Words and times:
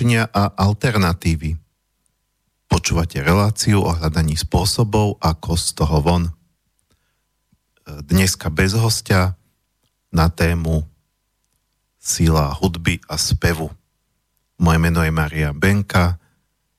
riešenia 0.00 0.32
a 0.32 0.56
alternatívy. 0.56 1.60
Počúvate 2.72 3.20
reláciu 3.20 3.84
o 3.84 3.92
hľadaní 3.92 4.32
spôsobov, 4.32 5.20
ako 5.20 5.60
z 5.60 5.76
toho 5.76 6.00
von. 6.00 6.24
Dneska 7.84 8.48
bez 8.48 8.72
hostia 8.72 9.36
na 10.08 10.32
tému 10.32 10.88
Sila 12.00 12.48
hudby 12.48 12.96
a 13.12 13.20
spevu. 13.20 13.68
Moje 14.56 14.80
meno 14.80 15.04
je 15.04 15.12
Maria 15.12 15.52
Benka. 15.52 16.16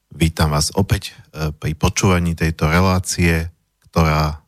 Vítam 0.10 0.58
vás 0.58 0.74
opäť 0.74 1.14
e, 1.14 1.54
pri 1.54 1.78
počúvaní 1.78 2.34
tejto 2.34 2.74
relácie, 2.74 3.54
ktorá 3.86 4.42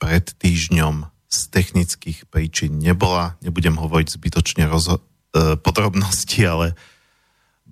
pred 0.00 0.24
týždňom 0.40 1.04
z 1.28 1.38
technických 1.52 2.24
príčin 2.32 2.80
nebola. 2.80 3.36
Nebudem 3.44 3.76
hovoriť 3.76 4.08
zbytočne 4.08 4.64
rozho- 4.72 5.04
e, 5.36 5.60
podrobnosti, 5.60 6.40
ale 6.48 6.72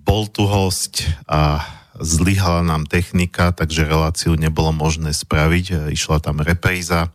bol 0.05 0.29
tu 0.29 0.45
host 0.45 1.01
a 1.25 1.65
zlyhala 1.97 2.61
nám 2.61 2.85
technika, 2.85 3.49
takže 3.49 3.89
reláciu 3.89 4.37
nebolo 4.37 4.69
možné 4.69 5.11
spraviť. 5.11 5.65
E, 5.71 5.75
išla 5.97 6.21
tam 6.21 6.45
repríza, 6.45 7.09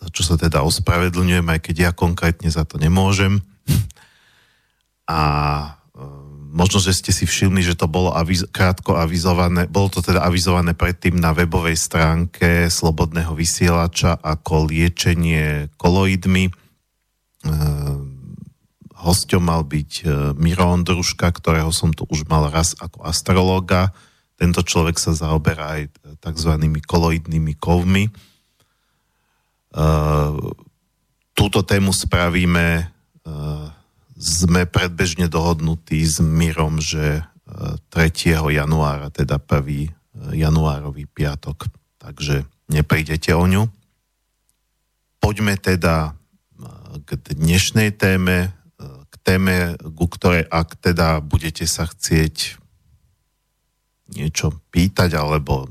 za 0.00 0.08
čo 0.08 0.24
sa 0.24 0.40
teda 0.40 0.64
ospravedlňujem, 0.64 1.44
aj 1.44 1.60
keď 1.60 1.76
ja 1.76 1.90
konkrétne 1.92 2.48
za 2.48 2.64
to 2.64 2.80
nemôžem. 2.80 3.44
A 5.04 5.20
e, 5.20 5.68
možno, 6.54 6.80
že 6.80 6.96
ste 6.96 7.12
si 7.12 7.28
všimli, 7.28 7.60
že 7.60 7.76
to 7.76 7.84
bolo 7.84 8.16
aviz- 8.16 8.48
krátko 8.48 8.96
avizované, 8.96 9.68
bolo 9.68 9.92
to 9.92 10.00
teda 10.00 10.24
avizované 10.24 10.72
predtým 10.72 11.20
na 11.20 11.36
webovej 11.36 11.76
stránke 11.76 12.72
Slobodného 12.72 13.36
vysielača 13.36 14.16
ako 14.16 14.72
liečenie 14.72 15.68
koloidmi. 15.76 16.48
E, 16.48 16.52
hosťom 19.00 19.42
mal 19.42 19.64
byť 19.64 19.92
e, 20.00 20.04
Miro 20.36 20.68
Ondruška, 20.68 21.32
ktorého 21.32 21.72
som 21.72 21.90
tu 21.90 22.04
už 22.08 22.28
mal 22.28 22.52
raz 22.52 22.76
ako 22.78 23.02
astrologa. 23.04 23.96
Tento 24.36 24.60
človek 24.60 25.00
sa 25.00 25.16
zaoberá 25.16 25.80
aj 25.80 25.82
tzv. 26.20 26.52
koloidnými 26.84 27.56
kovmi. 27.56 28.08
E, 28.08 28.12
túto 31.32 31.60
tému 31.64 31.96
spravíme 31.96 32.66
e, 32.76 32.84
sme 34.20 34.68
predbežne 34.68 35.32
dohodnutí 35.32 36.04
s 36.04 36.20
Mirom, 36.20 36.76
že 36.76 37.24
3. 37.88 37.88
E, 37.88 38.54
januára, 38.54 39.08
teda 39.10 39.40
1. 39.40 39.64
E, 39.64 39.88
januárový 40.36 41.08
piatok, 41.08 41.66
takže 41.96 42.44
neprídete 42.68 43.32
o 43.34 43.44
ňu. 43.48 43.66
Poďme 45.18 45.56
teda 45.56 46.12
e, 46.12 47.00
k 47.08 47.16
dnešnej 47.32 47.96
téme, 47.96 48.52
téme, 49.22 49.76
ku 49.96 50.06
ktorej 50.08 50.48
ak 50.48 50.80
teda 50.80 51.20
budete 51.20 51.68
sa 51.68 51.86
chcieť 51.86 52.60
niečo 54.10 54.58
pýtať 54.74 55.14
alebo 55.14 55.70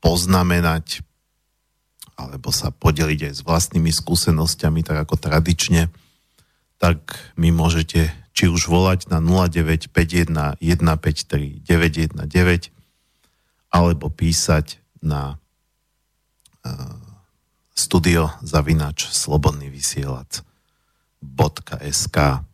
poznamenať 0.00 1.04
alebo 2.18 2.50
sa 2.50 2.74
podeliť 2.74 3.30
aj 3.30 3.34
s 3.38 3.46
vlastnými 3.46 3.94
skúsenosťami, 3.94 4.82
tak 4.82 5.06
ako 5.06 5.14
tradične, 5.22 5.86
tak 6.82 7.14
mi 7.38 7.54
môžete 7.54 8.10
či 8.34 8.50
už 8.50 8.66
volať 8.66 9.06
na 9.10 9.22
0951 9.22 10.58
153 10.58 11.62
919 11.62 12.18
alebo 13.70 14.06
písať 14.10 14.82
na 15.02 15.38
uh, 16.66 16.98
studio 17.74 18.34
zavinač 18.42 19.06
slobodný 19.10 19.70
vysielač 19.70 20.42
.sk 21.22 22.47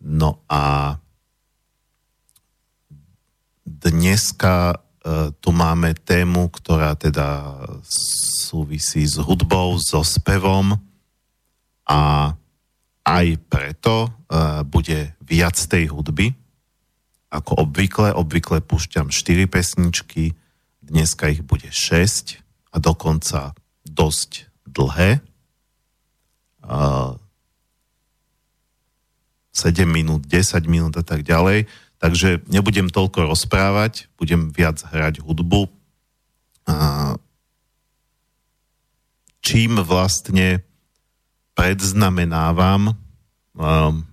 No 0.00 0.40
a 0.48 0.96
dneska 3.68 4.76
uh, 4.76 5.32
tu 5.40 5.50
máme 5.52 5.92
tému, 5.92 6.48
ktorá 6.48 6.96
teda 6.96 7.56
súvisí 7.84 9.04
s 9.04 9.20
hudbou, 9.20 9.76
so 9.76 10.00
spevom 10.00 10.76
a 11.84 12.32
aj 13.04 13.26
preto 13.48 14.08
uh, 14.08 14.64
bude 14.64 15.16
viac 15.24 15.56
tej 15.56 15.92
hudby, 15.92 16.32
ako 17.30 17.68
obvykle. 17.68 18.12
Obvykle 18.16 18.64
púšťam 18.64 19.12
4 19.12 19.46
pesničky, 19.46 20.36
dneska 20.84 21.28
ich 21.28 21.44
bude 21.44 21.68
6 21.68 22.40
a 22.72 22.76
dokonca 22.80 23.54
dosť 23.84 24.50
dlhé. 24.64 25.20
Uh, 29.50 29.70
7 29.74 29.82
minút, 29.86 30.22
10 30.30 30.62
minút 30.70 30.94
a 30.94 31.02
tak 31.02 31.26
ďalej. 31.26 31.66
Takže 32.00 32.46
nebudem 32.48 32.88
toľko 32.88 33.28
rozprávať, 33.28 34.08
budem 34.16 34.48
viac 34.54 34.80
hrať 34.88 35.20
hudbu. 35.20 35.68
Čím 39.44 39.82
vlastne 39.84 40.64
predznamenávam 41.52 42.94
um, 43.52 44.06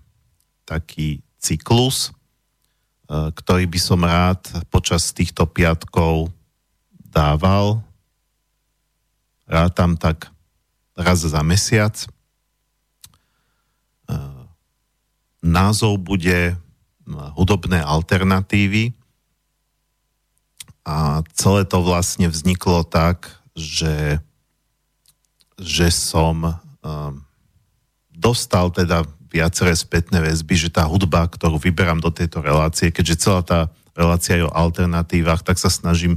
taký 0.67 1.23
cyklus, 1.39 2.11
uh, 3.07 3.31
ktorý 3.31 3.69
by 3.69 3.79
som 3.79 4.03
rád 4.03 4.41
počas 4.67 5.15
týchto 5.15 5.47
piatkov 5.47 6.33
dával. 7.07 7.79
Rád 9.47 9.71
tam 9.71 9.95
tak 9.95 10.27
raz 10.97 11.23
za 11.23 11.39
mesiac. 11.45 11.95
Uh, 14.11 14.47
názov 15.47 16.03
bude 16.03 16.53
uh, 16.53 17.31
hudobné 17.39 17.79
alternatívy 17.79 18.91
a 20.87 21.19
celé 21.35 21.67
to 21.67 21.83
vlastne 21.83 22.31
vzniklo 22.31 22.87
tak, 22.87 23.27
že, 23.51 24.23
že 25.59 25.91
som 25.91 26.55
um, 26.79 27.23
dostal 28.15 28.71
teda 28.71 29.03
viaceré 29.27 29.75
spätné 29.75 30.23
väzby, 30.23 30.55
že 30.55 30.69
tá 30.71 30.87
hudba, 30.87 31.27
ktorú 31.27 31.59
vyberám 31.59 31.99
do 31.99 32.07
tejto 32.07 32.39
relácie, 32.39 32.95
keďže 32.95 33.19
celá 33.19 33.41
tá 33.43 33.59
relácia 33.91 34.39
je 34.39 34.47
o 34.47 34.55
alternatívach, 34.55 35.43
tak 35.43 35.59
sa 35.59 35.67
snažím 35.67 36.15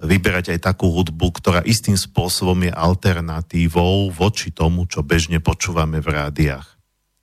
vyberať 0.00 0.56
aj 0.56 0.64
takú 0.64 0.88
hudbu, 0.88 1.28
ktorá 1.36 1.60
istým 1.68 2.00
spôsobom 2.00 2.56
je 2.64 2.72
alternatívou 2.72 4.08
voči 4.08 4.48
tomu, 4.48 4.88
čo 4.88 5.04
bežne 5.04 5.44
počúvame 5.44 6.00
v 6.00 6.08
rádiách. 6.16 6.79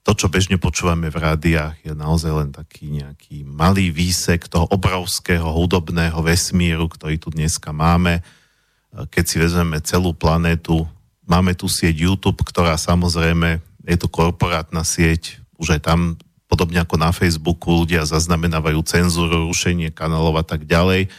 To, 0.07 0.15
čo 0.15 0.31
bežne 0.31 0.56
počúvame 0.56 1.12
v 1.12 1.19
rádiách, 1.19 1.83
je 1.83 1.92
naozaj 1.92 2.31
len 2.31 2.50
taký 2.56 2.88
nejaký 2.88 3.44
malý 3.44 3.92
výsek 3.92 4.48
toho 4.48 4.63
obrovského 4.71 5.51
hudobného 5.51 6.15
vesmíru, 6.24 6.88
ktorý 6.88 7.19
tu 7.19 7.27
dneska 7.27 7.75
máme. 7.75 8.24
Keď 8.95 9.24
si 9.27 9.36
vezmeme 9.36 9.83
celú 9.83 10.15
planétu, 10.15 10.88
Máme 11.27 11.51
tu 11.51 11.68
sieť 11.68 12.07
YouTube, 12.07 12.39
ktorá 12.39 12.80
samozrejme, 12.80 13.59
je 13.83 13.98
to 14.00 14.07
korporátna 14.07 14.88
sieť, 14.88 15.44
už 15.59 15.75
aj 15.75 15.81
tam, 15.83 16.00
podobne 16.48 16.80
ako 16.80 16.95
na 16.95 17.12
Facebooku, 17.12 17.83
ľudia 17.83 18.07
zaznamenávajú 18.07 18.80
cenzúru, 18.88 19.51
rušenie 19.51 19.92
kanálov 19.92 20.39
a 20.39 20.45
tak 20.48 20.63
ďalej. 20.63 21.12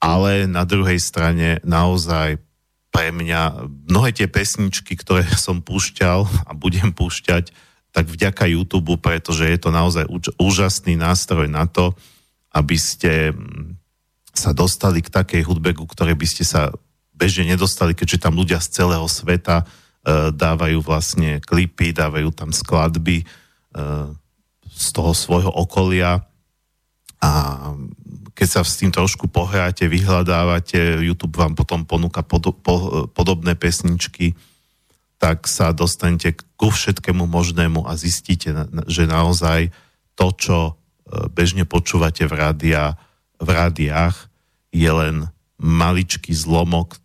Ale 0.00 0.48
na 0.48 0.64
druhej 0.64 0.96
strane 0.96 1.60
naozaj 1.60 2.40
pre 2.88 3.12
mňa 3.12 3.68
mnohé 3.92 4.16
tie 4.16 4.24
pesničky, 4.24 4.96
ktoré 4.96 5.28
som 5.36 5.60
púšťal 5.60 6.48
a 6.48 6.56
budem 6.56 6.96
púšťať, 6.96 7.52
tak 7.96 8.12
vďaka 8.12 8.44
YouTube, 8.44 9.00
pretože 9.00 9.48
je 9.48 9.56
to 9.56 9.72
naozaj 9.72 10.04
úžasný 10.36 11.00
nástroj 11.00 11.48
na 11.48 11.64
to, 11.64 11.96
aby 12.52 12.76
ste 12.76 13.32
mm, 13.32 13.80
sa 14.36 14.52
dostali 14.52 15.00
k 15.00 15.08
takej 15.08 15.48
hudbe, 15.48 15.72
ku 15.72 15.88
ktorej 15.88 16.12
by 16.12 16.28
ste 16.28 16.44
sa 16.44 16.68
bežne 17.16 17.48
nedostali, 17.48 17.96
keďže 17.96 18.28
tam 18.28 18.36
ľudia 18.36 18.60
z 18.60 18.84
celého 18.84 19.08
sveta 19.08 19.64
uh, 19.64 20.28
dávajú 20.28 20.84
vlastne 20.84 21.40
klipy, 21.40 21.96
dávajú 21.96 22.28
tam 22.36 22.52
skladby 22.52 23.24
uh, 23.24 24.12
z 24.68 24.86
toho 24.92 25.16
svojho 25.16 25.48
okolia. 25.48 26.20
A 27.24 27.30
keď 28.36 28.48
sa 28.48 28.60
s 28.60 28.76
tým 28.76 28.92
trošku 28.92 29.32
pohráte, 29.32 29.88
vyhľadávate, 29.88 31.00
YouTube 31.00 31.40
vám 31.40 31.56
potom 31.56 31.88
ponúka 31.88 32.20
pod, 32.20 32.52
po, 32.60 33.08
podobné 33.08 33.56
pesničky, 33.56 34.36
tak 35.16 35.48
sa 35.48 35.72
dostanete 35.72 36.36
ku 36.60 36.68
všetkému 36.68 37.24
možnému 37.24 37.88
a 37.88 37.96
zistíte, 37.96 38.52
že 38.88 39.08
naozaj 39.08 39.72
to, 40.16 40.26
čo 40.36 40.58
e, 40.68 40.72
bežne 41.32 41.64
počúvate 41.64 42.28
v, 42.28 42.32
rádia, 42.36 43.00
v 43.40 43.48
rádiách, 43.48 44.28
je 44.76 44.90
len 44.92 45.16
maličký 45.56 46.36
zlomok 46.36 47.00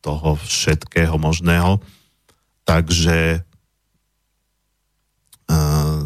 toho 0.00 0.40
všetkého 0.40 1.20
možného. 1.20 1.84
Takže 2.64 3.44
uh, 5.50 6.02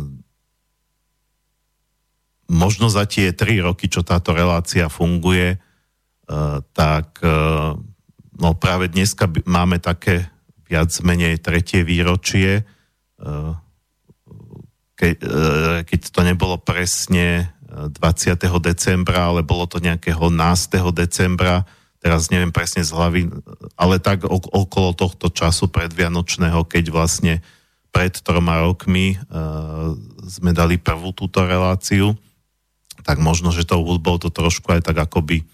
možno 2.51 2.87
za 2.91 3.07
tie 3.07 3.31
tri 3.31 3.63
roky, 3.63 3.87
čo 3.87 4.03
táto 4.03 4.35
relácia 4.35 4.91
funguje, 4.91 5.55
uh, 5.55 6.59
tak 6.75 7.23
uh, 7.23 7.79
no 8.35 8.49
práve 8.59 8.91
dneska 8.91 9.31
máme 9.47 9.79
také 9.79 10.34
viac 10.75 10.91
menej 11.07 11.39
tretie 11.39 11.87
výročie, 11.87 12.67
uh, 13.23 13.55
ke, 14.99 15.15
e, 15.15 15.19
keď 15.87 16.01
to 16.11 16.21
nebolo 16.27 16.59
presne 16.59 17.55
20. 17.71 17.91
decembra, 18.63 19.31
ale 19.31 19.43
bolo 19.43 19.67
to 19.67 19.83
nejakého 19.83 20.31
násteho 20.31 20.95
decembra, 20.95 21.67
teraz 21.99 22.31
neviem 22.31 22.55
presne 22.55 22.87
z 22.87 22.95
hlavy, 22.95 23.23
ale 23.75 23.99
tak 23.99 24.23
okolo 24.31 24.95
tohto 24.95 25.31
času 25.31 25.67
predvianočného, 25.67 26.63
keď 26.67 26.85
vlastne 26.95 27.43
pred 27.91 28.15
troma 28.23 28.63
rokmi 28.63 29.19
uh, 29.19 29.95
sme 30.27 30.51
dali 30.51 30.79
prvú 30.79 31.15
túto 31.15 31.43
reláciu, 31.43 32.19
tak 33.03 33.19
možno, 33.23 33.51
že 33.51 33.67
tou 33.67 33.83
hudbou 33.83 34.19
to 34.19 34.31
trošku 34.31 34.71
aj 34.71 34.87
tak 34.87 34.99
akoby 34.99 35.47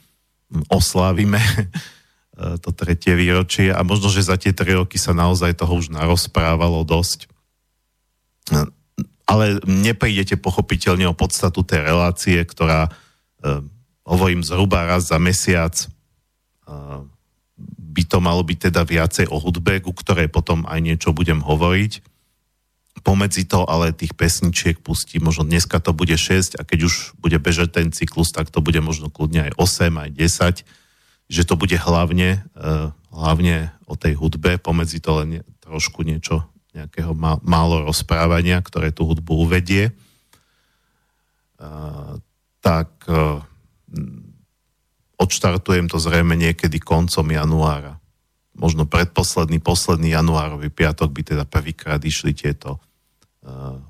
oslávime 0.68 1.40
to 2.40 2.70
tretie 2.72 3.12
výročie 3.12 3.68
a 3.68 3.84
možno, 3.84 4.08
že 4.08 4.24
za 4.24 4.40
tie 4.40 4.56
tri 4.56 4.72
roky 4.72 4.96
sa 4.96 5.12
naozaj 5.12 5.60
toho 5.60 5.76
už 5.76 5.92
narozprávalo 5.92 6.82
dosť. 6.88 7.28
Ale 9.28 9.62
neprídete 9.68 10.40
pochopiteľne 10.40 11.06
o 11.06 11.14
podstatu 11.14 11.62
tej 11.62 11.86
relácie, 11.86 12.40
ktorá, 12.42 12.90
uh, 12.90 13.60
hovorím, 14.02 14.40
zhruba 14.42 14.88
raz 14.88 15.12
za 15.12 15.20
mesiac 15.20 15.76
by 17.90 18.02
to 18.06 18.18
malo 18.22 18.40
byť 18.46 18.70
teda 18.70 18.82
viacej 18.86 19.26
o 19.28 19.36
hudbe, 19.42 19.82
ku 19.82 19.90
ktorej 19.90 20.30
potom 20.30 20.62
aj 20.64 20.78
niečo 20.80 21.10
budem 21.10 21.42
hovoriť. 21.42 22.06
Pomedzi 23.02 23.48
to 23.48 23.64
ale 23.64 23.96
tých 23.96 24.12
pesničiek 24.14 24.78
pustí, 24.78 25.18
možno 25.18 25.48
dneska 25.48 25.80
to 25.80 25.96
bude 25.96 26.14
6 26.14 26.60
a 26.60 26.62
keď 26.62 26.86
už 26.86 27.16
bude 27.18 27.38
bežať 27.40 27.80
ten 27.80 27.88
cyklus, 27.90 28.30
tak 28.30 28.52
to 28.52 28.60
bude 28.60 28.78
možno 28.84 29.08
kľudne 29.08 29.50
aj 29.50 29.52
8, 29.56 30.04
aj 30.04 30.10
10, 30.64 30.79
že 31.30 31.46
to 31.46 31.54
bude 31.54 31.78
hlavne, 31.78 32.42
uh, 32.58 32.90
hlavne 33.14 33.70
o 33.86 33.94
tej 33.94 34.18
hudbe, 34.18 34.58
pomedzi 34.58 34.98
to 34.98 35.22
len 35.22 35.46
trošku 35.62 36.02
niečo, 36.02 36.42
nejakého 36.74 37.14
málo 37.46 37.86
rozprávania, 37.86 38.58
ktoré 38.58 38.90
tú 38.90 39.06
hudbu 39.06 39.46
uvedie. 39.46 39.94
Uh, 41.54 42.18
tak 42.58 42.90
uh, 43.06 43.38
odštartujem 45.22 45.86
to 45.86 46.02
zrejme 46.02 46.34
niekedy 46.34 46.82
koncom 46.82 47.26
januára. 47.30 48.02
Možno 48.58 48.84
predposledný, 48.84 49.62
posledný 49.62 50.12
januárový 50.12 50.68
piatok 50.68 51.14
by 51.14 51.22
teda 51.22 51.44
prvýkrát 51.46 52.02
išli 52.02 52.34
tieto 52.34 52.82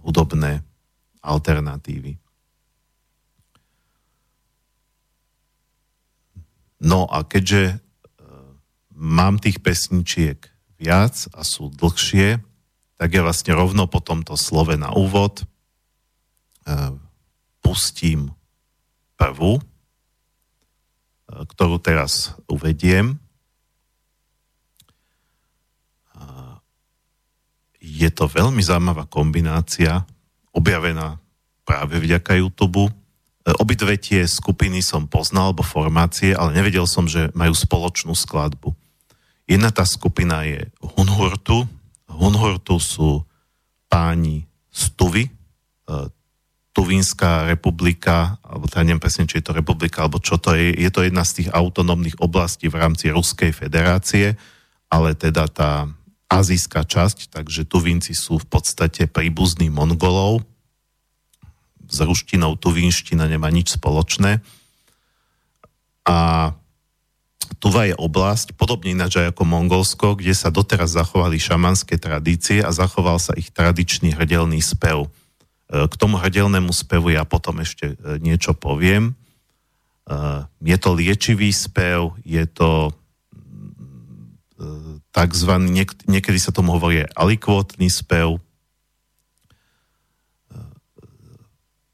hudobné 0.07 0.63
alternatívy. 1.27 2.15
No 6.81 7.05
a 7.07 7.23
keďže 7.23 7.77
uh, 7.77 7.81
mám 8.97 9.37
tých 9.37 9.61
pesničiek 9.61 10.49
viac 10.81 11.29
a 11.37 11.45
sú 11.45 11.69
dlhšie, 11.69 12.41
tak 12.97 13.09
ja 13.13 13.25
vlastne 13.25 13.53
rovno 13.57 13.85
po 13.89 14.01
tomto 14.01 14.37
slove 14.37 14.77
na 14.81 14.93
úvod 14.93 15.45
uh, 16.65 16.97
pustím 17.61 18.33
prvú, 19.21 19.61
ktorú 21.29 21.77
teraz 21.79 22.33
uvediem. 22.49 23.21
Je 27.81 28.09
to 28.13 28.29
veľmi 28.29 28.61
zaujímavá 28.61 29.09
kombinácia, 29.09 30.05
objavená 30.53 31.17
práve 31.65 31.97
vďaka 31.97 32.37
YouTube. 32.37 32.93
Obidve 33.41 33.97
tie 33.97 34.29
skupiny 34.29 34.85
som 34.85 35.09
poznal, 35.09 35.57
alebo 35.57 35.65
formácie, 35.65 36.37
ale 36.37 36.53
nevedel 36.53 36.85
som, 36.85 37.09
že 37.09 37.33
majú 37.33 37.57
spoločnú 37.57 38.13
skladbu. 38.13 38.77
Jedna 39.49 39.73
tá 39.73 39.83
skupina 39.89 40.45
je 40.45 40.69
Hunhurtu. 40.79 41.65
Hunhurtu 42.07 42.77
sú 42.77 43.25
páni 43.89 44.45
Stuvy, 44.71 45.33
Tuvínská 46.71 47.51
republika, 47.51 48.39
alebo 48.47 48.71
teda 48.71 48.87
neviem 48.87 49.03
presne, 49.03 49.27
či 49.27 49.43
je 49.43 49.51
to 49.51 49.59
republika, 49.59 50.07
alebo 50.07 50.23
čo 50.23 50.39
to 50.39 50.55
je, 50.55 50.71
je 50.79 50.91
to 50.95 51.03
jedna 51.03 51.27
z 51.27 51.43
tých 51.43 51.49
autonómnych 51.51 52.23
oblastí 52.23 52.71
v 52.71 52.79
rámci 52.79 53.11
Ruskej 53.11 53.51
federácie, 53.51 54.39
ale 54.87 55.19
teda 55.19 55.51
tá 55.51 55.91
azijská 56.31 56.87
časť, 56.87 57.35
takže 57.35 57.67
Tuvínci 57.67 58.15
sú 58.15 58.39
v 58.39 58.47
podstate 58.47 59.11
príbuzní 59.11 59.67
Mongolov. 59.67 60.47
S 61.91 61.99
ruštinou 61.99 62.55
Tuvínština 62.55 63.27
nemá 63.27 63.51
nič 63.51 63.75
spoločné. 63.75 64.39
A 66.07 66.51
Tuva 67.61 67.85
je 67.85 67.99
oblasť, 67.99 68.57
podobne 68.57 68.95
ináč 68.95 69.21
aj 69.21 69.37
ako 69.37 69.43
Mongolsko, 69.45 70.09
kde 70.17 70.33
sa 70.33 70.49
doteraz 70.49 70.97
zachovali 70.97 71.37
šamanské 71.37 71.99
tradície 72.01 72.65
a 72.65 72.73
zachoval 72.73 73.21
sa 73.21 73.37
ich 73.37 73.53
tradičný 73.53 74.15
hrdelný 74.17 74.63
spev. 74.65 75.11
K 75.71 75.95
tomu 75.99 76.17
hrdelnému 76.17 76.73
spevu 76.73 77.15
ja 77.15 77.23
potom 77.23 77.63
ešte 77.63 77.95
e, 77.95 78.19
niečo 78.19 78.59
poviem. 78.59 79.15
E, 79.15 79.15
je 80.67 80.77
to 80.83 80.91
liečivý 80.99 81.55
spev, 81.55 82.19
je 82.27 82.43
to 82.51 82.91
e, 82.91 82.93
takzvaný, 85.15 85.71
niek- 85.71 86.03
niekedy 86.11 86.43
sa 86.43 86.51
tomu 86.51 86.75
hovorí 86.75 87.07
alikvotný 87.15 87.87
spev. 87.87 88.43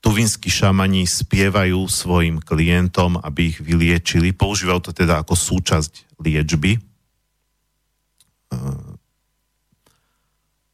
Tuvinskí 0.07 0.47
šamani 0.47 1.03
spievajú 1.03 1.91
svojim 1.91 2.39
klientom, 2.39 3.19
aby 3.19 3.51
ich 3.51 3.59
vyliečili. 3.59 4.31
Používajú 4.31 4.87
to 4.87 4.93
teda 4.95 5.27
ako 5.27 5.35
súčasť 5.35 6.23
liečby 6.23 6.79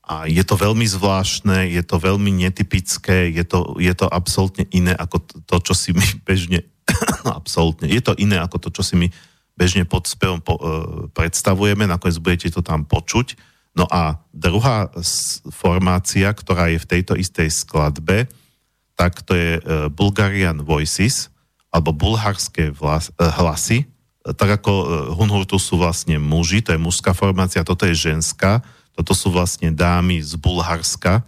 a 0.02 0.28
je 0.28 0.44
to 0.44 0.60
veľmi 0.60 0.84
zvláštne, 0.84 1.72
je 1.72 1.82
to 1.86 1.96
veľmi 1.96 2.28
netypické, 2.34 3.32
je 3.32 3.44
to, 3.48 3.80
je 3.80 3.92
to 3.96 4.04
absolútne 4.10 4.68
iné 4.68 4.92
ako 4.92 5.24
to, 5.48 5.56
čo 5.62 5.74
si 5.78 5.90
my 5.96 6.04
bežne, 6.28 6.68
absolútne, 7.38 7.88
je 7.88 8.02
to 8.04 8.12
iné 8.20 8.36
ako 8.36 8.60
to, 8.60 8.68
čo 8.68 8.82
si 8.84 8.94
my 8.98 9.08
bežne 9.56 9.88
pod 9.88 10.04
spevom 10.04 10.42
po, 10.42 10.58
uh, 10.58 10.60
predstavujeme, 11.16 11.88
nakoniec 11.88 12.20
budete 12.20 12.52
to 12.52 12.60
tam 12.60 12.84
počuť. 12.84 13.38
No 13.72 13.88
a 13.88 14.20
druhá 14.36 14.92
formácia, 15.48 16.28
ktorá 16.28 16.68
je 16.68 16.82
v 16.82 16.88
tejto 16.88 17.16
istej 17.16 17.48
skladbe, 17.48 18.28
tak 18.96 19.22
to 19.24 19.32
je 19.34 19.50
uh, 19.58 19.88
Bulgarian 19.88 20.60
Voices, 20.62 21.28
alebo 21.72 21.96
bulharské 21.96 22.72
vlas, 22.72 23.08
uh, 23.16 23.32
hlasy, 23.40 23.88
tak 24.22 24.62
ako 24.62 24.72
Hunhurtu 25.18 25.58
sú 25.58 25.82
vlastne 25.82 26.14
muži, 26.14 26.62
to 26.62 26.70
je 26.70 26.78
mužská 26.78 27.10
formácia, 27.10 27.66
toto 27.66 27.90
je 27.90 28.06
ženská, 28.06 28.62
toto 28.94 29.18
sú 29.18 29.34
vlastne 29.34 29.74
dámy 29.74 30.22
z 30.22 30.38
Bulharska, 30.38 31.26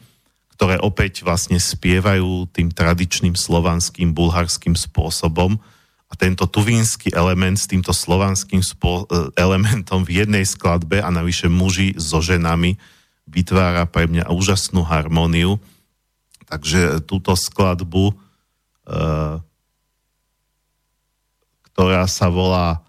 ktoré 0.55 0.79
opäť 0.79 1.27
vlastne 1.27 1.59
spievajú 1.59 2.47
tým 2.55 2.71
tradičným 2.71 3.35
slovanským 3.35 4.15
bulharským 4.15 4.79
spôsobom 4.79 5.59
a 6.07 6.13
tento 6.15 6.47
tuvínsky 6.47 7.11
element 7.11 7.59
s 7.59 7.67
týmto 7.67 7.91
slovanským 7.91 8.63
spô- 8.63 9.03
e, 9.11 9.35
elementom 9.35 10.07
v 10.07 10.23
jednej 10.23 10.47
skladbe 10.47 11.03
a 11.03 11.11
navyše 11.11 11.51
muži 11.51 11.99
so 11.99 12.23
ženami 12.23 12.79
vytvára 13.27 13.91
pre 13.91 14.07
mňa 14.07 14.31
úžasnú 14.31 14.87
harmóniu. 14.87 15.59
Takže 16.49 17.05
túto 17.05 17.33
skladbu, 17.35 18.13
e, 18.13 18.15
ktorá 21.73 22.05
sa 22.07 22.29
volá 22.29 22.85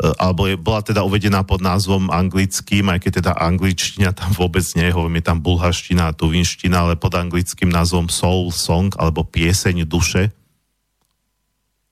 E, 0.00 0.08
alebo 0.16 0.48
je, 0.48 0.56
bola 0.56 0.80
teda 0.80 1.04
uvedená 1.04 1.44
pod 1.44 1.60
názvom 1.60 2.08
anglickým, 2.08 2.88
aj 2.88 3.04
keď 3.04 3.12
teda 3.20 3.32
angličtina 3.36 4.16
tam 4.16 4.32
vôbec 4.32 4.64
nie 4.72 4.88
je, 4.88 4.96
hovorím, 4.96 5.20
je 5.20 5.28
tam 5.28 5.44
bulharština 5.44 6.08
a 6.08 6.16
tuvinština, 6.16 6.88
ale 6.88 6.94
pod 6.96 7.12
anglickým 7.12 7.68
názvom 7.68 8.08
Soul 8.08 8.48
Song 8.48 8.88
alebo 8.96 9.28
Pieseň 9.28 9.84
duše, 9.84 10.32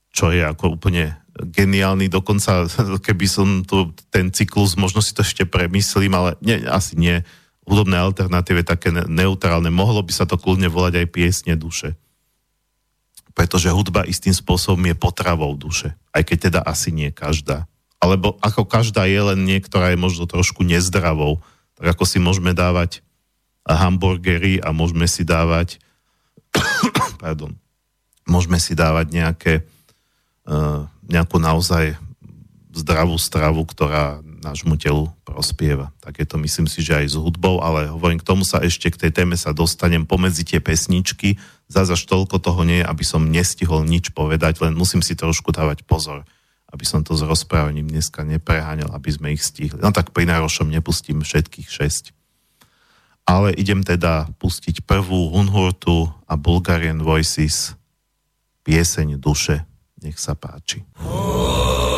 čo 0.09 0.33
je 0.33 0.41
ako 0.41 0.81
úplne 0.81 1.21
geniálny, 1.37 2.09
dokonca 2.09 2.65
keby 3.05 3.25
som 3.29 3.61
tu 3.61 3.93
ten 4.09 4.33
cyklus, 4.33 4.73
možno 4.73 5.05
si 5.05 5.13
to 5.13 5.21
ešte 5.21 5.45
premyslím, 5.45 6.17
ale 6.17 6.33
nie, 6.41 6.65
asi 6.65 6.97
nie. 6.97 7.21
Hudobné 7.69 8.01
alternatíve 8.01 8.65
také 8.65 8.89
neutrálne. 8.89 9.69
Mohlo 9.69 10.01
by 10.01 10.09
sa 10.09 10.25
to 10.25 10.41
kľudne 10.41 10.67
volať 10.73 11.05
aj 11.05 11.07
piesne 11.13 11.53
duše. 11.53 11.93
Pretože 13.37 13.69
hudba 13.69 14.09
istým 14.09 14.33
spôsobom 14.33 14.81
je 14.89 14.97
potravou 14.97 15.53
duše. 15.53 15.93
Aj 16.09 16.25
keď 16.25 16.37
teda 16.49 16.59
asi 16.65 16.89
nie 16.89 17.13
každá 17.13 17.69
alebo 17.99 18.39
ako 18.39 18.63
každá 18.63 19.03
je, 19.05 19.19
len 19.19 19.43
niektorá 19.43 19.91
je 19.91 19.99
možno 19.99 20.23
trošku 20.23 20.63
nezdravou. 20.63 21.43
Tak 21.75 21.95
ako 21.95 22.03
si 22.07 22.17
môžeme 22.17 22.55
dávať 22.55 23.03
hamburgery 23.67 24.63
a 24.63 24.71
môžeme 24.71 25.05
si 25.05 25.27
dávať 25.27 25.77
pardon, 27.21 27.53
môžeme 28.25 28.57
si 28.57 28.73
dávať 28.73 29.05
nejaké 29.13 29.53
uh, 30.47 30.87
nejakú 31.05 31.37
naozaj 31.37 31.99
zdravú 32.73 33.19
stravu, 33.19 33.61
ktorá 33.67 34.23
nášmu 34.41 34.79
telu 34.79 35.11
prospieva. 35.27 35.91
Tak 35.99 36.19
je 36.19 36.27
to 36.27 36.35
myslím 36.39 36.67
si, 36.71 36.79
že 36.81 36.95
aj 36.95 37.13
s 37.13 37.15
hudbou, 37.19 37.59
ale 37.59 37.91
hovorím, 37.91 38.19
k 38.19 38.27
tomu 38.27 38.47
sa 38.47 38.63
ešte 38.63 38.91
k 38.91 39.07
tej 39.07 39.11
téme 39.11 39.35
sa 39.35 39.51
dostanem 39.51 40.07
pomedzi 40.07 40.43
tie 40.47 40.59
pesničky. 40.63 41.39
Zase 41.67 41.95
až 41.95 42.03
toľko 42.07 42.41
toho 42.41 42.61
nie, 42.63 42.79
aby 42.81 43.03
som 43.05 43.27
nestihol 43.27 43.85
nič 43.85 44.15
povedať, 44.15 44.63
len 44.63 44.73
musím 44.73 45.03
si 45.03 45.13
trošku 45.13 45.51
dávať 45.51 45.83
pozor 45.87 46.23
aby 46.69 46.85
som 46.85 47.01
to 47.01 47.17
s 47.17 47.25
rozprávaním 47.25 47.89
dneska 47.89 48.21
nepreháňal, 48.21 48.93
aby 48.93 49.09
sme 49.09 49.33
ich 49.33 49.41
stihli. 49.41 49.81
No 49.81 49.89
tak 49.89 50.13
pri 50.13 50.29
najrošom 50.29 50.69
nepustím 50.69 51.25
všetkých 51.25 51.65
šesť. 51.65 52.13
ale 53.29 53.53
idem 53.53 53.85
teda 53.85 54.25
pustiť 54.41 54.89
prvú 54.89 55.29
Hunhurtu 55.29 56.09
a 56.25 56.33
Bulgarian 56.33 57.01
Voices 57.05 57.77
pieseň 58.65 59.21
duše. 59.21 59.65
Nech 60.01 60.17
sa 60.17 60.33
páči. 60.33 60.81
Oh. 61.01 61.88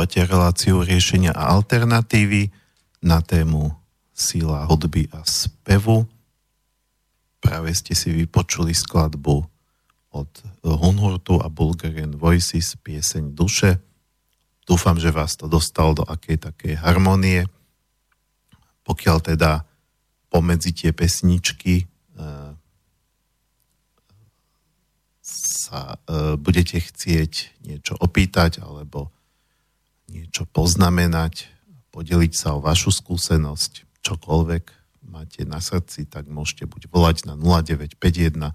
Počúvate 0.00 0.32
reláciu 0.32 0.80
riešenia 0.80 1.28
a 1.36 1.52
alternatívy 1.52 2.48
na 3.04 3.20
tému 3.20 3.68
síla 4.16 4.64
hudby 4.64 5.12
a 5.12 5.20
spevu. 5.28 6.08
Práve 7.36 7.68
ste 7.76 7.92
si 7.92 8.08
vypočuli 8.08 8.72
skladbu 8.72 9.44
od 10.16 10.30
Hunhurtu 10.64 11.44
a 11.44 11.52
Bulgarian 11.52 12.16
Voices 12.16 12.80
pieseň 12.80 13.36
Duše. 13.36 13.76
Dúfam, 14.64 14.96
že 14.96 15.12
vás 15.12 15.36
to 15.36 15.52
dostalo 15.52 16.00
do 16.00 16.04
akej 16.08 16.48
takej 16.48 16.80
harmonie. 16.80 17.44
Pokiaľ 18.88 19.36
teda 19.36 19.68
pomedzi 20.32 20.72
tie 20.72 20.96
pesničky 20.96 21.84
e, 21.84 21.86
sa 25.20 26.00
e, 26.08 26.40
budete 26.40 26.80
chcieť 26.88 27.32
niečo 27.68 28.00
opýtať 28.00 28.64
alebo 28.64 29.12
niečo 30.10 30.42
poznamenať, 30.50 31.46
podeliť 31.94 32.34
sa 32.34 32.58
o 32.58 32.62
vašu 32.62 32.90
skúsenosť, 32.90 34.02
čokoľvek 34.02 34.64
máte 35.06 35.46
na 35.46 35.62
srdci, 35.62 36.10
tak 36.10 36.26
môžete 36.26 36.66
buď 36.66 36.90
volať 36.90 37.30
na 37.30 37.38
0951 37.38 38.50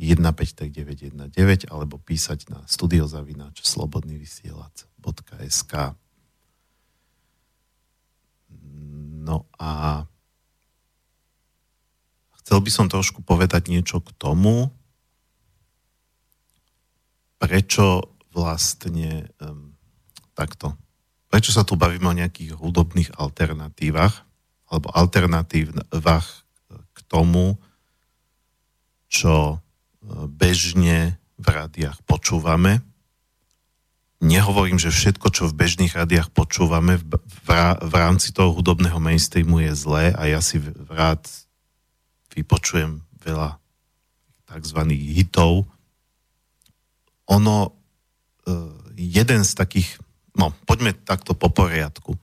153 0.00 1.68
alebo 1.68 2.00
písať 2.00 2.48
na 2.48 2.64
studiozavináč 2.64 3.60
slobodnyvysielac.sk 3.60 5.72
No 9.20 9.44
a 9.60 10.08
chcel 12.40 12.64
by 12.64 12.72
som 12.72 12.88
trošku 12.88 13.20
povedať 13.20 13.68
niečo 13.68 14.00
k 14.00 14.16
tomu, 14.16 14.72
prečo 17.36 18.08
vlastne 18.32 19.28
um, 19.36 19.69
takto, 20.40 20.72
prečo 21.28 21.52
sa 21.52 21.68
tu 21.68 21.76
bavíme 21.76 22.08
o 22.08 22.16
nejakých 22.16 22.56
hudobných 22.56 23.20
alternatívach, 23.20 24.24
alebo 24.72 24.88
alternatívach 24.96 26.48
k 26.96 26.98
tomu, 27.04 27.60
čo 29.10 29.34
e, 29.34 29.56
bežne 30.30 31.20
v 31.36 31.46
rádiách 31.50 32.00
počúvame. 32.06 32.80
Nehovorím, 34.20 34.78
že 34.78 34.94
všetko, 34.94 35.32
čo 35.32 35.48
v 35.50 35.58
bežných 35.58 35.96
rádiách 35.96 36.30
počúvame 36.30 37.00
v, 37.00 37.18
v, 37.80 37.94
rámci 37.94 38.30
toho 38.30 38.54
hudobného 38.54 39.00
mainstreamu 39.02 39.64
je 39.64 39.72
zlé 39.74 40.04
a 40.14 40.28
ja 40.30 40.38
si 40.44 40.62
rád 40.86 41.24
vypočujem 42.36 43.02
veľa 43.26 43.58
tzv. 44.46 44.80
hitov. 44.94 45.66
Ono, 47.26 47.56
e, 48.46 48.50
jeden 48.94 49.42
z 49.42 49.52
takých, 49.56 49.98
no 50.38 50.54
poďme 50.66 50.94
takto 50.94 51.34
po 51.34 51.50
poriadku 51.50 52.18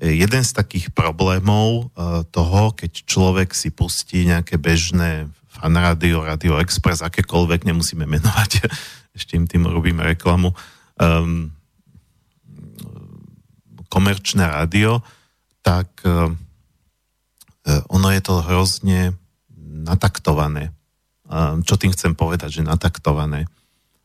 jeden 0.00 0.42
z 0.42 0.52
takých 0.56 0.96
problémov 0.96 1.92
e, 1.92 2.24
toho, 2.32 2.72
keď 2.72 3.04
človek 3.04 3.52
si 3.52 3.68
pustí 3.68 4.24
nejaké 4.24 4.56
bežné 4.56 5.28
fan 5.52 5.76
Radio 5.76 6.56
Express, 6.56 7.04
akékoľvek, 7.04 7.68
nemusíme 7.68 8.08
menovať, 8.08 8.64
ešte 9.18 9.36
im 9.36 9.44
tým 9.44 9.68
robíme 9.68 10.00
reklamu, 10.00 10.56
um, 10.96 11.52
komerčné 13.92 14.46
rádio, 14.46 15.04
tak 15.60 15.90
um, 16.06 16.38
ono 17.92 18.08
je 18.14 18.22
to 18.24 18.40
hrozne 18.40 19.12
nataktované. 19.60 20.72
Um, 21.26 21.60
čo 21.66 21.76
tým 21.76 21.92
chcem 21.92 22.16
povedať, 22.16 22.62
že 22.62 22.62
nataktované? 22.64 23.50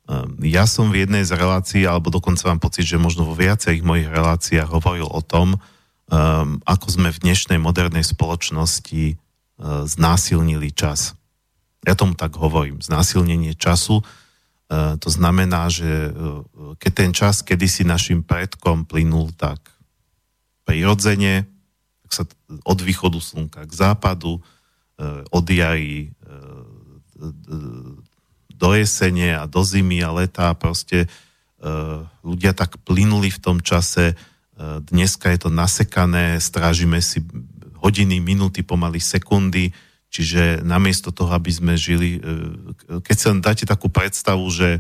Um, 0.06 0.38
ja 0.46 0.70
som 0.70 0.94
v 0.94 1.02
jednej 1.02 1.26
z 1.26 1.34
relácií, 1.34 1.82
alebo 1.90 2.14
dokonca 2.14 2.46
mám 2.46 2.62
pocit, 2.62 2.86
že 2.86 3.02
možno 3.02 3.26
vo 3.26 3.34
viacerých 3.34 3.82
mojich 3.82 4.06
reláciách 4.06 4.70
hovoril 4.70 5.10
o 5.10 5.22
tom, 5.26 5.58
um, 5.58 6.62
ako 6.62 6.88
sme 6.94 7.10
v 7.10 7.22
dnešnej 7.26 7.58
modernej 7.58 8.06
spoločnosti 8.06 9.18
uh, 9.18 9.90
znásilnili 9.90 10.70
čas. 10.70 11.18
Ja 11.82 11.98
tomu 11.98 12.14
tak 12.14 12.38
hovorím, 12.38 12.86
znásilnenie 12.86 13.58
času. 13.58 14.06
Uh, 14.70 14.94
to 15.02 15.10
znamená, 15.10 15.74
že 15.74 16.14
uh, 16.14 16.46
keď 16.78 16.92
ten 16.94 17.10
čas 17.10 17.42
kedysi 17.42 17.82
našim 17.82 18.22
predkom 18.22 18.86
plynul 18.86 19.34
tak 19.34 19.58
prirodzene, 20.70 21.50
tak 22.06 22.12
sa 22.14 22.24
od 22.62 22.78
východu 22.78 23.18
slnka 23.18 23.66
k 23.66 23.74
západu, 23.74 24.38
uh, 24.38 25.26
od 25.34 25.46
jary 25.50 26.14
do 28.56 28.72
jesene 28.74 29.36
a 29.36 29.44
do 29.46 29.62
zimy 29.62 30.00
a 30.02 30.16
leta 30.16 30.56
proste 30.56 31.06
uh, 31.06 32.08
ľudia 32.24 32.56
tak 32.56 32.80
plynuli 32.88 33.28
v 33.30 33.40
tom 33.44 33.60
čase, 33.60 34.16
Dneska 34.66 35.36
je 35.36 35.40
to 35.48 35.50
nasekané, 35.52 36.40
strážime 36.40 37.04
si 37.04 37.20
hodiny, 37.84 38.24
minúty, 38.24 38.64
pomaly 38.64 39.04
sekundy, 39.04 39.76
čiže 40.08 40.64
namiesto 40.64 41.12
toho, 41.12 41.36
aby 41.36 41.52
sme 41.52 41.74
žili, 41.76 42.18
e, 42.18 42.20
keď 43.04 43.18
sa 43.20 43.30
dáte 43.36 43.68
takú 43.68 43.92
predstavu, 43.92 44.48
že, 44.48 44.80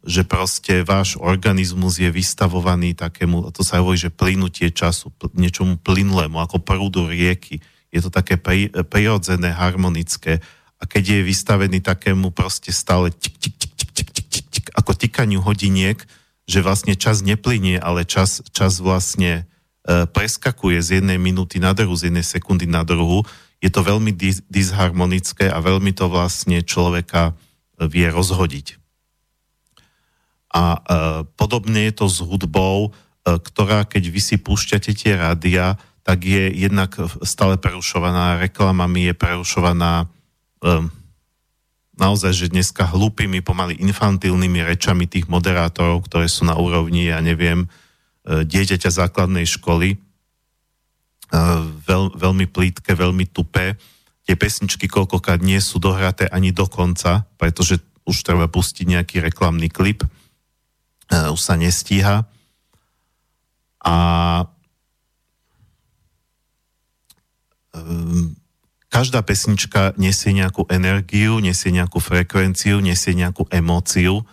že 0.00 0.24
proste 0.24 0.80
váš 0.80 1.20
organizmus 1.20 2.00
je 2.00 2.08
vystavovaný 2.08 2.96
takému, 2.96 3.52
to 3.52 3.60
sa 3.60 3.84
hovorí, 3.84 4.00
že 4.00 4.08
plynutie 4.08 4.72
času, 4.72 5.12
niečomu 5.36 5.76
plynulému, 5.76 6.40
ako 6.40 6.64
prúdu 6.64 7.04
rieky. 7.04 7.60
Je 7.92 8.00
to 8.00 8.08
také 8.08 8.40
prirodzené, 8.88 9.52
harmonické. 9.52 10.40
A 10.76 10.84
keď 10.84 11.20
je 11.20 11.28
vystavený 11.28 11.80
takému 11.80 12.30
proste 12.36 12.68
stále 12.72 13.08
tik, 13.08 13.36
tik, 13.40 13.54
tik, 13.56 13.72
tik, 13.72 13.90
tik, 13.92 14.08
tik, 14.12 14.26
tik, 14.28 14.46
tik, 14.52 14.66
ako 14.76 14.92
tikaniu 14.92 15.40
hodiniek, 15.40 15.96
že 16.46 16.62
vlastne 16.62 16.94
čas 16.94 17.24
neplynie, 17.26 17.80
ale 17.80 18.06
čas, 18.06 18.44
čas 18.54 18.78
vlastne 18.78 19.42
e, 19.42 20.06
preskakuje 20.06 20.78
z 20.78 20.88
jednej 21.02 21.18
minúty 21.18 21.58
na 21.58 21.74
druhú, 21.74 21.96
z 21.98 22.12
jednej 22.12 22.22
sekundy 22.22 22.70
na 22.70 22.86
druhú. 22.86 23.26
Je 23.58 23.72
to 23.72 23.82
veľmi 23.82 24.14
dis- 24.14 24.44
disharmonické 24.46 25.50
a 25.50 25.58
veľmi 25.58 25.90
to 25.90 26.06
vlastne 26.06 26.62
človeka 26.62 27.32
e, 27.34 27.90
vie 27.90 28.06
rozhodiť. 28.06 28.78
A 30.54 30.62
e, 30.62 30.78
podobne 31.34 31.90
je 31.90 31.94
to 31.98 32.06
s 32.06 32.22
hudbou, 32.22 32.88
e, 32.88 32.90
ktorá 33.26 33.82
keď 33.82 34.04
vy 34.06 34.20
si 34.22 34.36
púšťate 34.38 34.94
tie 34.94 35.18
rádia, 35.18 35.74
tak 36.06 36.22
je 36.22 36.54
jednak 36.54 36.94
stále 37.26 37.58
prerušovaná 37.58 38.38
reklamami, 38.38 39.10
je 39.10 39.14
prerušovaná 39.18 40.06
e, 40.62 40.86
naozaj, 41.96 42.32
že 42.36 42.52
dneska 42.52 42.84
hlúpými, 42.84 43.40
pomaly 43.40 43.80
infantilnými 43.80 44.60
rečami 44.62 45.08
tých 45.08 45.26
moderátorov, 45.26 46.04
ktoré 46.06 46.28
sú 46.28 46.44
na 46.44 46.54
úrovni, 46.54 47.08
ja 47.08 47.18
neviem, 47.24 47.64
e, 47.64 47.68
dieťaťa 48.44 48.90
základnej 48.92 49.48
školy, 49.48 49.96
e, 49.96 49.98
veľ, 51.88 52.14
veľmi 52.14 52.46
plítke, 52.52 52.92
veľmi 52.92 53.32
tupé. 53.32 53.80
Tie 54.28 54.36
pesničky 54.36 54.86
koľkokrát 54.86 55.40
nie 55.40 55.58
sú 55.58 55.80
dohraté 55.80 56.28
ani 56.28 56.52
do 56.52 56.68
konca, 56.68 57.24
pretože 57.40 57.80
už 58.06 58.22
treba 58.22 58.46
pustiť 58.46 58.86
nejaký 58.86 59.16
reklamný 59.24 59.72
klip, 59.72 60.04
e, 60.04 60.08
už 61.32 61.40
sa 61.40 61.56
nestíha. 61.56 62.28
A 63.86 63.94
každá 68.96 69.20
pesnička 69.20 69.92
nesie 70.00 70.32
nejakú 70.32 70.64
energiu, 70.72 71.36
nesie 71.36 71.68
nejakú 71.68 72.00
frekvenciu, 72.00 72.80
nesie 72.80 73.12
nejakú 73.12 73.44
emóciu 73.52 74.24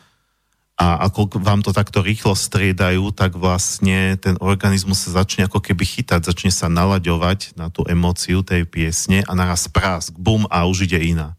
a 0.79 1.03
ako 1.03 1.35
vám 1.43 1.59
to 1.59 1.75
takto 1.75 1.99
rýchlo 1.99 2.31
striedajú, 2.31 3.11
tak 3.11 3.35
vlastne 3.35 4.15
ten 4.15 4.39
organizmus 4.39 5.03
sa 5.03 5.19
začne 5.19 5.51
ako 5.51 5.59
keby 5.59 5.83
chytať, 5.83 6.31
začne 6.31 6.47
sa 6.55 6.71
nalaďovať 6.71 7.59
na 7.59 7.67
tú 7.67 7.83
emóciu 7.91 8.39
tej 8.39 8.63
piesne 8.63 9.27
a 9.27 9.35
naraz 9.35 9.67
prásk, 9.67 10.15
bum 10.15 10.47
a 10.47 10.63
už 10.63 10.87
ide 10.87 11.11
iná. 11.11 11.35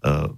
E, 0.00 0.32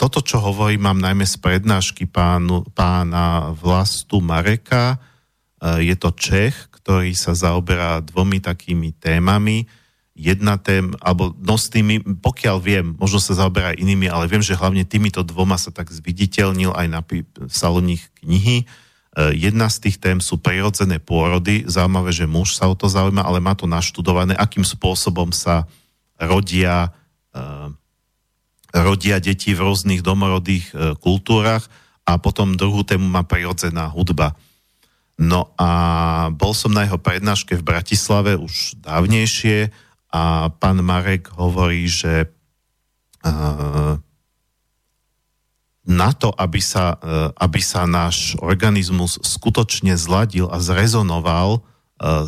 toto, 0.00 0.24
čo 0.24 0.40
hovorím, 0.40 0.88
mám 0.88 1.04
najmä 1.04 1.28
z 1.28 1.36
prednášky 1.36 2.08
pánu, 2.08 2.64
pána 2.72 3.52
Vlastu 3.52 4.24
Mareka. 4.24 4.96
E, 5.60 5.84
je 5.84 5.94
to 6.00 6.16
Čech, 6.16 6.72
ktorý 6.80 7.12
sa 7.12 7.36
zaoberá 7.36 8.00
dvomi 8.00 8.40
takými 8.40 8.96
témami 8.96 9.81
jedna 10.12 10.60
tém, 10.60 10.92
alebo 11.00 11.32
no 11.40 11.56
pokiaľ 12.20 12.56
viem, 12.60 12.86
možno 13.00 13.16
sa 13.16 13.32
zaoberá 13.32 13.72
inými, 13.72 14.12
ale 14.12 14.28
viem, 14.28 14.44
že 14.44 14.56
hlavne 14.56 14.84
týmito 14.84 15.24
dvoma 15.24 15.56
sa 15.56 15.72
tak 15.72 15.88
zviditeľnil 15.88 16.76
aj 16.76 16.86
na 16.92 17.00
saloních 17.48 18.12
knihy. 18.20 18.56
E, 18.62 18.64
jedna 19.32 19.72
z 19.72 19.88
tých 19.88 19.96
tém 19.96 20.20
sú 20.20 20.36
prirodzené 20.36 21.00
pôrody. 21.00 21.64
Zaujímavé, 21.64 22.12
že 22.12 22.28
muž 22.28 22.60
sa 22.60 22.68
o 22.68 22.76
to 22.76 22.92
zaujíma, 22.92 23.24
ale 23.24 23.40
má 23.40 23.56
to 23.56 23.64
naštudované, 23.64 24.36
akým 24.36 24.68
spôsobom 24.68 25.32
sa 25.32 25.64
rodia, 26.20 26.92
e, 27.32 27.40
rodia 28.76 29.16
deti 29.16 29.56
v 29.56 29.64
rôznych 29.64 30.04
domorodých 30.04 30.66
e, 30.70 30.74
kultúrach 31.00 31.64
a 32.04 32.20
potom 32.20 32.52
druhú 32.52 32.84
tému 32.84 33.08
má 33.08 33.24
prirodzená 33.24 33.88
hudba. 33.88 34.36
No 35.16 35.56
a 35.56 35.68
bol 36.32 36.52
som 36.52 36.72
na 36.72 36.84
jeho 36.84 37.00
prednáške 37.00 37.56
v 37.56 37.64
Bratislave 37.64 38.36
už 38.36 38.76
dávnejšie 38.80 39.72
a 40.12 40.52
pán 40.52 40.84
Marek 40.84 41.32
hovorí, 41.32 41.88
že 41.88 42.28
uh, 43.24 43.96
na 45.82 46.14
to, 46.14 46.30
aby 46.30 46.62
sa, 46.62 46.94
e, 47.02 47.34
aby 47.42 47.58
sa 47.58 47.90
náš 47.90 48.38
organizmus 48.38 49.18
skutočne 49.18 49.98
zladil 49.98 50.46
a 50.46 50.62
zrezonoval 50.62 51.58
e, 51.58 51.60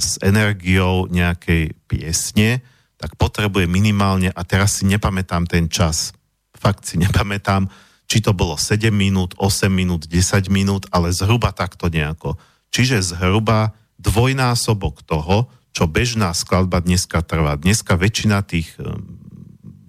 s 0.03 0.19
energiou 0.19 1.07
nejakej 1.07 1.79
piesne, 1.87 2.67
tak 2.99 3.15
potrebuje 3.15 3.71
minimálne, 3.71 4.35
a 4.35 4.43
teraz 4.43 4.83
si 4.83 4.91
nepamätám 4.91 5.47
ten 5.47 5.71
čas, 5.71 6.11
fakt 6.51 6.91
si 6.91 6.99
nepamätám, 6.99 7.71
či 8.11 8.19
to 8.19 8.35
bolo 8.35 8.59
7 8.59 8.91
minút, 8.91 9.39
8 9.39 9.71
minút, 9.71 10.11
10 10.11 10.51
minút, 10.51 10.91
ale 10.91 11.15
zhruba 11.15 11.55
takto 11.55 11.87
nejako. 11.87 12.35
Čiže 12.75 13.15
zhruba 13.15 13.73
dvojnásobok 14.03 15.07
toho, 15.07 15.47
čo 15.75 15.91
bežná 15.91 16.31
skladba 16.33 16.79
dneska 16.79 17.21
trvá. 17.27 17.59
Dneska 17.59 17.99
väčšina 17.99 18.47
tých 18.47 18.79
e, 18.79 18.95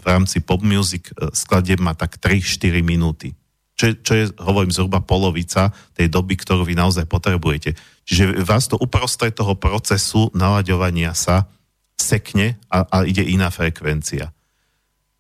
v 0.02 0.04
rámci 0.04 0.41
pop 0.41 0.65
music 0.65 1.13
skladieb 1.34 1.78
má 1.80 1.93
tak 1.93 2.17
3-4 2.17 2.82
minúty 2.82 3.38
čo, 3.76 3.91
čo 3.91 4.13
je, 4.15 4.26
hovorím, 4.39 4.71
zhruba 4.71 5.04
polovica 5.04 5.76
tej 5.93 6.08
doby, 6.08 6.39
ktorú 6.39 6.63
vy 6.63 6.80
naozaj 6.80 7.06
potrebujete. 7.12 7.76
Čiže 8.08 8.39
vás 8.48 8.71
to 8.71 8.80
uprostred 8.80 9.36
toho 9.36 9.54
procesu 9.60 10.32
nalaďovania 10.32 11.12
sa 11.12 11.52
sekne 12.00 12.56
a, 12.71 12.88
a 12.88 12.98
ide 13.04 13.24
iná 13.24 13.52
frekvencia. 13.52 14.32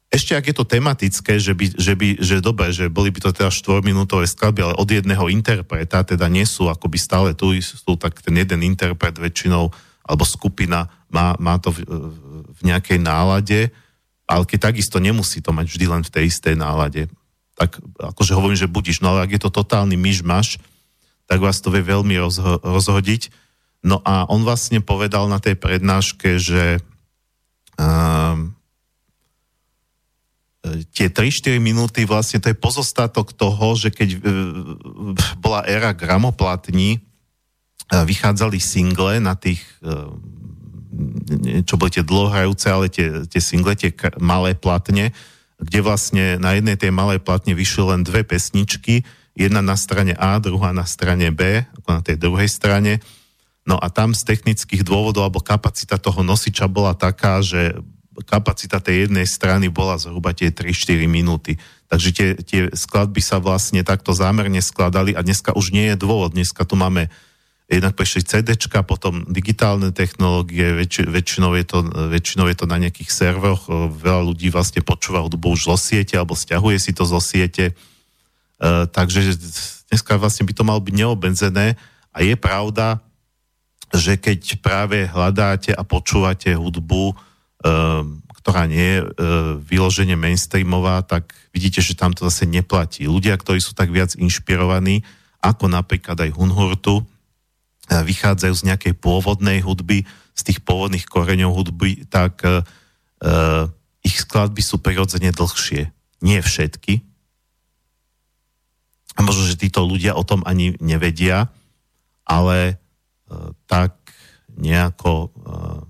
Ešte 0.07 0.31
ak 0.39 0.47
je 0.47 0.55
to 0.55 0.63
tematické, 0.63 1.35
že 1.43 1.51
by, 1.51 1.65
že 1.75 1.93
by 1.99 2.07
že 2.23 2.35
dobre, 2.39 2.71
že 2.71 2.87
boli 2.87 3.11
by 3.11 3.19
to 3.19 3.35
teda 3.35 3.51
4-minútové 3.51 4.23
skladby, 4.23 4.63
ale 4.63 4.79
od 4.79 4.87
jedného 4.87 5.27
interpreta, 5.27 6.07
teda 6.07 6.31
nie 6.31 6.47
sú 6.47 6.71
akoby 6.71 6.95
stále 6.95 7.29
tu, 7.35 7.51
sú 7.59 7.99
tak 7.99 8.23
ten 8.23 8.39
jeden 8.39 8.63
interpret 8.63 9.19
väčšinou, 9.19 9.75
alebo 10.05 10.23
skupina 10.23 10.87
má, 11.09 11.33
má 11.41 11.57
to 11.57 11.73
v, 11.73 11.81
v 12.55 12.61
nejakej 12.61 13.01
nálade, 13.01 13.73
ale 14.29 14.43
keď 14.45 14.71
takisto 14.71 15.01
nemusí 15.01 15.41
to 15.41 15.49
mať 15.49 15.65
vždy 15.65 15.85
len 15.89 16.03
v 16.05 16.13
tej 16.13 16.23
istej 16.29 16.55
nálade 16.55 17.09
tak 17.55 17.79
akože 17.97 18.35
hovorím, 18.35 18.59
že 18.59 18.67
budíš, 18.67 18.99
no 18.99 19.15
ale 19.15 19.25
ak 19.25 19.39
je 19.39 19.41
to 19.47 19.49
totálny 19.49 19.95
myšmaš, 19.95 20.59
tak 21.25 21.39
vás 21.39 21.63
to 21.63 21.71
vie 21.71 21.81
veľmi 21.81 22.19
rozho- 22.19 22.59
rozhodiť. 22.61 23.31
No 23.81 24.03
a 24.03 24.27
on 24.27 24.43
vlastne 24.43 24.83
povedal 24.83 25.31
na 25.31 25.39
tej 25.39 25.55
prednáške, 25.55 26.35
že 26.37 26.83
um, 27.79 28.51
tie 30.91 31.07
3-4 31.07 31.57
minúty 31.63 32.03
vlastne 32.03 32.43
to 32.43 32.51
je 32.51 32.57
pozostatok 32.59 33.31
toho, 33.31 33.79
že 33.79 33.89
keď 33.89 34.19
uh, 34.19 34.21
bola 35.39 35.63
éra 35.65 35.95
gramoplatní, 35.95 37.04
vychádzali 37.91 38.57
single 38.57 39.21
na 39.21 39.37
tých 39.37 39.61
uh, 39.85 40.09
čo 41.67 41.75
boli 41.75 41.91
tie 41.91 42.05
dlhohrajúce, 42.07 42.67
ale 42.71 42.87
tie, 42.87 43.27
tie 43.27 43.41
single, 43.43 43.75
tie 43.75 43.91
malé 44.19 44.55
platne, 44.55 45.11
kde 45.59 45.79
vlastne 45.83 46.39
na 46.39 46.55
jednej 46.55 46.79
tej 46.79 46.91
malej 46.91 47.23
platne 47.23 47.55
vyšli 47.55 47.83
len 47.95 48.01
dve 48.03 48.23
pesničky, 48.23 49.03
jedna 49.35 49.59
na 49.59 49.75
strane 49.75 50.15
A, 50.15 50.39
druhá 50.39 50.71
na 50.71 50.87
strane 50.87 51.31
B, 51.31 51.67
ako 51.83 51.89
na 51.91 52.01
tej 52.03 52.15
druhej 52.19 52.47
strane. 52.47 53.03
No 53.67 53.75
a 53.75 53.91
tam 53.91 54.15
z 54.15 54.23
technických 54.23 54.87
dôvodov, 54.87 55.27
alebo 55.27 55.43
kapacita 55.43 55.99
toho 55.99 56.23
nosiča 56.23 56.69
bola 56.71 56.95
taká, 56.95 57.43
že 57.43 57.75
kapacita 58.23 58.79
tej 58.79 59.07
jednej 59.07 59.27
strany 59.27 59.67
bola 59.67 59.99
zhruba 59.99 60.31
tie 60.31 60.47
3-4 60.47 61.03
minúty. 61.11 61.59
Takže 61.91 62.09
tie, 62.15 62.29
tie 62.39 62.61
skladby 62.71 63.19
sa 63.19 63.43
vlastne 63.43 63.83
takto 63.83 64.15
zámerne 64.15 64.63
skladali 64.63 65.11
a 65.11 65.19
dneska 65.19 65.51
už 65.51 65.75
nie 65.75 65.91
je 65.91 65.99
dôvod. 65.99 66.31
Dneska 66.31 66.63
tu 66.63 66.79
máme 66.79 67.11
jednak 67.65 67.97
prešli 67.97 68.21
CD, 68.21 68.53
potom 68.85 69.25
digitálne 69.25 69.89
technológie, 69.89 70.77
väč, 70.77 71.01
väčšinou, 71.01 71.57
je 71.57 71.65
to, 71.65 71.77
väčšinou 72.13 72.45
je 72.45 72.57
to 72.61 72.65
na 72.69 72.77
nejakých 72.77 73.09
serveroch, 73.09 73.65
veľa 73.89 74.21
ľudí 74.21 74.53
vlastne 74.53 74.85
počúva 74.85 75.25
hudbu 75.25 75.57
už 75.57 75.73
zo 75.73 75.77
siete 75.77 76.13
alebo 76.13 76.37
stiahuje 76.37 76.77
si 76.77 76.93
to 76.93 77.09
zo 77.09 77.17
siete, 77.17 77.73
e, 77.73 78.73
takže 78.85 79.33
dneska 79.89 80.13
vlastne 80.21 80.45
by 80.45 80.53
to 80.53 80.61
malo 80.61 80.77
byť 80.77 80.93
neobenzené 80.93 81.73
a 82.13 82.17
je 82.21 82.37
pravda, 82.37 83.01
že 83.89 84.21
keď 84.21 84.61
práve 84.61 85.09
hľadáte 85.09 85.73
a 85.73 85.81
počúvate 85.81 86.53
hudbu, 86.53 87.03
e, 87.09 87.13
ktorá 88.45 88.69
nie 88.69 88.77
je 88.77 88.99
e, 89.01 89.05
vyložene 89.57 90.13
mainstreamová, 90.13 91.01
tak 91.01 91.33
vidíte, 91.49 91.81
že 91.81 91.97
tam 91.97 92.13
to 92.13 92.29
zase 92.29 92.45
neplatí. 92.45 93.09
Ľudia, 93.09 93.33
ktorí 93.41 93.57
sú 93.57 93.73
tak 93.73 93.89
viac 93.89 94.13
inšpirovaní, 94.13 95.01
ako 95.41 95.65
napríklad 95.65 96.13
aj 96.21 96.29
Hunhurtu, 96.37 97.01
vychádzajú 97.89 98.53
z 98.53 98.65
nejakej 98.71 98.93
pôvodnej 98.97 99.61
hudby, 99.61 100.03
z 100.35 100.41
tých 100.41 100.59
pôvodných 100.65 101.05
koreňov 101.05 101.53
hudby, 101.53 102.09
tak 102.09 102.41
uh, 102.43 102.61
ich 104.01 104.17
skladby 104.21 104.61
sú 104.61 104.81
prirodzene 104.81 105.29
dlhšie. 105.29 105.93
Nie 106.25 106.39
všetky. 106.41 107.05
A 109.15 109.19
možno, 109.23 109.47
že 109.47 109.61
títo 109.61 109.85
ľudia 109.85 110.17
o 110.17 110.27
tom 110.27 110.43
ani 110.43 110.75
nevedia, 110.81 111.47
ale 112.25 112.75
uh, 112.75 113.53
tak 113.69 113.95
nejako 114.57 115.13
uh, 115.29 115.81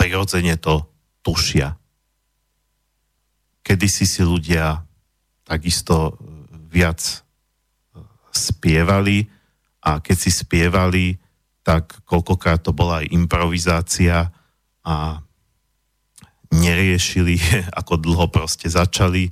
prirodzene 0.00 0.56
to 0.56 0.88
tušia. 1.20 1.76
Kedysi 3.60 4.08
si 4.08 4.24
ľudia 4.24 4.82
takisto 5.44 6.16
viac 6.70 7.02
spievali, 8.30 9.26
a 9.90 10.02
keď 10.02 10.16
si 10.16 10.30
spievali, 10.30 11.18
tak 11.66 12.02
koľkokrát 12.06 12.62
to 12.62 12.70
bola 12.70 13.02
aj 13.02 13.10
improvizácia 13.10 14.30
a 14.86 14.96
neriešili, 16.50 17.38
ako 17.80 17.98
dlho 17.98 18.26
proste 18.30 18.70
začali 18.70 19.30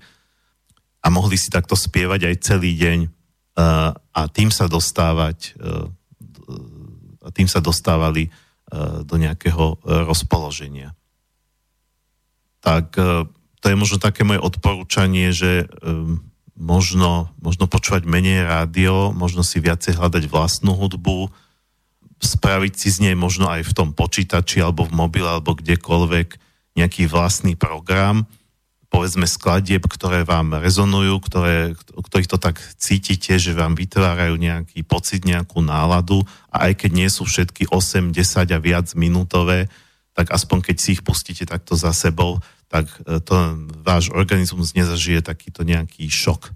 a 1.03 1.07
mohli 1.15 1.39
si 1.39 1.49
takto 1.49 1.79
spievať 1.79 2.27
aj 2.27 2.35
celý 2.43 2.75
deň 2.75 3.01
a 4.15 4.21
tým 4.31 4.55
sa 4.55 4.71
dostávať 4.71 5.59
a 7.19 7.29
tým 7.35 7.51
sa 7.51 7.59
dostávali 7.59 8.31
do 9.03 9.15
nejakého 9.19 9.83
rozpoloženia. 9.83 10.95
Tak 12.63 12.95
to 13.59 13.67
je 13.67 13.77
možno 13.79 13.99
také 13.99 14.23
moje 14.23 14.39
odporúčanie, 14.39 15.35
že 15.35 15.67
možno, 16.59 17.31
možno 17.39 17.71
počúvať 17.71 18.03
menej 18.05 18.43
rádio, 18.43 19.15
možno 19.15 19.47
si 19.47 19.63
viacej 19.63 19.95
hľadať 19.95 20.27
vlastnú 20.27 20.75
hudbu, 20.75 21.31
spraviť 22.19 22.75
si 22.75 22.89
z 22.91 22.99
nej 23.09 23.15
možno 23.15 23.47
aj 23.47 23.63
v 23.63 23.73
tom 23.79 23.95
počítači 23.95 24.59
alebo 24.59 24.83
v 24.83 24.93
mobile 24.93 25.31
alebo 25.31 25.55
kdekoľvek 25.55 26.35
nejaký 26.75 27.07
vlastný 27.07 27.55
program, 27.55 28.27
povedzme 28.91 29.29
skladieb, 29.29 29.87
ktoré 29.87 30.27
vám 30.27 30.59
rezonujú, 30.59 31.15
ktoré, 31.23 31.79
ktorých 31.95 32.31
to 32.31 32.39
tak 32.41 32.59
cítite, 32.81 33.39
že 33.39 33.55
vám 33.55 33.79
vytvárajú 33.79 34.35
nejaký 34.35 34.83
pocit, 34.83 35.23
nejakú 35.29 35.61
náladu. 35.61 36.25
A 36.49 36.71
aj 36.71 36.83
keď 36.83 36.91
nie 36.97 37.09
sú 37.13 37.29
všetky 37.29 37.69
8, 37.71 38.11
10 38.11 38.49
a 38.49 38.59
viac 38.59 38.87
minútové, 38.97 39.69
tak 40.17 40.35
aspoň 40.35 40.73
keď 40.73 40.77
si 40.81 40.99
ich 40.99 41.03
pustíte 41.05 41.45
takto 41.47 41.79
za 41.79 41.95
sebou, 41.95 42.41
tak 42.69 42.87
e, 43.05 43.19
to 43.25 43.57
váš 43.81 44.13
organizmus 44.13 44.77
nezažije 44.77 45.25
takýto 45.25 45.65
nejaký 45.65 46.07
šok. 46.13 46.49
E, 46.49 46.53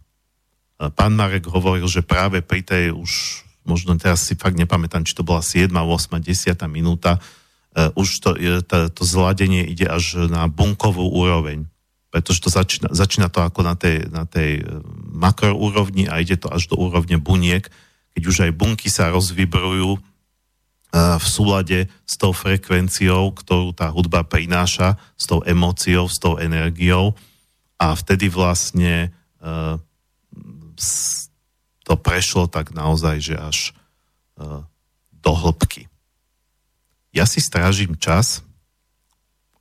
pán 0.93 1.17
Marek 1.17 1.49
hovoril, 1.49 1.89
že 1.89 2.05
práve 2.05 2.45
pri 2.45 2.61
tej 2.61 2.93
už, 2.93 3.43
možno 3.65 3.97
teraz 3.97 4.29
si 4.29 4.37
fakt 4.37 4.61
nepamätám, 4.61 5.09
či 5.09 5.17
to 5.17 5.25
bola 5.25 5.41
7, 5.41 5.73
8, 5.73 6.21
10 6.21 6.61
minúta, 6.69 7.17
e, 7.73 7.89
už 7.97 8.09
to, 8.21 8.31
to, 8.69 8.77
to 8.93 9.03
zladenie 9.09 9.65
ide 9.65 9.89
až 9.89 10.29
na 10.29 10.47
bunkovú 10.47 11.09
úroveň. 11.09 11.65
Pretože 12.13 12.45
to 12.45 12.53
začína, 12.53 12.93
začína 12.93 13.33
to 13.33 13.41
ako 13.41 13.65
na 13.65 13.73
tej, 13.73 14.05
na 14.13 14.29
tej 14.29 14.61
makroúrovni 15.17 16.13
a 16.13 16.21
ide 16.21 16.37
to 16.37 16.53
až 16.53 16.69
do 16.69 16.77
úrovne 16.77 17.17
buniek, 17.17 17.65
keď 18.13 18.23
už 18.29 18.37
aj 18.45 18.53
bunky 18.53 18.93
sa 18.93 19.09
rozvibrujú 19.09 20.12
v 20.93 21.25
súlade 21.25 21.89
s 22.05 22.21
tou 22.21 22.37
frekvenciou, 22.37 23.33
ktorú 23.33 23.73
tá 23.73 23.89
hudba 23.89 24.21
prináša, 24.29 25.01
s 25.17 25.25
tou 25.25 25.41
emóciou, 25.49 26.05
s 26.05 26.21
tou 26.21 26.37
energiou 26.37 27.17
a 27.81 27.97
vtedy 27.97 28.29
vlastne 28.29 29.09
uh, 29.41 29.81
to 31.83 31.95
prešlo 31.97 32.45
tak 32.47 32.77
naozaj, 32.77 33.17
že 33.25 33.35
až 33.41 33.59
uh, 34.37 34.63
do 35.25 35.33
hĺbky. 35.33 35.89
Ja 37.17 37.25
si 37.25 37.41
strážim 37.41 37.97
čas 37.97 38.45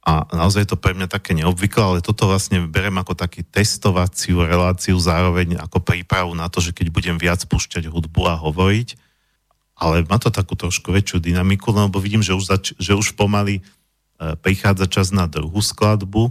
a 0.03 0.27
naozaj 0.35 0.67
je 0.67 0.71
to 0.75 0.81
pre 0.81 0.91
mňa 0.91 1.07
také 1.07 1.31
neobvyklé, 1.31 1.79
ale 1.79 1.99
toto 2.03 2.27
vlastne 2.27 2.67
berem 2.67 2.97
ako 2.99 3.15
taký 3.15 3.47
testovaciu 3.47 4.43
reláciu, 4.43 4.99
zároveň 4.99 5.63
ako 5.63 5.79
prípravu 5.79 6.35
na 6.35 6.51
to, 6.51 6.59
že 6.59 6.75
keď 6.75 6.87
budem 6.91 7.15
viac 7.15 7.39
púšťať 7.47 7.87
hudbu 7.87 8.21
a 8.27 8.35
hovoriť, 8.35 9.10
ale 9.81 10.05
má 10.05 10.21
to 10.21 10.29
takú 10.29 10.53
trošku 10.53 10.93
väčšiu 10.93 11.17
dynamiku, 11.17 11.73
lebo 11.73 11.97
vidím, 11.97 12.21
že 12.21 12.37
už, 12.37 12.45
zač- 12.45 12.77
že 12.77 12.93
už 12.93 13.17
pomaly 13.17 13.57
e, 13.57 13.61
prichádza 14.37 14.85
čas 14.85 15.09
na 15.09 15.25
druhú 15.25 15.57
skladbu, 15.57 16.29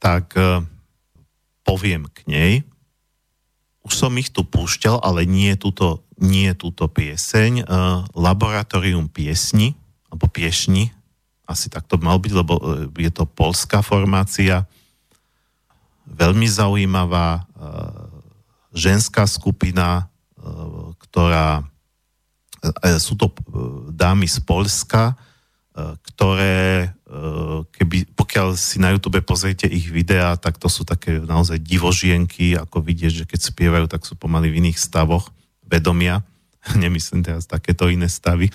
tak 0.00 0.32
e, 0.32 0.64
poviem 1.60 2.08
k 2.08 2.24
nej. 2.24 2.52
Už 3.84 3.92
som 3.92 4.16
ich 4.16 4.32
tu 4.32 4.48
púšťal, 4.48 5.04
ale 5.04 5.28
nie 5.28 5.52
túto, 5.60 6.08
nie 6.16 6.48
túto 6.56 6.88
pieseň. 6.88 7.52
E, 7.60 7.64
Laboratórium 8.16 9.12
piesni, 9.12 9.76
alebo 10.08 10.32
piešni, 10.32 10.88
asi 11.44 11.68
tak 11.68 11.84
to 11.84 12.00
mal 12.00 12.16
byť, 12.16 12.32
lebo 12.32 12.56
e, 12.56 12.62
je 12.96 13.12
to 13.12 13.28
polská 13.28 13.84
formácia, 13.84 14.64
veľmi 16.08 16.48
zaujímavá, 16.48 17.28
e, 17.36 17.42
ženská 18.72 19.28
skupina, 19.28 20.08
ktorá 21.02 21.66
sú 22.98 23.14
to 23.14 23.30
dámy 23.94 24.26
z 24.26 24.38
Polska, 24.42 25.14
ktoré, 25.78 26.90
keby, 27.70 28.10
pokiaľ 28.18 28.58
si 28.58 28.82
na 28.82 28.90
YouTube 28.90 29.22
pozriete 29.22 29.70
ich 29.70 29.86
videá, 29.86 30.34
tak 30.34 30.58
to 30.58 30.66
sú 30.66 30.82
také 30.82 31.22
naozaj 31.22 31.62
divožienky, 31.62 32.58
ako 32.58 32.82
vidieť, 32.82 33.12
že 33.22 33.28
keď 33.30 33.40
spievajú, 33.46 33.86
tak 33.86 34.02
sú 34.02 34.18
pomaly 34.18 34.50
v 34.50 34.58
iných 34.66 34.78
stavoch 34.78 35.30
vedomia. 35.62 36.26
Nemyslím 36.74 37.22
teraz 37.22 37.46
takéto 37.46 37.86
iné 37.86 38.10
stavy 38.10 38.50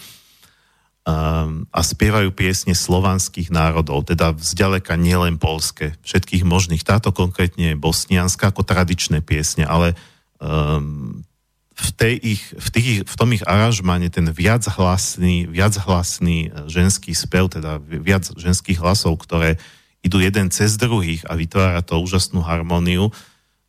a 1.03 1.79
spievajú 1.83 2.31
piesne 2.31 2.71
slovanských 2.71 3.51
národov, 3.51 4.07
teda 4.07 4.31
vzďaleka 4.31 4.95
nielen 4.95 5.35
polské, 5.35 5.99
všetkých 5.99 6.47
možných. 6.47 6.87
Táto 6.87 7.11
konkrétne 7.11 7.75
je 7.75 7.79
bosnianská 7.79 8.55
ako 8.55 8.63
tradičné 8.63 9.19
piesne, 9.19 9.67
ale 9.67 9.99
v, 11.83 11.91
tej 11.91 12.13
ich, 12.15 12.43
v, 12.55 12.67
tých, 12.71 12.89
v 13.03 13.15
tom 13.19 13.35
ich 13.35 13.43
aranžmáne 13.43 14.07
ten 14.07 14.31
viac 14.31 14.63
hlasný, 14.63 15.51
viac 15.51 15.75
hlasný 15.75 16.47
e, 16.47 16.71
ženský 16.71 17.11
spev, 17.11 17.51
teda 17.51 17.83
viac 17.83 18.31
ženských 18.31 18.79
hlasov, 18.79 19.19
ktoré 19.19 19.59
idú 19.99 20.23
jeden 20.23 20.47
cez 20.47 20.79
druhých 20.79 21.27
a 21.27 21.35
vytvára 21.35 21.83
to 21.83 21.99
úžasnú 21.99 22.43
harmóniu, 22.43 23.11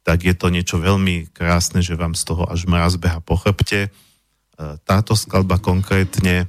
tak 0.07 0.23
je 0.23 0.35
to 0.35 0.51
niečo 0.51 0.79
veľmi 0.79 1.35
krásne, 1.35 1.83
že 1.83 1.99
vám 1.99 2.15
z 2.15 2.23
toho 2.31 2.47
až 2.47 2.67
mraz 2.71 2.95
beha 2.95 3.19
po 3.19 3.35
chrbte. 3.35 3.89
E, 3.89 3.91
táto 4.87 5.19
skladba 5.19 5.59
konkrétne 5.59 6.47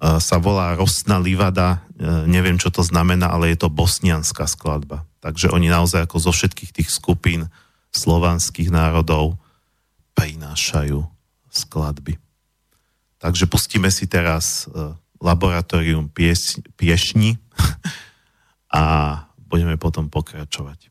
sa 0.00 0.40
volá 0.40 0.72
Rostná 0.72 1.20
livada, 1.20 1.84
e, 2.00 2.24
neviem, 2.24 2.56
čo 2.56 2.72
to 2.72 2.80
znamená, 2.80 3.28
ale 3.28 3.52
je 3.52 3.60
to 3.60 3.68
bosnianská 3.68 4.48
skladba. 4.48 5.04
Takže 5.20 5.52
oni 5.52 5.68
naozaj 5.68 6.08
ako 6.08 6.16
zo 6.16 6.32
všetkých 6.32 6.72
tých 6.72 6.88
skupín 6.88 7.52
slovanských 7.92 8.72
národov 8.72 9.36
prinášajú 10.20 11.00
skladby. 11.48 12.20
Takže 13.20 13.48
pustíme 13.48 13.88
si 13.88 14.04
teraz 14.04 14.68
e, 14.68 14.92
laboratórium 15.20 16.12
piešni 16.76 17.40
a 18.80 18.82
budeme 19.48 19.80
potom 19.80 20.12
pokračovať. 20.12 20.89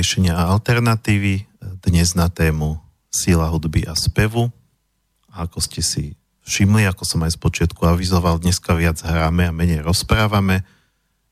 Riešenia 0.00 0.32
a 0.32 0.56
alternatívy 0.56 1.44
dnes 1.84 2.16
na 2.16 2.32
tému 2.32 2.80
síla 3.12 3.52
hudby 3.52 3.84
a 3.84 3.92
spevu. 3.92 4.48
A 5.28 5.44
ako 5.44 5.60
ste 5.60 5.84
si 5.84 6.16
všimli, 6.48 6.88
ako 6.88 7.04
som 7.04 7.20
aj 7.20 7.36
z 7.36 7.38
počiatku 7.44 7.84
avizoval, 7.84 8.40
dneska 8.40 8.72
viac 8.80 8.96
hráme 9.04 9.44
a 9.44 9.52
menej 9.52 9.84
rozprávame. 9.84 10.64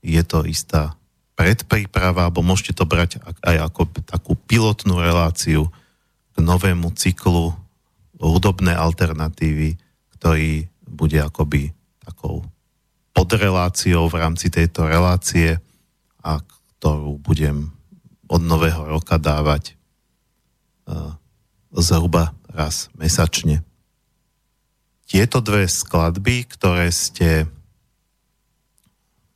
Je 0.05 0.21
to 0.21 0.45
istá 0.45 1.01
predpríprava, 1.33 2.29
alebo 2.29 2.45
môžete 2.45 2.77
to 2.77 2.85
brať 2.85 3.25
aj 3.41 3.73
ako 3.73 3.89
takú 4.05 4.37
pilotnú 4.37 5.01
reláciu 5.01 5.73
k 6.37 6.45
novému 6.45 6.93
cyklu 6.93 7.57
hudobné 8.21 8.77
alternatívy, 8.77 9.81
ktorý 10.21 10.69
bude 10.85 11.17
akoby 11.25 11.73
takou 12.05 12.45
podreláciou 13.17 14.13
v 14.13 14.19
rámci 14.21 14.53
tejto 14.53 14.85
relácie 14.85 15.57
a 16.21 16.37
ktorú 16.77 17.17
budem 17.25 17.78
od 18.29 18.41
nového 18.45 18.85
roka 18.85 19.17
dávať 19.17 19.75
uh, 20.87 21.17
zhruba 21.73 22.37
raz 22.53 22.93
mesačne. 22.95 23.65
Tieto 25.09 25.41
dve 25.41 25.65
skladby, 25.65 26.45
ktoré 26.45 26.93
ste 26.93 27.49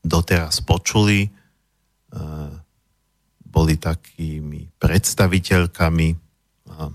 doteraz 0.05 0.61
počuli, 0.61 1.33
uh, 2.13 2.53
boli 3.49 3.81
takými 3.81 4.69
predstaviteľkami 4.77 6.09
uh, 6.13 6.93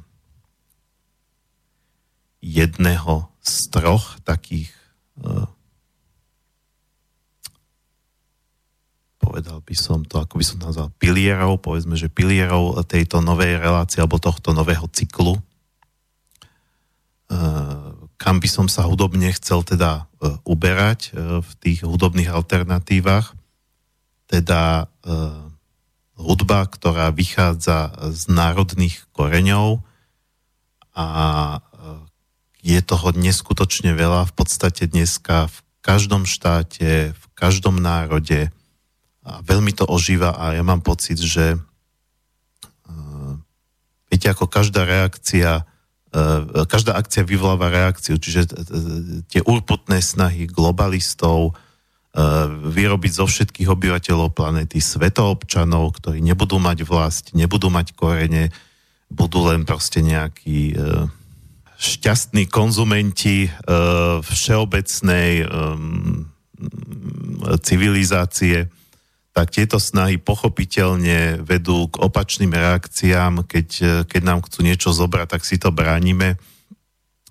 jedného 2.41 3.15
z 3.41 3.55
troch 3.73 4.21
takých 4.21 4.69
povedal 9.27 9.59
by 9.59 9.75
som 9.75 10.07
to, 10.07 10.23
ako 10.23 10.39
by 10.39 10.45
som 10.47 10.63
nazval, 10.63 10.87
pilierov, 10.95 11.59
povedzme, 11.59 11.99
že 11.99 12.07
pilierov 12.07 12.79
tejto 12.87 13.19
novej 13.19 13.59
relácie 13.59 13.99
alebo 13.99 14.23
tohto 14.23 14.55
nového 14.55 14.87
cyklu, 14.87 15.35
e, 15.35 15.41
kam 18.15 18.39
by 18.39 18.47
som 18.47 18.71
sa 18.71 18.87
hudobne 18.87 19.27
chcel 19.35 19.67
teda 19.67 20.07
e, 20.23 20.31
uberať 20.47 21.11
e, 21.11 21.43
v 21.43 21.51
tých 21.59 21.83
hudobných 21.83 22.31
alternatívach. 22.31 23.35
Teda 24.27 24.91
hudba, 26.19 26.67
ktorá 26.67 27.15
vychádza 27.15 27.95
z 28.11 28.27
národných 28.27 29.07
koreňov 29.15 29.79
a 30.91 31.07
je 32.59 32.79
toho 32.83 33.15
neskutočne 33.15 33.95
veľa. 33.95 34.27
V 34.27 34.33
podstate 34.35 34.91
dneska 34.91 35.47
v 35.47 35.57
každom 35.79 36.27
štáte, 36.27 37.15
v 37.15 37.25
každom 37.39 37.79
národe, 37.79 38.51
a 39.27 39.43
veľmi 39.43 39.75
to 39.75 39.83
ožíva 39.83 40.39
a 40.39 40.55
ja 40.55 40.63
mám 40.63 40.79
pocit, 40.79 41.19
že 41.19 41.59
uh, 41.59 43.33
viete, 44.07 44.31
ako 44.31 44.47
každá 44.47 44.87
reakcia, 44.87 45.67
uh, 46.15 46.63
každá 46.63 46.95
akcia 46.95 47.27
vyvoláva 47.27 47.67
reakciu, 47.67 48.15
čiže 48.15 48.47
uh, 48.47 48.55
tie 49.27 49.43
urputné 49.43 49.99
snahy 49.99 50.47
globalistov 50.47 51.59
vyrobiť 52.73 53.11
zo 53.13 53.29
všetkých 53.29 53.69
obyvateľov 53.69 54.33
planety 54.33 54.81
svetoobčanov, 54.81 56.01
ktorí 56.01 56.17
nebudú 56.25 56.57
mať 56.57 56.81
vlast, 56.81 57.37
nebudú 57.37 57.69
mať 57.69 57.93
korene, 57.93 58.49
budú 59.13 59.45
len 59.45 59.69
proste 59.69 60.01
nejakí 60.01 60.73
šťastní 61.77 62.49
konzumenti 62.49 63.45
uh, 63.45 64.17
všeobecnej 64.25 65.45
civilizácie 67.61 68.65
tak 69.37 69.53
tieto 69.53 69.77
snahy 69.77 70.17
pochopiteľne 70.17 71.45
vedú 71.45 71.93
k 71.93 72.01
opačným 72.01 72.57
reakciám. 72.57 73.45
Keď, 73.45 73.69
keď 74.09 74.21
nám 74.25 74.41
chcú 74.49 74.65
niečo 74.65 74.89
zobrať, 74.89 75.37
tak 75.37 75.45
si 75.45 75.61
to 75.61 75.69
bránime. 75.69 76.41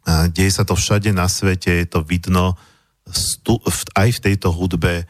Deje 0.06 0.54
sa 0.54 0.62
to 0.62 0.78
všade 0.78 1.10
na 1.10 1.26
svete, 1.26 1.82
je 1.82 1.86
to 1.90 2.06
vidno. 2.06 2.54
Stú, 3.10 3.58
aj 3.98 4.22
v 4.22 4.22
tejto 4.22 4.54
hudbe 4.54 5.02
e, 5.02 5.04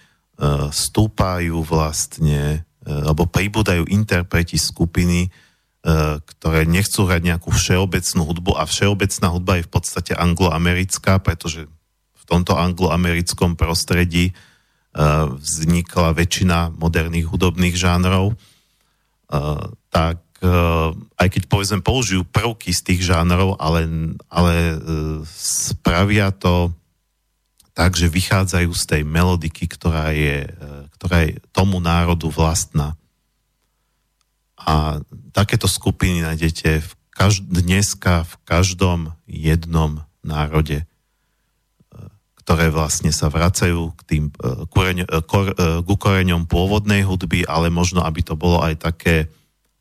stúpajú 0.73 1.61
vlastne, 1.65 2.65
e, 2.81 2.89
alebo 2.89 3.29
pribúdajú 3.29 3.89
interpreti 3.93 4.57
skupiny, 4.57 5.29
e, 5.29 5.31
ktoré 6.21 6.65
nechcú 6.65 7.05
hrať 7.05 7.23
nejakú 7.25 7.53
všeobecnú 7.53 8.23
hudbu 8.25 8.53
a 8.57 8.65
všeobecná 8.65 9.27
hudba 9.33 9.53
je 9.61 9.69
v 9.69 9.73
podstate 9.73 10.13
angloamerická, 10.17 11.21
pretože 11.21 11.69
v 12.17 12.25
tomto 12.25 12.57
angloamerickom 12.57 13.57
prostredí 13.57 14.37
vznikla 15.37 16.17
väčšina 16.17 16.73
moderných 16.73 17.29
hudobných 17.29 17.77
žánrov, 17.77 18.33
tak 19.93 20.25
aj 21.17 21.29
keď 21.33 21.43
povedzme 21.49 21.85
použijú 21.85 22.25
prvky 22.25 22.73
z 22.73 22.81
tých 22.81 23.01
žánrov, 23.13 23.61
ale, 23.61 23.85
ale 24.33 24.81
spravia 25.37 26.33
to 26.33 26.73
tak, 27.77 27.93
že 27.93 28.09
vychádzajú 28.09 28.73
z 28.73 28.85
tej 28.89 29.03
melodiky, 29.05 29.69
ktorá 29.69 30.17
je, 30.17 30.49
ktorá 30.97 31.29
je 31.29 31.37
tomu 31.53 31.77
národu 31.77 32.33
vlastná. 32.33 32.97
A 34.57 35.05
takéto 35.37 35.69
skupiny 35.69 36.25
nájdete 36.25 36.81
v 36.81 36.91
každ- 37.13 37.45
dneska 37.45 38.25
v 38.25 38.35
každom 38.49 39.13
jednom 39.29 40.09
národe 40.25 40.89
ktoré 42.47 42.71
vlastne 42.71 43.11
sa 43.11 43.27
vracajú 43.27 43.91
k 43.99 44.01
tým 44.07 44.25
e, 44.31 44.71
koreň, 44.71 45.03
e, 45.03 45.07
kor, 45.27 45.51
e, 45.51 45.83
ku 45.83 45.99
koreňom 45.99 46.47
pôvodnej 46.47 47.03
hudby, 47.03 47.43
ale 47.43 47.75
možno, 47.75 48.07
aby 48.07 48.23
to 48.23 48.39
bolo 48.39 48.63
aj 48.63 48.87
také 48.87 49.27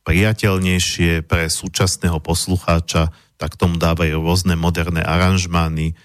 priateľnejšie 0.02 1.30
pre 1.30 1.46
súčasného 1.46 2.18
poslucháča, 2.26 3.14
tak 3.38 3.54
tomu 3.54 3.78
dávajú 3.78 4.18
rôzne 4.18 4.54
moderné 4.54 5.02
aranžmány. 5.02 5.98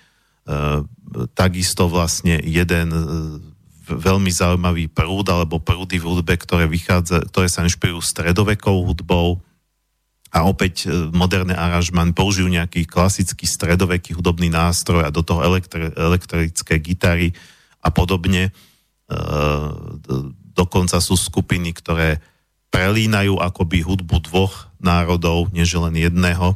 Takisto 1.36 1.84
vlastne 1.84 2.40
jeden 2.40 2.88
veľmi 3.84 4.32
zaujímavý 4.32 4.88
prúd 4.88 5.28
alebo 5.28 5.60
prúdy 5.60 6.00
v 6.00 6.08
hudbe, 6.16 6.32
ktoré, 6.40 6.64
vychádza, 6.64 7.28
ktoré 7.28 7.52
sa 7.52 7.60
inšpirujú 7.60 8.00
stredovekou 8.00 8.88
hudbou, 8.88 9.44
a 10.30 10.46
opäť 10.46 10.86
e, 10.86 11.10
moderné 11.10 11.58
aranžman 11.58 12.14
použijú 12.14 12.46
nejaký 12.46 12.86
klasický 12.86 13.50
stredoveký 13.50 14.14
hudobný 14.14 14.46
nástroj 14.46 15.02
a 15.02 15.10
do 15.10 15.26
toho 15.26 15.42
elektri- 15.42 15.90
elektrické 15.90 16.78
gitary 16.78 17.34
a 17.82 17.90
podobne. 17.90 18.50
E, 18.50 18.50
dokonca 20.54 21.02
sú 21.02 21.18
skupiny, 21.18 21.74
ktoré 21.74 22.22
prelínajú 22.70 23.42
akoby 23.42 23.82
hudbu 23.82 24.16
dvoch 24.30 24.70
národov, 24.78 25.50
než 25.50 25.74
len 25.74 25.98
jedného, 25.98 26.54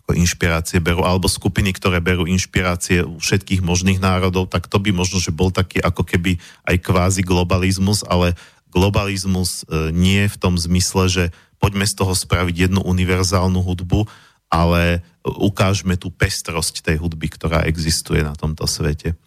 ako 0.00 0.10
inšpirácie 0.16 0.80
berú, 0.80 1.04
alebo 1.04 1.28
skupiny, 1.28 1.76
ktoré 1.76 2.00
berú 2.00 2.24
inšpirácie 2.24 3.04
u 3.04 3.20
všetkých 3.20 3.60
možných 3.60 4.00
národov, 4.00 4.48
tak 4.48 4.64
to 4.64 4.80
by 4.80 4.88
možno, 4.88 5.20
že 5.20 5.28
bol 5.28 5.52
taký 5.52 5.84
ako 5.84 6.08
keby 6.08 6.40
aj 6.64 6.80
kvázi 6.80 7.20
globalizmus, 7.20 8.00
ale 8.08 8.32
globalizmus 8.78 9.66
e, 9.66 9.90
nie 9.90 10.30
v 10.30 10.36
tom 10.38 10.54
zmysle, 10.54 11.10
že 11.10 11.24
poďme 11.58 11.82
z 11.82 11.98
toho 11.98 12.14
spraviť 12.14 12.70
jednu 12.70 12.86
univerzálnu 12.86 13.58
hudbu, 13.58 14.06
ale 14.46 15.02
ukážme 15.26 15.98
tú 15.98 16.14
pestrosť 16.14 16.86
tej 16.86 17.02
hudby, 17.02 17.26
ktorá 17.26 17.66
existuje 17.66 18.22
na 18.22 18.38
tomto 18.38 18.64
svete. 18.70 19.18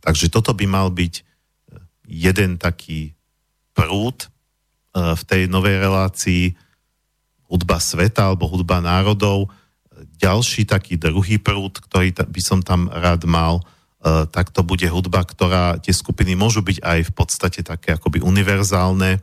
Takže 0.00 0.32
toto 0.32 0.56
by 0.56 0.64
mal 0.64 0.88
byť 0.88 1.14
e, 1.20 1.22
jeden 2.08 2.56
taký 2.56 3.12
prúd 3.76 4.24
e, 4.24 4.28
v 4.96 5.22
tej 5.28 5.52
novej 5.52 5.76
relácii 5.76 6.56
hudba 7.52 7.76
sveta 7.76 8.32
alebo 8.32 8.48
hudba 8.48 8.80
národov. 8.80 9.52
Ďalší 10.16 10.64
taký 10.64 10.96
druhý 10.96 11.36
prúd, 11.36 11.76
ktorý 11.76 12.16
by 12.16 12.40
som 12.40 12.64
tam 12.64 12.88
rád 12.88 13.28
mal, 13.28 13.60
tak 14.02 14.50
to 14.50 14.66
bude 14.66 14.82
hudba, 14.90 15.22
ktorá, 15.22 15.78
tie 15.78 15.94
skupiny 15.94 16.34
môžu 16.34 16.58
byť 16.66 16.82
aj 16.82 16.98
v 17.06 17.12
podstate 17.14 17.60
také 17.62 17.94
akoby 17.94 18.18
univerzálne. 18.18 19.22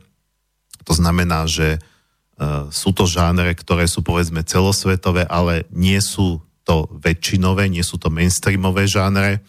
To 0.88 0.92
znamená, 0.96 1.44
že 1.44 1.76
Eh, 2.40 2.72
sú 2.72 2.96
to 2.96 3.04
žánre, 3.04 3.52
ktoré 3.52 3.84
sú 3.84 4.00
povedzme 4.00 4.40
celosvetové, 4.40 5.28
ale 5.28 5.68
nie 5.76 6.00
sú 6.00 6.40
to 6.64 6.88
väčšinové, 6.88 7.68
nie 7.68 7.84
sú 7.84 8.00
to 8.00 8.08
mainstreamové 8.08 8.88
žánre. 8.88 9.44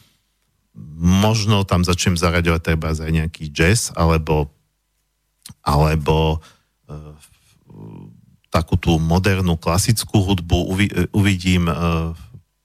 Možno 0.99 1.63
tam 1.63 1.87
začnem 1.87 2.19
zaraďovať 2.19 2.59
treba 2.59 2.91
aj 2.91 3.11
nejaký 3.15 3.47
jazz, 3.47 3.95
alebo, 3.95 4.51
alebo 5.59 6.39
e, 6.87 6.95
takú 8.47 8.79
tú 8.79 8.95
modernú 8.95 9.59
klasickú 9.59 10.23
hudbu 10.23 10.57
uvi, 10.71 10.87
uvidím 11.11 11.67
e, 11.67 11.75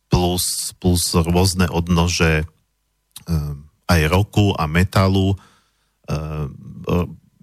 plus, 0.07 0.71
plus 0.79 1.03
rôzne 1.19 1.67
odnože 1.67 2.47
e, 2.47 2.56
aj 3.87 4.01
roku 4.07 4.55
a 4.55 4.67
metalu. 4.71 5.35
E, 5.35 5.37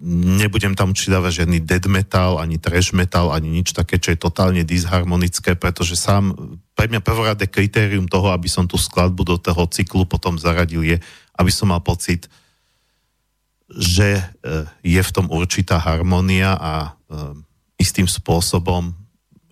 nebudem 0.04 0.76
tam 0.76 0.92
určite 0.92 1.16
dávať 1.16 1.44
žiadny 1.44 1.58
dead 1.64 1.84
metal, 1.88 2.36
ani 2.36 2.60
trash 2.60 2.92
metal, 2.92 3.32
ani 3.32 3.48
nič 3.48 3.72
také, 3.72 3.96
čo 3.96 4.12
je 4.12 4.18
totálne 4.20 4.60
disharmonické, 4.64 5.56
pretože 5.56 5.96
sám, 5.96 6.36
pre 6.76 6.88
mňa 6.92 7.00
prvoradé 7.00 7.48
kritérium 7.48 8.04
toho, 8.04 8.28
aby 8.32 8.48
som 8.50 8.68
tú 8.68 8.76
skladbu 8.76 9.22
do 9.24 9.36
toho 9.40 9.64
cyklu 9.68 10.04
potom 10.04 10.36
zaradil 10.36 10.84
je, 10.84 11.00
aby 11.40 11.50
som 11.52 11.72
mal 11.72 11.80
pocit, 11.80 12.28
že 13.72 14.20
je 14.84 15.00
v 15.00 15.14
tom 15.14 15.32
určitá 15.32 15.80
harmonia 15.80 16.52
a 16.52 16.72
istým 17.80 18.04
spôsobom, 18.04 18.92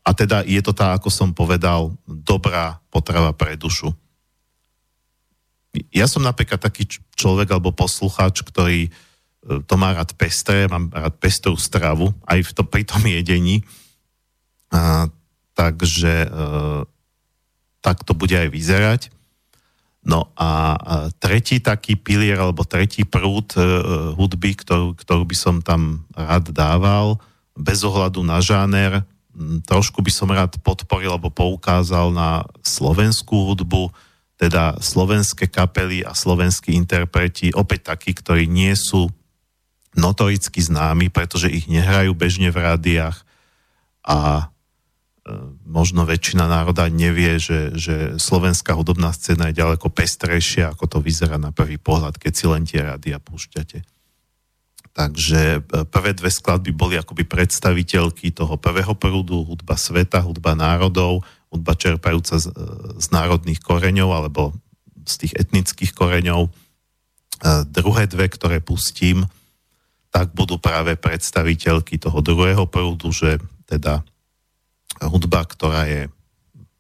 a 0.03 0.11
teda 0.13 0.43
je 0.43 0.59
to 0.59 0.75
tá, 0.75 0.99
ako 0.99 1.09
som 1.15 1.31
povedal, 1.31 1.95
dobrá 2.05 2.83
potrava 2.91 3.31
pre 3.31 3.55
dušu. 3.55 3.95
Ja 5.93 6.05
som 6.05 6.21
napríklad 6.21 6.61
taký 6.61 6.85
človek 7.17 7.49
alebo 7.49 7.73
poslucháč, 7.73 8.45
ktorý 8.45 8.93
to 9.43 9.75
má 9.75 9.97
rád 9.97 10.15
pestré, 10.15 10.71
mám 10.71 10.87
rád 10.95 11.19
pestrú 11.19 11.59
stravu, 11.59 12.15
aj 12.31 12.47
v 12.47 12.51
tom, 12.55 12.67
pri 12.67 12.87
tom 12.87 13.03
jedení. 13.03 13.67
A, 14.71 15.11
takže 15.59 16.25
e, 16.25 16.29
tak 17.83 18.07
to 18.07 18.15
bude 18.15 18.33
aj 18.33 18.49
vyzerať. 18.49 19.03
No 20.03 20.31
a, 20.39 20.79
a 20.79 20.95
tretí 21.19 21.59
taký 21.59 21.99
pilier, 21.99 22.39
alebo 22.39 22.63
tretí 22.63 23.03
prúd 23.03 23.55
e, 23.59 23.63
hudby, 24.15 24.55
ktorú, 24.63 24.95
ktorú 24.95 25.27
by 25.27 25.37
som 25.37 25.59
tam 25.59 26.07
rád 26.15 26.55
dával, 26.55 27.19
bez 27.59 27.83
ohľadu 27.83 28.23
na 28.23 28.39
žáner, 28.39 29.03
trošku 29.67 30.05
by 30.05 30.13
som 30.13 30.31
rád 30.31 30.55
podporil 30.63 31.19
alebo 31.19 31.33
poukázal 31.33 32.15
na 32.15 32.47
slovenskú 32.63 33.53
hudbu, 33.53 33.91
teda 34.43 34.83
slovenské 34.83 35.47
kapely 35.47 36.03
a 36.03 36.19
slovenskí 36.19 36.75
interpreti, 36.75 37.55
opäť 37.55 37.95
takí, 37.95 38.11
ktorí 38.11 38.51
nie 38.51 38.75
sú 38.75 39.07
notoricky 39.95 40.59
známi, 40.59 41.15
pretože 41.15 41.47
ich 41.47 41.71
nehrajú 41.71 42.11
bežne 42.19 42.51
v 42.51 42.59
rádiách 42.59 43.23
a 44.03 44.19
e, 44.43 44.45
možno 45.63 46.03
väčšina 46.03 46.51
národa 46.51 46.91
nevie, 46.91 47.39
že, 47.39 47.71
že 47.79 48.19
slovenská 48.19 48.75
hudobná 48.75 49.15
scéna 49.15 49.55
je 49.55 49.63
ďaleko 49.63 49.87
pestrejšia, 49.95 50.75
ako 50.75 50.91
to 50.91 50.99
vyzerá 50.99 51.39
na 51.39 51.55
prvý 51.55 51.79
pohľad, 51.79 52.19
keď 52.19 52.33
si 52.35 52.45
len 52.51 52.67
tie 52.67 52.83
rádia 52.83 53.23
púšťate. 53.23 53.87
Takže 54.91 55.63
e, 55.63 55.87
prvé 55.87 56.19
dve 56.19 56.35
skladby 56.35 56.75
boli 56.75 56.99
akoby 56.99 57.23
predstaviteľky 57.31 58.35
toho 58.35 58.59
prvého 58.59 58.99
prúdu, 58.99 59.47
hudba 59.47 59.79
sveta, 59.79 60.19
hudba 60.19 60.59
národov, 60.59 61.23
hudba 61.53 61.77
čerpajúca 61.77 62.41
z, 62.41 62.49
e, 62.49 62.53
z 62.97 63.07
národných 63.13 63.61
koreňov 63.61 64.11
alebo 64.11 64.57
z 65.05 65.15
tých 65.27 65.35
etnických 65.37 65.93
koreňov. 65.99 66.47
Druhé 67.75 68.07
dve, 68.07 68.31
ktoré 68.31 68.63
pustím, 68.63 69.27
tak 70.15 70.31
budú 70.31 70.63
práve 70.63 70.95
predstaviteľky 70.95 71.99
toho 71.99 72.23
druhého 72.23 72.71
prúdu, 72.71 73.11
že 73.11 73.43
teda 73.67 74.07
hudba, 75.03 75.43
ktorá 75.43 75.91
je 75.91 76.07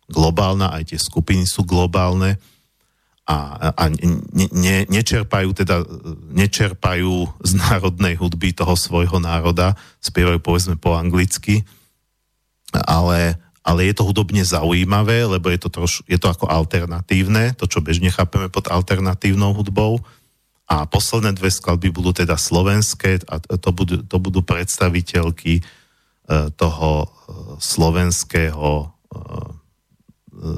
globálna, 0.07 0.70
aj 0.70 0.95
tie 0.95 1.01
skupiny 1.03 1.51
sú 1.51 1.66
globálne 1.66 2.39
a, 3.27 3.70
a 3.73 3.85
ne, 3.89 4.49
ne, 4.53 4.77
nečerpajú 4.91 5.55
teda 5.55 5.87
nečerpajú 6.35 7.43
z 7.47 7.53
národnej 7.55 8.18
hudby 8.18 8.51
toho 8.53 8.75
svojho 8.75 9.23
národa, 9.23 9.79
spievajú 10.03 10.43
povedzme 10.43 10.77
po 10.77 10.99
anglicky, 10.99 11.62
ale, 12.75 13.39
ale 13.62 13.86
je 13.86 13.94
to 13.94 14.06
hudobne 14.06 14.42
zaujímavé, 14.42 15.22
lebo 15.26 15.46
je 15.50 15.58
to, 15.62 15.68
troš, 15.70 16.02
je 16.10 16.18
to 16.18 16.26
ako 16.26 16.50
alternatívne, 16.50 17.54
to 17.54 17.70
čo 17.70 17.78
bežne 17.78 18.10
chápeme 18.10 18.50
pod 18.50 18.66
alternatívnou 18.66 19.54
hudbou, 19.54 20.02
a 20.72 20.88
posledné 20.88 21.36
dve 21.36 21.52
skladby 21.52 21.92
budú 21.92 22.16
teda 22.16 22.40
slovenské 22.40 23.28
a 23.28 23.36
to 23.60 23.70
budú, 23.76 24.00
to 24.08 24.16
budú 24.16 24.40
predstaviteľky 24.40 25.60
e, 25.60 25.62
toho 26.56 26.90
e, 27.04 27.06
slovenského 27.60 28.70
e, 28.80 28.86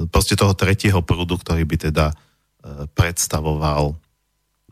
proste 0.07 0.39
toho 0.39 0.55
tretieho 0.55 1.03
prúdu, 1.03 1.37
ktorý 1.37 1.67
by 1.67 1.77
teda 1.91 2.15
predstavoval 2.97 3.93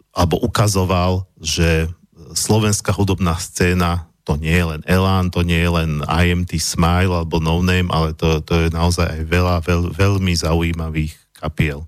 alebo 0.09 0.35
ukazoval, 0.41 1.29
že 1.37 1.85
slovenská 2.33 2.89
hudobná 2.89 3.37
scéna 3.37 4.09
to 4.23 4.39
nie 4.39 4.55
je 4.55 4.65
len 4.65 4.81
Elan, 4.87 5.27
to 5.27 5.43
nie 5.43 5.59
je 5.59 5.71
len 5.71 5.99
IMT 6.03 6.55
Smile 6.55 7.11
alebo 7.11 7.43
No 7.43 7.59
Name, 7.59 7.91
ale 7.91 8.15
to, 8.15 8.39
to 8.39 8.67
je 8.67 8.69
naozaj 8.71 9.03
aj 9.03 9.21
veľa, 9.27 9.55
veľ, 9.63 9.81
veľmi 9.91 10.31
zaujímavých 10.31 11.11
kapiel. 11.35 11.83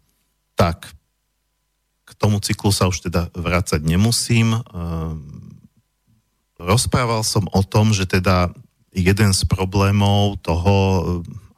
Tak, 0.59 0.95
tomu 2.15 2.39
cyklu 2.39 2.71
sa 2.71 2.88
už 2.88 3.05
teda 3.05 3.29
vrácať 3.36 3.83
nemusím. 3.83 4.55
Ehm, 4.55 5.61
rozprával 6.57 7.21
som 7.21 7.45
o 7.51 7.61
tom, 7.61 7.91
že 7.91 8.07
teda 8.07 8.49
jeden 8.95 9.36
z 9.36 9.41
problémov 9.45 10.39
toho, 10.39 10.73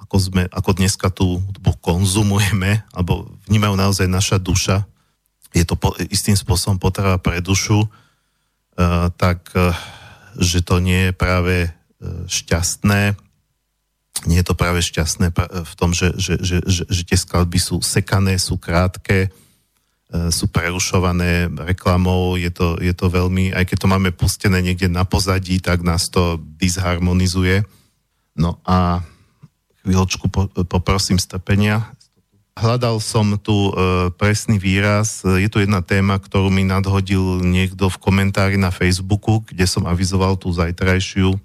ako, 0.01 0.15
sme, 0.17 0.43
ako 0.49 0.71
dneska 0.73 1.07
tú 1.13 1.37
hudbu 1.37 1.77
konzumujeme, 1.79 2.81
alebo 2.97 3.29
vnímajú 3.45 3.75
naozaj 3.77 4.07
naša 4.09 4.37
duša, 4.41 4.83
je 5.53 5.63
to 5.63 5.77
po, 5.77 5.93
istým 6.09 6.35
spôsobom 6.35 6.81
potreba 6.81 7.15
pre 7.21 7.39
dušu, 7.39 7.85
uh, 7.85 9.07
tak 9.15 9.47
uh, 9.55 9.71
že 10.37 10.61
to 10.61 10.79
nie 10.79 11.09
je 11.09 11.13
práve 11.13 11.55
uh, 11.67 12.25
šťastné. 12.29 13.17
Nie 14.25 14.37
je 14.41 14.47
to 14.47 14.57
práve 14.57 14.81
šťastné 14.81 15.29
v 15.65 15.73
tom, 15.77 15.93
že, 15.93 16.17
že, 16.17 16.41
že, 16.41 16.57
že, 16.65 16.83
že 16.89 17.01
tie 17.05 17.17
skladby 17.17 17.61
sú 17.61 17.85
sekané, 17.85 18.41
sú 18.41 18.57
krátke, 18.57 19.29
E, 20.07 20.31
sú 20.31 20.47
prerušované 20.47 21.51
reklamou, 21.67 22.39
je 22.39 22.47
to, 22.47 22.79
je 22.79 22.95
to 22.95 23.11
veľmi, 23.11 23.51
aj 23.51 23.67
keď 23.67 23.77
to 23.83 23.91
máme 23.91 24.09
pustené 24.15 24.63
niekde 24.63 24.87
na 24.87 25.03
pozadí, 25.03 25.59
tak 25.59 25.83
nás 25.83 26.07
to 26.07 26.39
disharmonizuje. 26.39 27.67
No 28.39 28.55
a 28.63 29.03
chvíľočku 29.83 30.31
po, 30.31 30.47
poprosím 30.63 31.19
strpenia. 31.19 31.91
Hľadal 32.57 32.97
som 32.97 33.37
tu 33.37 33.69
e, 33.69 33.71
presný 34.17 34.57
výraz. 34.57 35.21
Je 35.21 35.45
tu 35.45 35.61
jedna 35.61 35.85
téma, 35.85 36.17
ktorú 36.17 36.49
mi 36.49 36.65
nadhodil 36.65 37.45
niekto 37.45 37.85
v 37.85 38.01
komentári 38.01 38.57
na 38.57 38.73
Facebooku, 38.73 39.45
kde 39.45 39.69
som 39.69 39.85
avizoval 39.85 40.41
tú 40.41 40.49
zajtrajšiu, 40.49 41.37
e, 41.37 41.39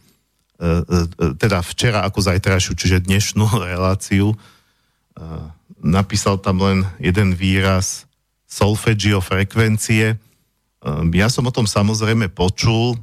e, 0.65 0.69
e 1.05 1.25
teda 1.37 1.61
včera 1.61 2.09
ako 2.09 2.25
zajtrajšiu, 2.25 2.73
čiže 2.73 3.05
dnešnú 3.05 3.45
reláciu. 3.69 4.33
E, 4.33 4.37
napísal 5.85 6.41
tam 6.41 6.65
len 6.65 6.89
jeden 6.97 7.37
výraz 7.37 8.09
solfeggio 8.49 9.21
frekvencie. 9.21 10.17
Ehm, 10.17 11.09
ja 11.17 11.33
som 11.33 11.49
o 11.49 11.53
tom 11.53 11.65
samozrejme 11.65 12.29
počul 12.29 12.97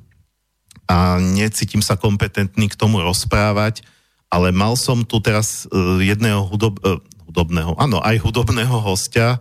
a 0.86 1.18
necítim 1.18 1.82
sa 1.82 1.98
kompetentný 1.98 2.70
k 2.70 2.80
tomu 2.80 3.02
rozprávať, 3.02 3.82
ale 4.30 4.54
mal 4.54 4.78
som 4.78 5.02
tu 5.02 5.18
teraz 5.18 5.66
e, 5.70 6.06
jedného 6.06 6.46
hudob, 6.46 6.78
e, 6.86 7.02
hudobného, 7.30 7.78
áno, 7.78 8.02
aj 8.02 8.18
hudobného 8.20 8.82
hostia, 8.82 9.38
e, 9.38 9.40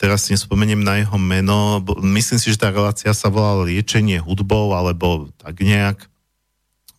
teraz 0.00 0.26
si 0.26 0.32
nespomeniem 0.32 0.80
na 0.80 1.04
jeho 1.04 1.20
meno, 1.20 1.84
myslím 2.00 2.40
si, 2.40 2.48
že 2.48 2.60
tá 2.60 2.72
relácia 2.72 3.12
sa 3.12 3.28
volala 3.28 3.68
Liečenie 3.68 4.16
hudbou, 4.18 4.72
alebo 4.72 5.28
tak 5.36 5.60
nejak, 5.60 6.08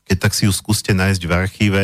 keď 0.06 0.18
tak 0.30 0.38
si 0.38 0.46
ju 0.46 0.54
skúste 0.54 0.94
nájsť 0.94 1.22
v 1.26 1.34
archíve, 1.34 1.84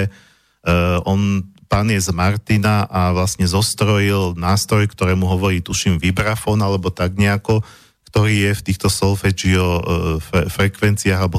on 1.08 1.50
pán 1.70 1.88
je 1.94 2.02
z 2.02 2.10
Martina 2.10 2.90
a 2.90 3.14
vlastne 3.14 3.46
zostrojil 3.46 4.34
nástroj, 4.34 4.90
ktorému 4.90 5.30
hovorí, 5.30 5.62
tuším, 5.62 6.02
vibrafón 6.02 6.66
alebo 6.66 6.90
tak 6.90 7.14
nejako, 7.14 7.62
ktorý 8.10 8.50
je 8.50 8.52
v 8.58 8.66
týchto 8.66 8.90
solfeggio 8.90 9.66
e, 9.78 9.82
frekvenciách 10.50 11.20
alebo 11.22 11.38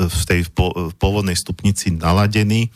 v 0.00 0.22
tej 0.24 0.48
pôvodnej 0.96 1.36
stupnici 1.36 1.92
naladený. 1.92 2.66
E, 2.66 2.70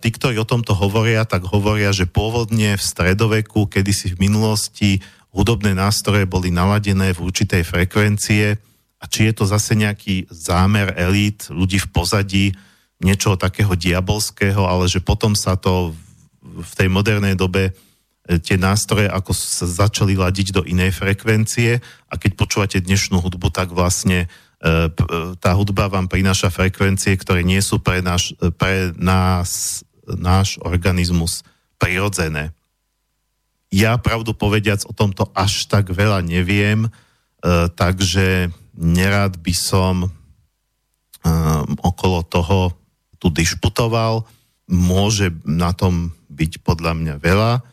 tí, 0.00 0.08
ktorí 0.08 0.40
o 0.40 0.48
tomto 0.48 0.72
hovoria, 0.72 1.28
tak 1.28 1.44
hovoria, 1.44 1.92
že 1.92 2.08
pôvodne 2.08 2.76
v 2.76 2.82
stredoveku, 2.82 3.68
kedysi 3.68 4.16
v 4.16 4.24
minulosti, 4.24 5.04
hudobné 5.32 5.76
nástroje 5.76 6.24
boli 6.24 6.48
naladené 6.48 7.12
v 7.12 7.22
určitej 7.28 7.64
frekvencie. 7.64 8.56
A 9.02 9.04
či 9.10 9.28
je 9.28 9.34
to 9.36 9.44
zase 9.44 9.76
nejaký 9.76 10.30
zámer 10.30 10.94
elít, 10.96 11.52
ľudí 11.52 11.76
v 11.82 11.88
pozadí, 11.90 12.46
niečo 13.02 13.34
takého 13.34 13.74
diabolského, 13.74 14.62
ale 14.62 14.86
že 14.86 15.02
potom 15.02 15.34
sa 15.34 15.58
to 15.58 15.90
v 16.42 16.72
tej 16.78 16.86
modernej 16.86 17.34
dobe 17.34 17.70
e, 17.70 18.38
tie 18.38 18.54
nástroje 18.54 19.10
ako 19.10 19.34
sa 19.34 19.66
začali 19.66 20.14
ladiť 20.14 20.54
do 20.54 20.62
inej 20.62 20.94
frekvencie. 21.02 21.82
A 22.08 22.14
keď 22.14 22.38
počúvate 22.38 22.78
dnešnú 22.78 23.18
hudbu, 23.18 23.50
tak 23.50 23.74
vlastne 23.74 24.30
tá 25.42 25.50
hudba 25.58 25.90
vám 25.90 26.06
prináša 26.06 26.46
frekvencie, 26.46 27.18
ktoré 27.18 27.42
nie 27.42 27.58
sú 27.58 27.82
pre, 27.82 27.98
náš, 27.98 28.38
pre 28.54 28.94
nás, 28.94 29.82
náš 30.06 30.62
organizmus 30.62 31.42
prirodzené. 31.82 32.54
Ja 33.74 33.98
pravdu 33.98 34.38
povediac 34.38 34.86
o 34.86 34.94
tomto 34.94 35.26
až 35.34 35.66
tak 35.66 35.90
veľa 35.90 36.22
neviem, 36.22 36.86
takže 37.74 38.54
nerád 38.78 39.42
by 39.42 39.54
som 39.56 40.14
okolo 41.82 42.22
toho 42.22 42.70
tu 43.18 43.34
dišputoval, 43.34 44.22
môže 44.70 45.34
na 45.42 45.74
tom 45.74 46.14
byť 46.30 46.62
podľa 46.62 46.92
mňa 46.94 47.14
veľa. 47.18 47.66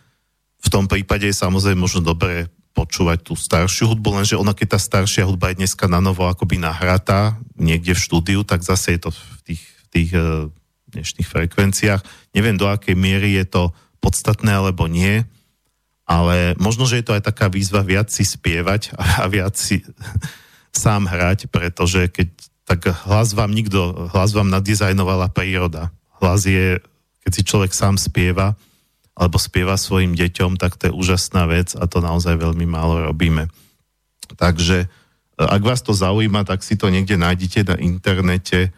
V 0.59 0.67
tom 0.73 0.89
prípade 0.89 1.29
je 1.29 1.37
samozrejme 1.37 1.85
možno 1.85 2.01
dobre 2.01 2.49
počúvať 2.79 3.19
tú 3.27 3.35
staršiu 3.35 3.91
hudbu, 3.91 4.23
lenže 4.23 4.39
ona 4.39 4.55
keď 4.55 4.75
tá 4.75 4.79
staršia 4.79 5.27
hudba 5.27 5.51
je 5.51 5.59
dneska 5.59 5.91
na 5.91 5.99
novo 5.99 6.23
akoby 6.23 6.55
nahratá 6.55 7.35
niekde 7.59 7.91
v 7.91 8.03
štúdiu, 8.07 8.47
tak 8.47 8.63
zase 8.63 8.95
je 8.95 8.99
to 9.03 9.09
v 9.11 9.39
tých, 9.43 9.63
v 9.67 9.87
tých 9.91 10.09
uh, 10.15 10.47
dnešných 10.95 11.27
frekvenciách. 11.27 12.01
Neviem, 12.31 12.55
do 12.55 12.71
akej 12.71 12.95
miery 12.95 13.35
je 13.35 13.43
to 13.43 13.63
podstatné 13.99 14.55
alebo 14.55 14.87
nie, 14.87 15.27
ale 16.07 16.55
možno, 16.55 16.87
že 16.87 17.03
je 17.03 17.05
to 17.05 17.15
aj 17.19 17.27
taká 17.27 17.51
výzva 17.51 17.83
viac 17.83 18.07
si 18.07 18.23
spievať 18.23 18.95
a 18.95 19.27
viac 19.27 19.59
si 19.59 19.83
sám 20.71 21.11
hrať, 21.11 21.51
pretože 21.51 22.07
keď 22.07 22.31
tak 22.63 22.85
hlas 23.09 23.33
vám 23.33 23.51
nikto, 23.51 24.07
hlas 24.13 24.31
vám 24.31 24.47
nadizajnovala 24.47 25.33
príroda. 25.33 25.89
Hlas 26.21 26.45
je, 26.45 26.77
keď 27.25 27.31
si 27.33 27.41
človek 27.43 27.73
sám 27.73 27.97
spieva, 27.97 28.53
alebo 29.19 29.35
spieva 29.35 29.75
svojim 29.75 30.15
deťom, 30.15 30.55
tak 30.55 30.79
to 30.79 30.87
je 30.87 30.95
úžasná 30.95 31.43
vec 31.51 31.75
a 31.75 31.83
to 31.91 31.99
naozaj 31.99 32.39
veľmi 32.39 32.63
málo 32.63 33.11
robíme. 33.11 33.51
Takže 34.39 34.87
ak 35.35 35.59
vás 35.63 35.83
to 35.83 35.91
zaujíma, 35.91 36.47
tak 36.47 36.63
si 36.63 36.79
to 36.79 36.87
niekde 36.87 37.19
nájdete 37.19 37.67
na 37.67 37.75
internete. 37.75 38.71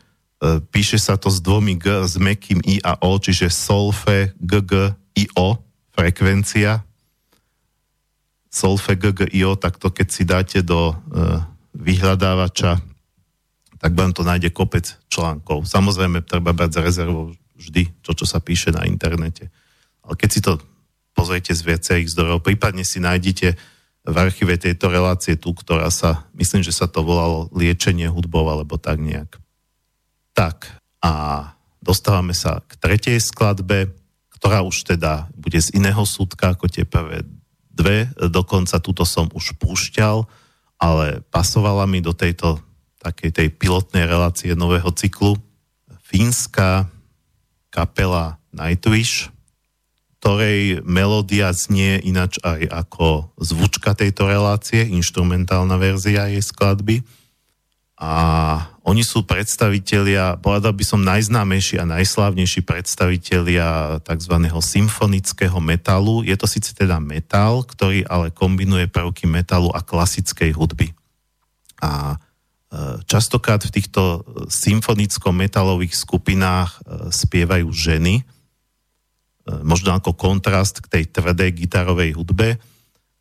Píše 0.73 0.97
sa 0.97 1.21
to 1.21 1.29
s 1.29 1.37
dvomi 1.37 1.77
G, 1.77 2.09
s 2.09 2.17
mekým 2.17 2.65
I 2.65 2.81
a 2.81 2.97
O, 3.05 3.21
čiže 3.21 3.53
solfe, 3.53 4.33
G, 4.41 4.51
G, 4.65 4.73
I, 5.21 5.29
O, 5.37 5.61
frekvencia. 5.93 6.81
Solfe, 8.49 8.97
G, 8.97 9.13
G, 9.13 9.19
I, 9.29 9.45
O, 9.45 9.53
tak 9.53 9.77
to 9.77 9.93
keď 9.93 10.07
si 10.09 10.25
dáte 10.25 10.65
do 10.65 10.97
vyhľadávača 11.77 12.91
tak 13.81 13.97
vám 13.97 14.13
to 14.13 14.21
nájde 14.21 14.53
kopec 14.53 14.85
článkov. 15.09 15.65
Samozrejme, 15.65 16.21
treba 16.21 16.53
brať 16.53 16.77
za 16.77 16.81
rezervou 16.85 17.33
vždy 17.57 17.89
to, 18.05 18.13
čo 18.13 18.29
sa 18.29 18.37
píše 18.37 18.69
na 18.69 18.85
internete. 18.85 19.49
Ale 20.05 20.15
keď 20.17 20.29
si 20.29 20.41
to 20.41 20.57
pozriete 21.13 21.53
z 21.53 21.61
viacerých 21.61 22.11
zdrojov, 22.11 22.41
prípadne 22.41 22.81
si 22.87 22.97
nájdete 22.97 23.53
v 24.01 24.15
archíve 24.17 24.57
tejto 24.57 24.89
relácie 24.89 25.37
tu, 25.37 25.53
ktorá 25.53 25.93
sa, 25.93 26.25
myslím, 26.33 26.65
že 26.65 26.73
sa 26.73 26.89
to 26.89 27.05
volalo 27.05 27.53
liečenie 27.53 28.09
hudbou, 28.09 28.49
alebo 28.49 28.81
tak 28.81 28.97
nejak. 28.97 29.37
Tak, 30.33 30.73
a 31.03 31.11
dostávame 31.81 32.33
sa 32.33 32.65
k 32.65 32.77
tretej 32.81 33.21
skladbe, 33.21 33.93
ktorá 34.41 34.65
už 34.65 34.89
teda 34.97 35.29
bude 35.37 35.61
z 35.61 35.69
iného 35.77 36.01
súdka 36.01 36.57
ako 36.57 36.65
tie 36.65 36.81
prvé 36.81 37.21
dve. 37.69 38.09
Dokonca 38.17 38.81
túto 38.81 39.05
som 39.05 39.29
už 39.29 39.53
púšťal, 39.61 40.25
ale 40.81 41.21
pasovala 41.29 41.85
mi 41.85 42.01
do 42.01 42.13
tejto 42.13 42.57
takej 43.01 43.29
tej 43.33 43.47
pilotnej 43.53 44.05
relácie 44.05 44.53
nového 44.57 44.89
cyklu. 44.93 45.37
Fínska 46.05 46.89
kapela 47.69 48.41
Nightwish, 48.53 49.29
ktorej 50.21 50.85
melódia 50.85 51.49
znie 51.49 51.97
inač 52.05 52.37
aj 52.45 52.69
ako 52.69 53.33
zvučka 53.41 53.97
tejto 53.97 54.29
relácie, 54.29 54.85
instrumentálna 54.85 55.81
verzia 55.81 56.29
jej 56.29 56.45
skladby. 56.45 57.01
A 57.97 58.13
oni 58.85 59.01
sú 59.01 59.25
predstavitelia, 59.25 60.37
povedal 60.37 60.77
by 60.77 60.85
som 60.85 61.01
najznámejší 61.01 61.81
a 61.81 61.89
najslávnejší 61.89 62.61
predstavitelia 62.61 63.97
tzv. 64.05 64.35
symfonického 64.61 65.57
metalu. 65.57 66.21
Je 66.25 66.37
to 66.37 66.45
síce 66.45 66.77
teda 66.77 67.01
metal, 67.01 67.65
ktorý 67.65 68.05
ale 68.05 68.29
kombinuje 68.29 68.89
prvky 68.93 69.25
metalu 69.25 69.73
a 69.73 69.81
klasickej 69.81 70.53
hudby. 70.53 70.93
A 71.81 72.21
Častokrát 73.03 73.59
v 73.67 73.73
týchto 73.75 74.23
symfonicko-metalových 74.47 75.91
skupinách 75.91 76.79
e, 76.79 77.11
spievajú 77.11 77.67
ženy, 77.67 78.23
e, 78.23 78.40
možno 79.61 79.95
ako 79.95 80.15
kontrast 80.15 80.79
k 80.79 80.87
tej 80.87 81.03
tvrdej 81.11 81.51
gitarovej 81.51 82.15
hudbe. 82.15 82.57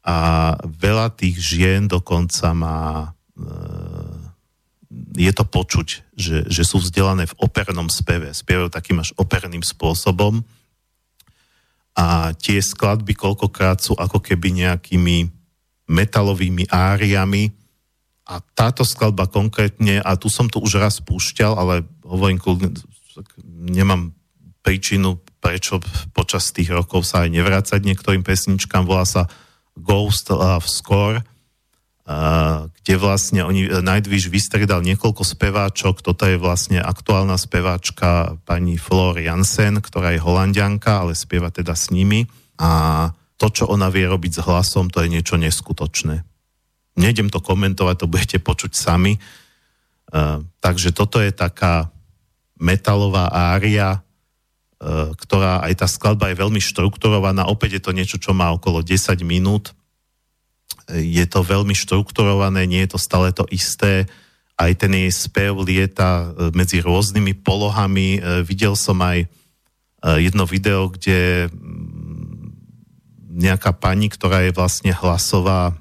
A 0.07 0.17
veľa 0.65 1.13
tých 1.13 1.37
žien 1.37 1.91
dokonca 1.91 2.55
má 2.57 3.13
e, 3.37 3.41
je 5.21 5.33
to 5.35 5.45
počuť, 5.45 5.89
že, 6.17 6.49
že 6.49 6.63
sú 6.65 6.81
vzdelané 6.81 7.29
v 7.29 7.39
opernom 7.43 7.91
speve, 7.93 8.33
spievajú 8.33 8.71
takým 8.73 9.03
až 9.03 9.15
operným 9.19 9.63
spôsobom. 9.63 10.43
A 11.95 12.33
tie 12.39 12.63
skladby 12.63 13.13
koľkokrát 13.13 13.83
sú 13.83 13.93
ako 13.99 14.23
keby 14.23 14.65
nejakými 14.65 15.29
metalovými 15.91 16.71
áriami, 16.71 17.51
a 18.31 18.39
táto 18.55 18.87
skladba 18.87 19.27
konkrétne, 19.27 19.99
a 19.99 20.15
tu 20.15 20.31
som 20.31 20.47
to 20.47 20.63
už 20.63 20.79
raz 20.79 21.03
púšťal, 21.03 21.59
ale 21.59 21.83
hovorím, 22.07 22.39
nemám 23.43 24.15
príčinu, 24.63 25.19
prečo 25.41 25.81
počas 26.13 26.53
tých 26.53 26.69
rokov 26.69 27.09
sa 27.09 27.25
aj 27.25 27.33
nevrácať 27.33 27.81
niektorým 27.83 28.21
pesničkám, 28.23 28.85
volá 28.85 29.09
sa 29.09 29.27
Ghost 29.75 30.29
Love 30.29 30.69
Score, 30.69 31.25
kde 32.81 32.95
vlastne 32.99 33.47
oni, 33.47 33.71
Nightwish 33.71 34.27
vystredal 34.29 34.83
niekoľko 34.83 35.23
speváčok, 35.23 36.03
toto 36.03 36.27
je 36.27 36.37
vlastne 36.37 36.83
aktuálna 36.83 37.39
speváčka 37.39 38.35
pani 38.43 38.75
Flor 38.77 39.15
Jansen, 39.15 39.79
ktorá 39.79 40.13
je 40.13 40.21
holandianka, 40.21 41.07
ale 41.07 41.15
spieva 41.15 41.55
teda 41.55 41.79
s 41.79 41.95
nimi. 41.95 42.27
A 42.59 43.09
to, 43.39 43.47
čo 43.49 43.71
ona 43.71 43.89
vie 43.95 44.11
robiť 44.11 44.37
s 44.37 44.45
hlasom, 44.45 44.91
to 44.91 45.07
je 45.07 45.09
niečo 45.09 45.39
neskutočné. 45.39 46.27
Nejdem 46.99 47.31
to 47.31 47.39
komentovať, 47.39 47.97
to 48.03 48.11
budete 48.11 48.39
počuť 48.43 48.75
sami. 48.75 49.15
Takže 50.59 50.91
toto 50.91 51.23
je 51.23 51.31
taká 51.31 51.95
metalová 52.59 53.31
ária, 53.31 54.03
ktorá 54.81 55.61
aj 55.61 55.85
tá 55.85 55.87
skladba 55.87 56.33
je 56.33 56.41
veľmi 56.41 56.57
štrukturovaná. 56.57 57.45
Opäť 57.53 57.77
je 57.77 57.83
to 57.85 57.93
niečo, 57.93 58.17
čo 58.17 58.33
má 58.33 58.49
okolo 58.49 58.81
10 58.81 59.21
minút. 59.21 59.77
Je 60.89 61.25
to 61.29 61.45
veľmi 61.45 61.77
štrukturované, 61.77 62.65
nie 62.65 62.81
je 62.89 62.97
to 62.97 62.99
stále 62.99 63.29
to 63.37 63.45
isté. 63.53 64.09
Aj 64.57 64.73
ten 64.73 64.93
jej 64.97 65.13
spev 65.13 65.57
lieta 65.61 66.33
e, 66.33 66.53
medzi 66.57 66.81
rôznymi 66.81 67.45
polohami. 67.45 68.21
Uh, 68.21 68.45
videl 68.45 68.77
som 68.77 69.01
aj 69.01 69.25
jedno 70.01 70.49
video, 70.49 70.89
kde 70.89 71.53
mm, 71.53 72.57
nejaká 73.37 73.77
pani, 73.77 74.09
ktorá 74.09 74.41
je 74.49 74.57
vlastne 74.57 74.97
hlasová 74.97 75.77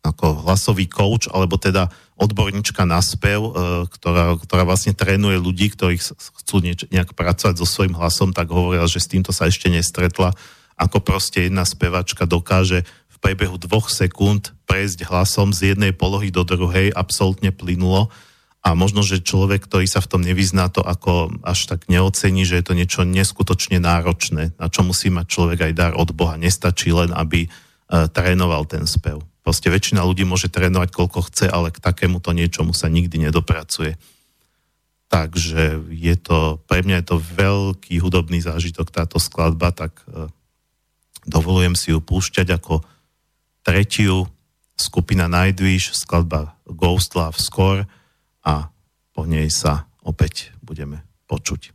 ako 0.00 0.48
hlasový 0.48 0.88
coach, 0.88 1.28
alebo 1.28 1.60
teda 1.60 1.92
odborníčka 2.20 2.84
na 2.84 3.00
spev, 3.00 3.40
e, 3.40 3.52
ktorá, 3.88 4.36
ktorá 4.36 4.68
vlastne 4.68 4.92
trénuje 4.92 5.40
ľudí, 5.40 5.72
ktorí 5.72 5.96
chcú 6.12 6.60
nieč, 6.60 6.84
nejak 6.92 7.16
pracovať 7.16 7.56
so 7.56 7.64
svojím 7.64 7.96
hlasom, 7.96 8.36
tak 8.36 8.52
hovorila, 8.52 8.84
že 8.84 9.00
s 9.00 9.08
týmto 9.08 9.32
sa 9.32 9.48
ešte 9.48 9.72
nestretla, 9.72 10.36
ako 10.76 11.00
proste 11.00 11.48
jedna 11.48 11.64
spevačka 11.64 12.28
dokáže 12.28 12.84
v 12.84 13.16
priebehu 13.20 13.56
dvoch 13.56 13.88
sekúnd 13.88 14.52
prejsť 14.68 15.08
hlasom 15.08 15.56
z 15.56 15.74
jednej 15.74 15.96
polohy 15.96 16.28
do 16.28 16.44
druhej 16.44 16.92
absolútne 16.92 17.52
plynulo 17.52 18.12
a 18.60 18.76
možno, 18.76 19.00
že 19.00 19.24
človek, 19.24 19.64
ktorý 19.64 19.88
sa 19.88 20.04
v 20.04 20.10
tom 20.12 20.20
nevyzná, 20.20 20.68
to 20.68 20.84
ako 20.84 21.32
až 21.40 21.64
tak 21.64 21.88
neocení, 21.88 22.44
že 22.44 22.60
je 22.60 22.64
to 22.64 22.76
niečo 22.76 23.08
neskutočne 23.08 23.80
náročné, 23.80 24.52
na 24.60 24.68
čo 24.68 24.84
musí 24.84 25.08
mať 25.08 25.26
človek 25.32 25.58
aj 25.64 25.72
dar 25.72 25.92
od 25.96 26.12
Boha. 26.12 26.36
Nestačí 26.36 26.92
len, 26.92 27.08
aby 27.16 27.48
uh, 27.48 28.04
trénoval 28.12 28.68
ten 28.68 28.84
spev. 28.84 29.24
Proste 29.40 29.72
väčšina 29.72 30.04
ľudí 30.04 30.28
môže 30.28 30.52
trénovať 30.52 30.92
koľko 30.92 31.26
chce, 31.32 31.46
ale 31.48 31.72
k 31.72 31.80
takémuto 31.80 32.36
niečomu 32.36 32.76
sa 32.76 32.92
nikdy 32.92 33.16
nedopracuje. 33.16 33.96
Takže 35.10 35.90
je 35.90 36.14
to, 36.20 36.62
pre 36.70 36.86
mňa 36.86 37.02
je 37.02 37.06
to 37.10 37.16
veľký 37.18 37.98
hudobný 37.98 38.38
zážitok 38.38 38.94
táto 38.94 39.18
skladba, 39.18 39.74
tak 39.74 39.98
e, 40.06 40.30
dovolujem 41.26 41.74
si 41.74 41.90
ju 41.90 41.98
púšťať 41.98 42.46
ako 42.54 42.86
tretiu 43.66 44.30
skupina 44.78 45.26
Nightwish, 45.26 45.92
skladba 45.98 46.54
Ghost 46.64 47.18
Love 47.18 47.36
Score 47.36 47.84
a 48.46 48.70
po 49.12 49.26
nej 49.26 49.50
sa 49.50 49.90
opäť 50.06 50.54
budeme 50.62 51.02
počuť. 51.26 51.74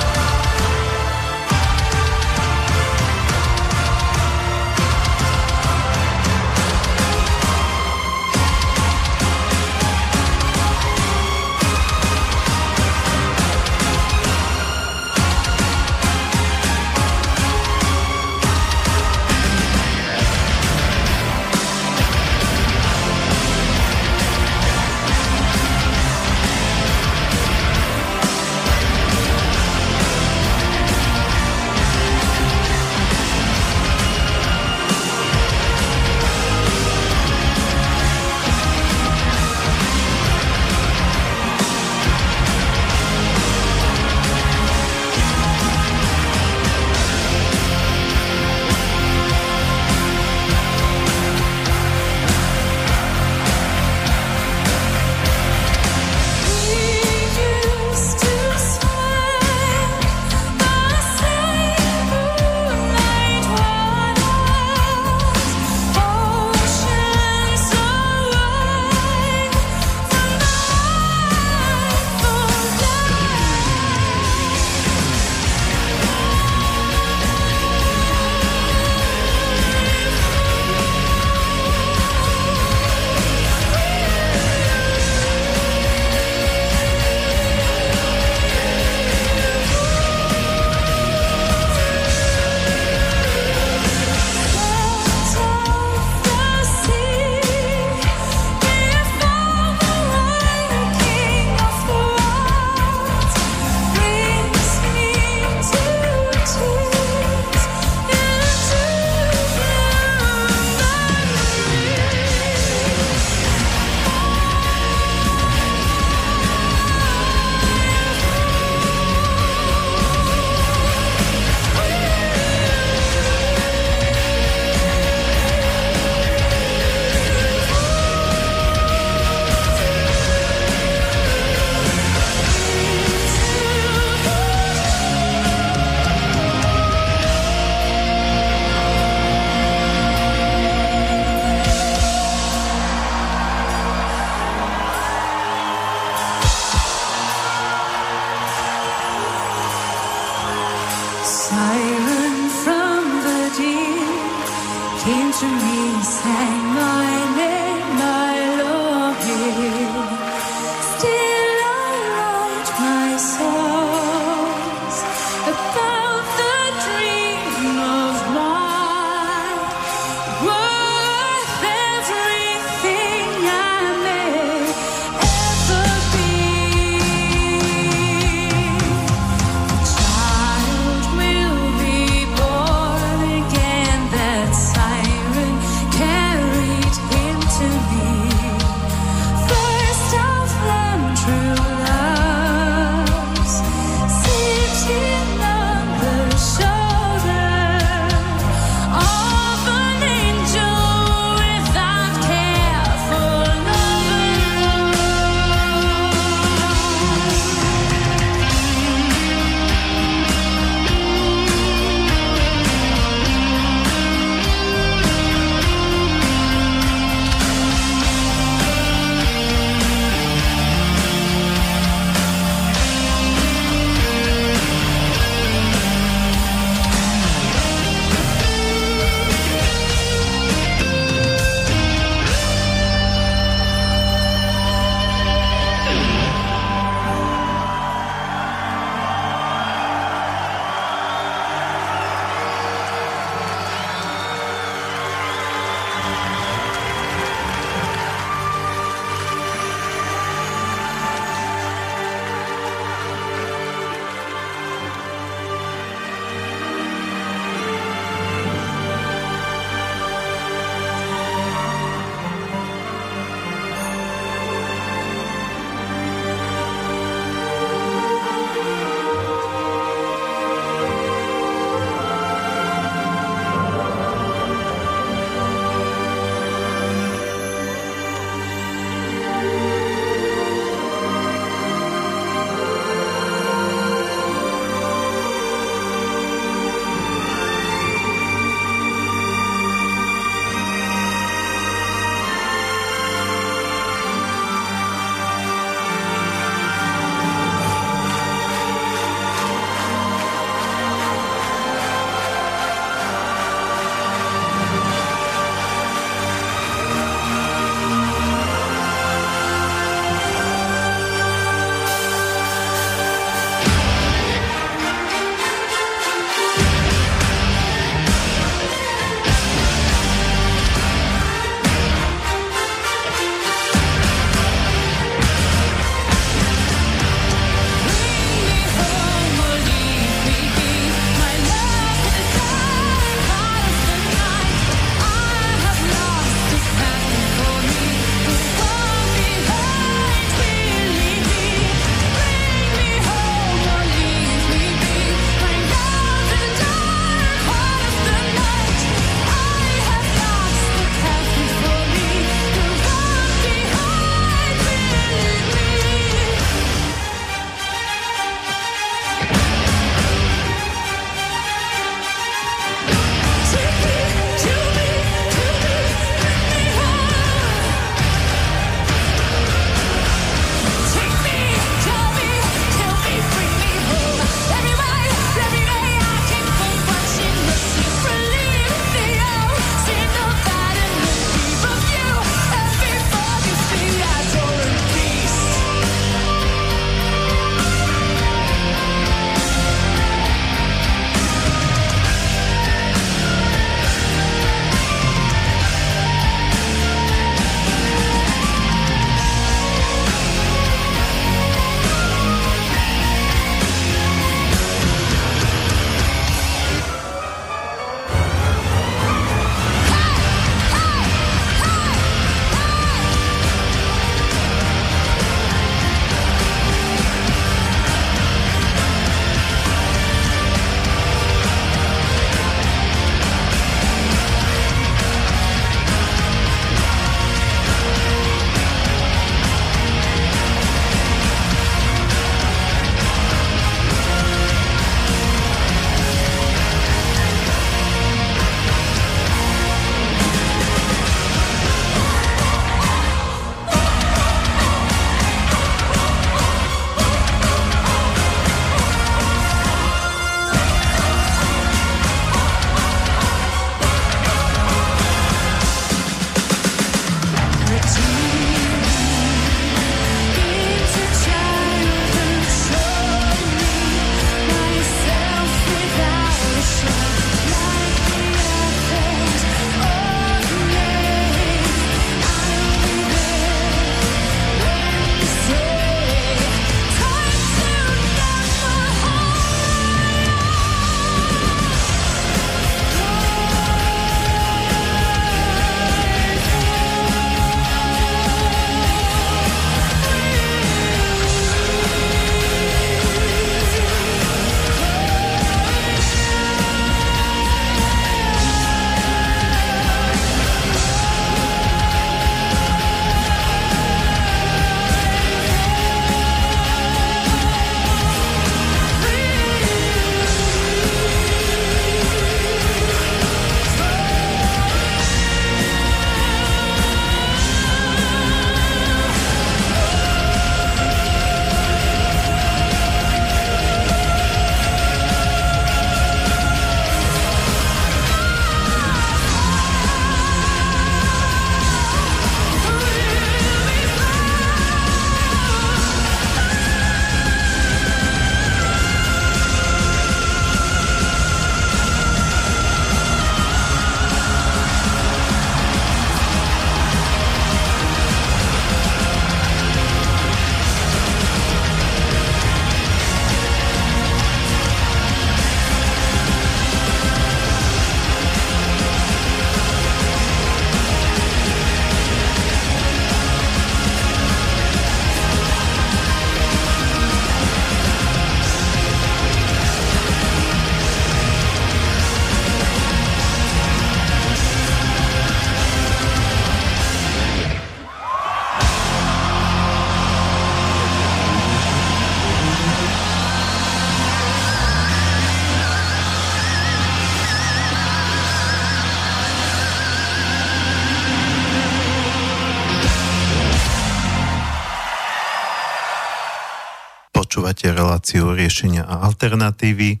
Reláciu 598.00 598.32
riešenia 598.32 598.88
a 598.88 599.04
alternatívy 599.04 600.00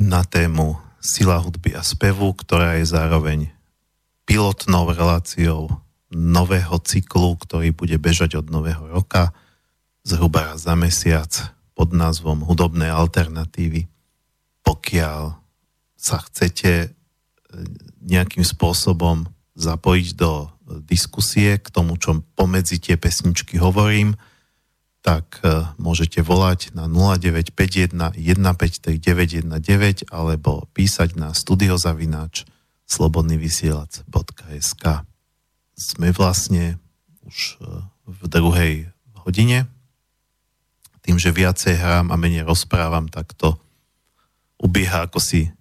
na 0.00 0.24
tému 0.24 0.80
Sila 1.04 1.36
hudby 1.36 1.76
a 1.76 1.84
spevu, 1.84 2.32
ktorá 2.32 2.80
je 2.80 2.88
zároveň 2.88 3.52
pilotnou 4.24 4.88
reláciou 4.88 5.68
nového 6.08 6.80
cyklu, 6.80 7.36
ktorý 7.36 7.76
bude 7.76 8.00
bežať 8.00 8.40
od 8.40 8.48
nového 8.48 8.88
roka, 8.88 9.36
zhruba 10.00 10.48
raz 10.48 10.64
za 10.64 10.72
mesiac 10.80 11.28
pod 11.76 11.92
názvom 11.92 12.40
Hudobné 12.40 12.88
alternatívy. 12.88 13.84
Pokiaľ 14.64 15.36
sa 16.00 16.24
chcete 16.24 16.72
e, 16.72 16.86
nejakým 18.00 18.48
spôsobom 18.48 19.28
zapojiť 19.60 20.08
do 20.16 20.48
diskusie 20.88 21.60
k 21.60 21.68
tomu, 21.68 22.00
čo 22.00 22.24
pomedzi 22.32 22.80
tie 22.80 22.96
pesničky 22.96 23.60
hovorím, 23.60 24.16
tak 25.04 25.44
e, 25.44 25.68
môžete 25.76 26.24
volať 26.24 26.72
na 26.72 26.88
0951 26.88 28.16
153 28.16 30.08
alebo 30.08 30.64
písať 30.72 31.20
na 31.20 31.36
studiozavináč 31.36 32.48
slobodnyvysielac.sk 32.88 34.84
Sme 35.76 36.08
vlastne 36.16 36.80
už 37.28 37.60
e, 37.60 37.84
v 38.08 38.20
druhej 38.32 38.88
hodine. 39.28 39.68
Tým, 41.04 41.20
že 41.20 41.36
viacej 41.36 41.76
hrám 41.76 42.08
a 42.08 42.16
menej 42.16 42.48
rozprávam, 42.48 43.12
tak 43.12 43.36
to 43.36 43.60
ubieha 44.56 45.04
ako 45.04 45.20
si 45.20 45.52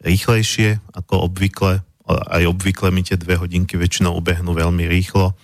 rýchlejšie 0.00 0.80
ako 0.96 1.28
obvykle. 1.28 1.84
Aj 2.08 2.42
obvykle 2.48 2.88
mi 2.88 3.04
tie 3.04 3.20
dve 3.20 3.36
hodinky 3.36 3.76
väčšinou 3.76 4.16
ubehnú 4.16 4.56
veľmi 4.56 4.88
rýchlo. 4.88 5.36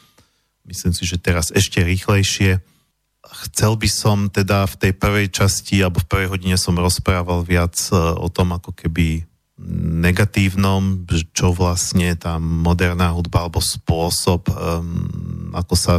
Myslím 0.64 0.96
si, 0.96 1.05
že 1.05 1.20
teraz 1.20 1.53
ešte 1.53 1.84
rýchlejšie 1.84 2.71
chcel 3.22 3.78
by 3.78 3.88
som 3.88 4.18
teda 4.26 4.66
v 4.66 4.74
tej 4.78 4.92
prvej 4.98 5.26
časti 5.30 5.78
alebo 5.78 6.02
v 6.02 6.10
prvej 6.10 6.28
hodine 6.34 6.56
som 6.58 6.74
rozprával 6.74 7.46
viac 7.46 7.78
e, 7.90 7.96
o 7.96 8.26
tom 8.26 8.54
ako 8.58 8.74
keby 8.74 9.22
negatívnom, 10.02 11.06
čo 11.30 11.54
vlastne 11.54 12.18
tá 12.18 12.42
moderná 12.42 13.14
hudba 13.14 13.46
alebo 13.46 13.62
spôsob, 13.62 14.50
um, 14.50 15.54
ako 15.54 15.74
sa 15.78 15.94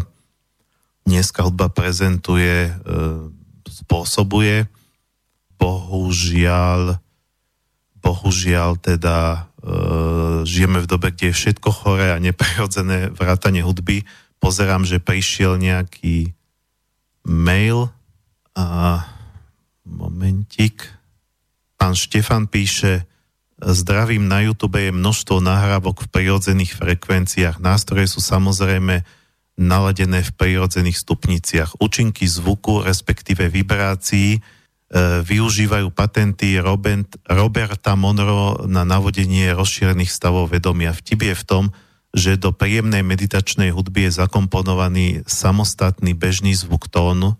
dneska 1.07 1.47
hudba 1.47 1.71
prezentuje, 1.71 2.67
um, 2.83 3.31
spôsobuje. 3.63 4.67
Bohužiaľ, 5.55 6.99
bohužiaľ 8.03 8.83
teda 8.83 9.47
um, 9.63 10.43
žijeme 10.43 10.83
v 10.83 10.89
dobe, 10.89 11.15
kde 11.15 11.31
je 11.31 11.39
všetko 11.39 11.69
choré 11.71 12.11
a 12.11 12.19
neprirodzené 12.19 13.15
vrátanie 13.15 13.63
hudby. 13.63 14.03
Pozerám, 14.43 14.83
že 14.83 14.99
prišiel 14.99 15.55
nejaký 15.55 16.35
mail 17.23 17.89
a 18.53 18.99
momentik. 19.83 20.87
Pán 21.79 21.95
Štefan 21.95 22.47
píše, 22.47 23.07
zdravím, 23.59 24.27
na 24.27 24.43
YouTube 24.43 24.79
je 24.79 24.91
množstvo 24.91 25.39
nahrávok 25.39 26.07
v 26.07 26.11
prirodzených 26.11 26.75
frekvenciách. 26.75 27.63
Nástroje 27.63 28.11
sú 28.11 28.19
samozrejme 28.19 29.03
naladené 29.53 30.25
v 30.25 30.31
prirodzených 30.33 30.97
stupniciach. 30.97 31.77
Účinky 31.77 32.25
zvuku, 32.25 32.81
respektíve 32.81 33.47
vibrácií, 33.47 34.37
e, 34.37 34.39
využívajú 35.21 35.93
patenty 35.93 36.57
Robert, 36.57 37.21
Roberta 37.29 37.93
Monroe 37.93 38.65
na 38.65 38.81
navodenie 38.81 39.53
rozšírených 39.53 40.09
stavov 40.09 40.49
vedomia. 40.49 40.91
Vtip 40.91 41.21
je 41.21 41.35
v 41.37 41.43
tom, 41.45 41.63
že 42.13 42.37
do 42.37 42.53
príjemnej 42.53 43.01
meditačnej 43.01 43.73
hudby 43.73 44.07
je 44.07 44.21
zakomponovaný 44.21 45.25
samostatný 45.25 46.13
bežný 46.13 46.53
zvuk 46.53 46.85
tón, 46.85 47.35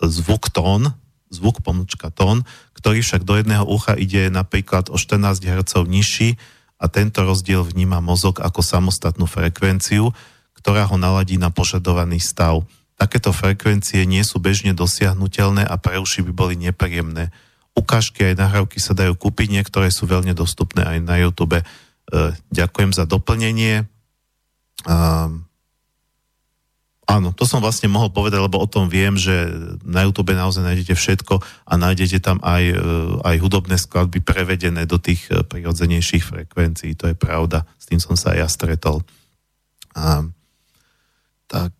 zvuk 0.00 0.48
tón, 0.48 0.96
zvuk 1.28 1.60
pomlčka 1.60 2.08
tón, 2.08 2.48
ktorý 2.72 3.04
však 3.04 3.22
do 3.28 3.36
jedného 3.36 3.68
ucha 3.68 3.92
ide 3.96 4.32
napríklad 4.32 4.88
o 4.88 4.96
14 4.96 5.44
Hz 5.44 5.72
nižší 5.84 6.40
a 6.80 6.88
tento 6.88 7.22
rozdiel 7.22 7.62
vníma 7.62 8.00
mozog 8.02 8.40
ako 8.40 8.64
samostatnú 8.64 9.28
frekvenciu, 9.28 10.10
ktorá 10.56 10.88
ho 10.88 10.96
naladí 10.96 11.36
na 11.36 11.52
požadovaný 11.52 12.18
stav. 12.18 12.64
Takéto 12.96 13.30
frekvencie 13.30 14.08
nie 14.08 14.24
sú 14.26 14.40
bežne 14.42 14.72
dosiahnutelné 14.74 15.62
a 15.68 15.74
pre 15.78 16.00
uši 16.00 16.26
by 16.26 16.32
boli 16.32 16.54
nepríjemné. 16.58 17.30
Ukážky 17.72 18.32
aj 18.32 18.40
nahrávky 18.40 18.78
sa 18.82 18.92
dajú 18.92 19.16
kúpiť, 19.16 19.48
niektoré 19.48 19.88
sú 19.88 20.04
veľmi 20.04 20.36
dostupné 20.36 20.84
aj 20.84 20.98
na 21.00 21.16
YouTube. 21.22 21.60
E, 22.12 22.36
ďakujem 22.52 22.92
za 22.92 23.08
doplnenie. 23.08 23.88
Áno, 27.12 27.34
to 27.34 27.44
som 27.44 27.58
vlastne 27.58 27.90
mohol 27.90 28.08
povedať, 28.14 28.40
lebo 28.40 28.62
o 28.62 28.70
tom 28.70 28.86
viem, 28.86 29.18
že 29.18 29.34
na 29.84 30.06
YouTube 30.06 30.32
naozaj 30.32 30.62
nájdete 30.62 30.94
všetko 30.96 31.42
a 31.42 31.72
nájdete 31.74 32.22
tam 32.22 32.38
aj, 32.40 32.64
e, 32.72 32.78
aj 33.26 33.36
hudobné 33.42 33.76
skladby 33.76 34.22
prevedené 34.22 34.86
do 34.86 34.96
tých 34.96 35.28
e, 35.28 35.44
prirodzenejších 35.44 36.24
frekvencií. 36.24 36.96
To 37.02 37.10
je 37.10 37.16
pravda. 37.18 37.68
S 37.76 37.90
tým 37.90 37.98
som 37.98 38.14
sa 38.14 38.32
aj 38.32 38.38
ja 38.38 38.48
stretol. 38.48 39.04
A, 39.92 40.24
tak 41.50 41.74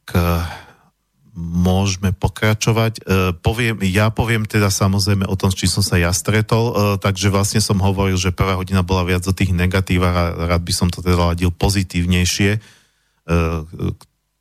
môžeme 1.37 2.13
pokračovať. 2.13 2.93
E, 3.01 3.33
poviem, 3.41 3.81
ja 3.89 4.13
poviem 4.13 4.45
teda 4.45 4.69
samozrejme 4.69 5.25
o 5.25 5.37
tom, 5.37 5.49
čím 5.49 5.69
som 5.69 5.85
sa 5.85 5.97
ja 5.97 6.13
stretol, 6.13 6.65
e, 6.71 6.75
takže 7.01 7.33
vlastne 7.33 7.65
som 7.65 7.81
hovoril, 7.81 8.21
že 8.21 8.37
prvá 8.37 8.61
hodina 8.61 8.85
bola 8.85 9.09
viac 9.09 9.25
o 9.25 9.33
tých 9.33 9.57
negatívach 9.57 10.13
a 10.13 10.25
rád 10.45 10.63
by 10.63 10.73
som 10.77 10.89
to 10.93 11.01
teda 11.01 11.33
ladil 11.33 11.49
pozitívnejšie 11.49 12.51
e, 12.57 12.61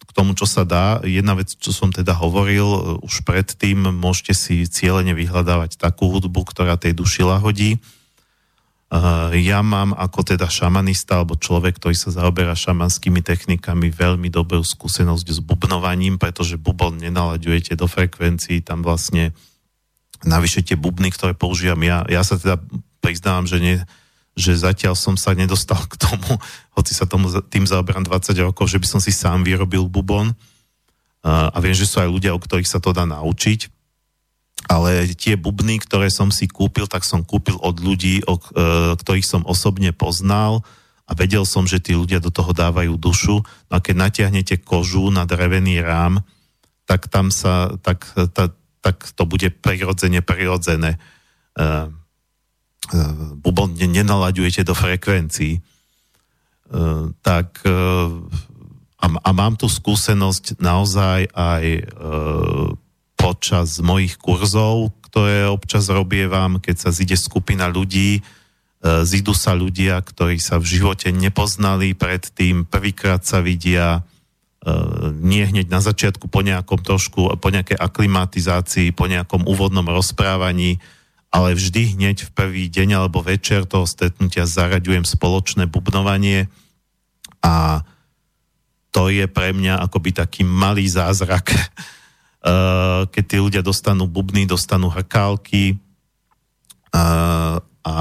k 0.03 0.11
tomu, 0.11 0.35
čo 0.35 0.43
sa 0.43 0.67
dá. 0.67 0.99
Jedna 1.07 1.39
vec, 1.39 1.55
čo 1.55 1.71
som 1.71 1.95
teda 1.95 2.11
hovoril 2.11 2.99
už 2.99 3.23
predtým, 3.23 3.87
môžete 3.95 4.35
si 4.35 4.55
cieľene 4.67 5.15
vyhľadávať 5.15 5.79
takú 5.79 6.11
hudbu, 6.11 6.43
ktorá 6.43 6.75
tej 6.75 6.91
duši 6.91 7.23
lahodí 7.23 7.79
Uh, 7.79 8.00
ja 9.39 9.63
mám 9.63 9.95
ako 9.95 10.35
teda 10.35 10.51
šamanista 10.51 11.23
alebo 11.23 11.39
človek, 11.39 11.79
ktorý 11.79 11.95
sa 11.95 12.11
zaoberá 12.11 12.51
šamanskými 12.51 13.23
technikami 13.23 13.87
veľmi 13.87 14.27
dobrú 14.27 14.59
skúsenosť 14.59 15.27
s 15.31 15.39
bubnovaním, 15.39 16.19
pretože 16.19 16.59
bubon 16.59 16.99
nenalaďujete 16.99 17.79
do 17.79 17.87
frekvencií, 17.87 18.59
tam 18.59 18.83
vlastne 18.83 19.31
navyše 20.27 20.59
tie 20.67 20.75
bubny, 20.75 21.07
ktoré 21.07 21.31
používam 21.31 21.79
ja, 21.87 22.03
ja 22.11 22.19
sa 22.19 22.35
teda 22.35 22.59
priznávam, 22.99 23.47
že, 23.47 23.63
nie, 23.63 23.79
že 24.35 24.59
zatiaľ 24.59 24.99
som 24.99 25.15
sa 25.15 25.31
nedostal 25.39 25.79
k 25.87 25.95
tomu, 25.95 26.35
hoci 26.77 26.91
sa 26.91 27.07
tomu, 27.07 27.31
tým 27.47 27.63
zaoberám 27.63 28.03
20 28.03 28.35
rokov, 28.43 28.67
že 28.67 28.75
by 28.75 28.87
som 28.91 28.99
si 28.99 29.15
sám 29.15 29.47
vyrobil 29.47 29.87
bubon. 29.87 30.35
Uh, 31.21 31.53
a 31.53 31.57
viem, 31.61 31.77
že 31.77 31.85
sú 31.85 32.01
aj 32.01 32.09
ľudia, 32.09 32.33
o 32.33 32.41
ktorých 32.41 32.67
sa 32.67 32.81
to 32.81 32.91
dá 32.91 33.05
naučiť 33.05 33.80
ale 34.69 35.09
tie 35.17 35.39
bubny, 35.39 35.81
ktoré 35.81 36.11
som 36.13 36.29
si 36.29 36.45
kúpil, 36.45 36.85
tak 36.85 37.07
som 37.07 37.25
kúpil 37.25 37.57
od 37.61 37.81
ľudí, 37.81 38.21
o, 38.27 38.37
e, 38.37 38.93
ktorých 38.97 39.25
som 39.25 39.41
osobne 39.47 39.93
poznal 39.95 40.61
a 41.09 41.11
vedel 41.17 41.43
som, 41.43 41.67
že 41.67 41.83
tí 41.83 41.97
ľudia 41.97 42.21
do 42.23 42.31
toho 42.31 42.53
dávajú 42.55 42.95
dušu. 42.95 43.41
No 43.41 43.73
a 43.73 43.83
keď 43.83 43.95
natiahnete 43.97 44.55
kožu 44.61 45.11
na 45.11 45.27
drevený 45.27 45.81
rám, 45.83 46.23
tak 46.85 47.11
tam 47.11 47.31
sa, 47.31 47.75
tak, 47.81 48.07
ta, 48.35 48.51
tak 48.79 48.97
to 49.15 49.23
bude 49.27 49.49
prirodzene 49.59 50.23
prirodzené. 50.23 50.95
E, 50.95 50.99
e, 51.63 51.69
bubon 53.39 53.75
nenalaďujete 53.75 54.63
do 54.63 54.77
frekvencií. 54.77 55.57
E, 55.57 55.61
tak 57.19 57.59
e, 57.67 57.75
a, 59.01 59.07
a 59.09 59.29
mám 59.33 59.57
tu 59.57 59.65
skúsenosť 59.65 60.61
naozaj 60.61 61.33
aj 61.33 61.65
e, 61.65 61.83
počas 63.21 63.77
mojich 63.77 64.17
kurzov, 64.17 64.89
ktoré 65.05 65.45
občas 65.45 65.85
robievam, 65.93 66.57
keď 66.57 66.75
sa 66.75 66.89
zide 66.89 67.13
skupina 67.13 67.69
ľudí, 67.69 68.17
e, 68.17 68.21
zídu 69.05 69.37
sa 69.37 69.53
ľudia, 69.53 70.01
ktorí 70.01 70.41
sa 70.41 70.57
v 70.57 70.65
živote 70.65 71.13
nepoznali 71.13 71.93
predtým, 71.93 72.65
prvýkrát 72.65 73.21
sa 73.21 73.45
vidia, 73.45 74.01
e, 74.65 74.71
nie 75.21 75.45
hneď 75.45 75.69
na 75.69 75.85
začiatku, 75.85 76.25
po 76.33 76.41
nejakom 76.41 76.81
trošku, 76.81 77.29
po 77.37 77.49
nejakej 77.53 77.77
aklimatizácii, 77.77 78.89
po 78.97 79.05
nejakom 79.05 79.45
úvodnom 79.45 79.85
rozprávaní, 79.85 80.81
ale 81.29 81.53
vždy 81.53 81.95
hneď 81.95 82.27
v 82.27 82.31
prvý 82.33 82.63
deň 82.73 83.05
alebo 83.05 83.21
večer 83.21 83.69
toho 83.69 83.85
stretnutia 83.85 84.49
zaraďujem 84.49 85.05
spoločné 85.05 85.69
bubnovanie 85.69 86.51
a 87.45 87.85
to 88.91 89.07
je 89.07 89.23
pre 89.31 89.55
mňa 89.55 89.79
akoby 89.87 90.11
taký 90.11 90.43
malý 90.43 90.83
zázrak, 90.91 91.55
keď 93.11 93.23
tí 93.23 93.37
ľudia 93.37 93.61
dostanú 93.61 94.09
bubny, 94.09 94.49
dostanú 94.49 94.89
hrkálky 94.89 95.77
eh, 95.77 97.55
a 97.81 97.95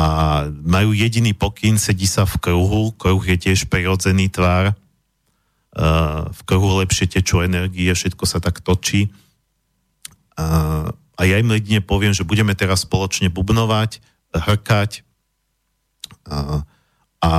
majú 0.65 0.91
jediný 0.97 1.37
pokyn, 1.37 1.77
sedí 1.77 2.09
sa 2.09 2.25
v 2.25 2.41
kruhu, 2.41 2.97
kruh 2.97 3.21
je 3.21 3.37
tiež 3.37 3.69
prirodzený 3.69 4.33
tvár, 4.33 4.73
eh, 4.73 6.21
v 6.25 6.41
kruhu 6.49 6.81
lepšie 6.81 7.13
tečú 7.13 7.45
energie, 7.45 7.93
všetko 7.93 8.25
sa 8.25 8.41
tak 8.41 8.65
točí. 8.65 9.13
A 11.21 11.29
ja 11.29 11.37
im 11.37 11.53
jedine 11.53 11.85
poviem, 11.85 12.17
že 12.17 12.25
budeme 12.25 12.57
teraz 12.57 12.89
spoločne 12.89 13.29
bubnovať, 13.29 14.01
hrkať 14.33 15.05
a 17.21 17.33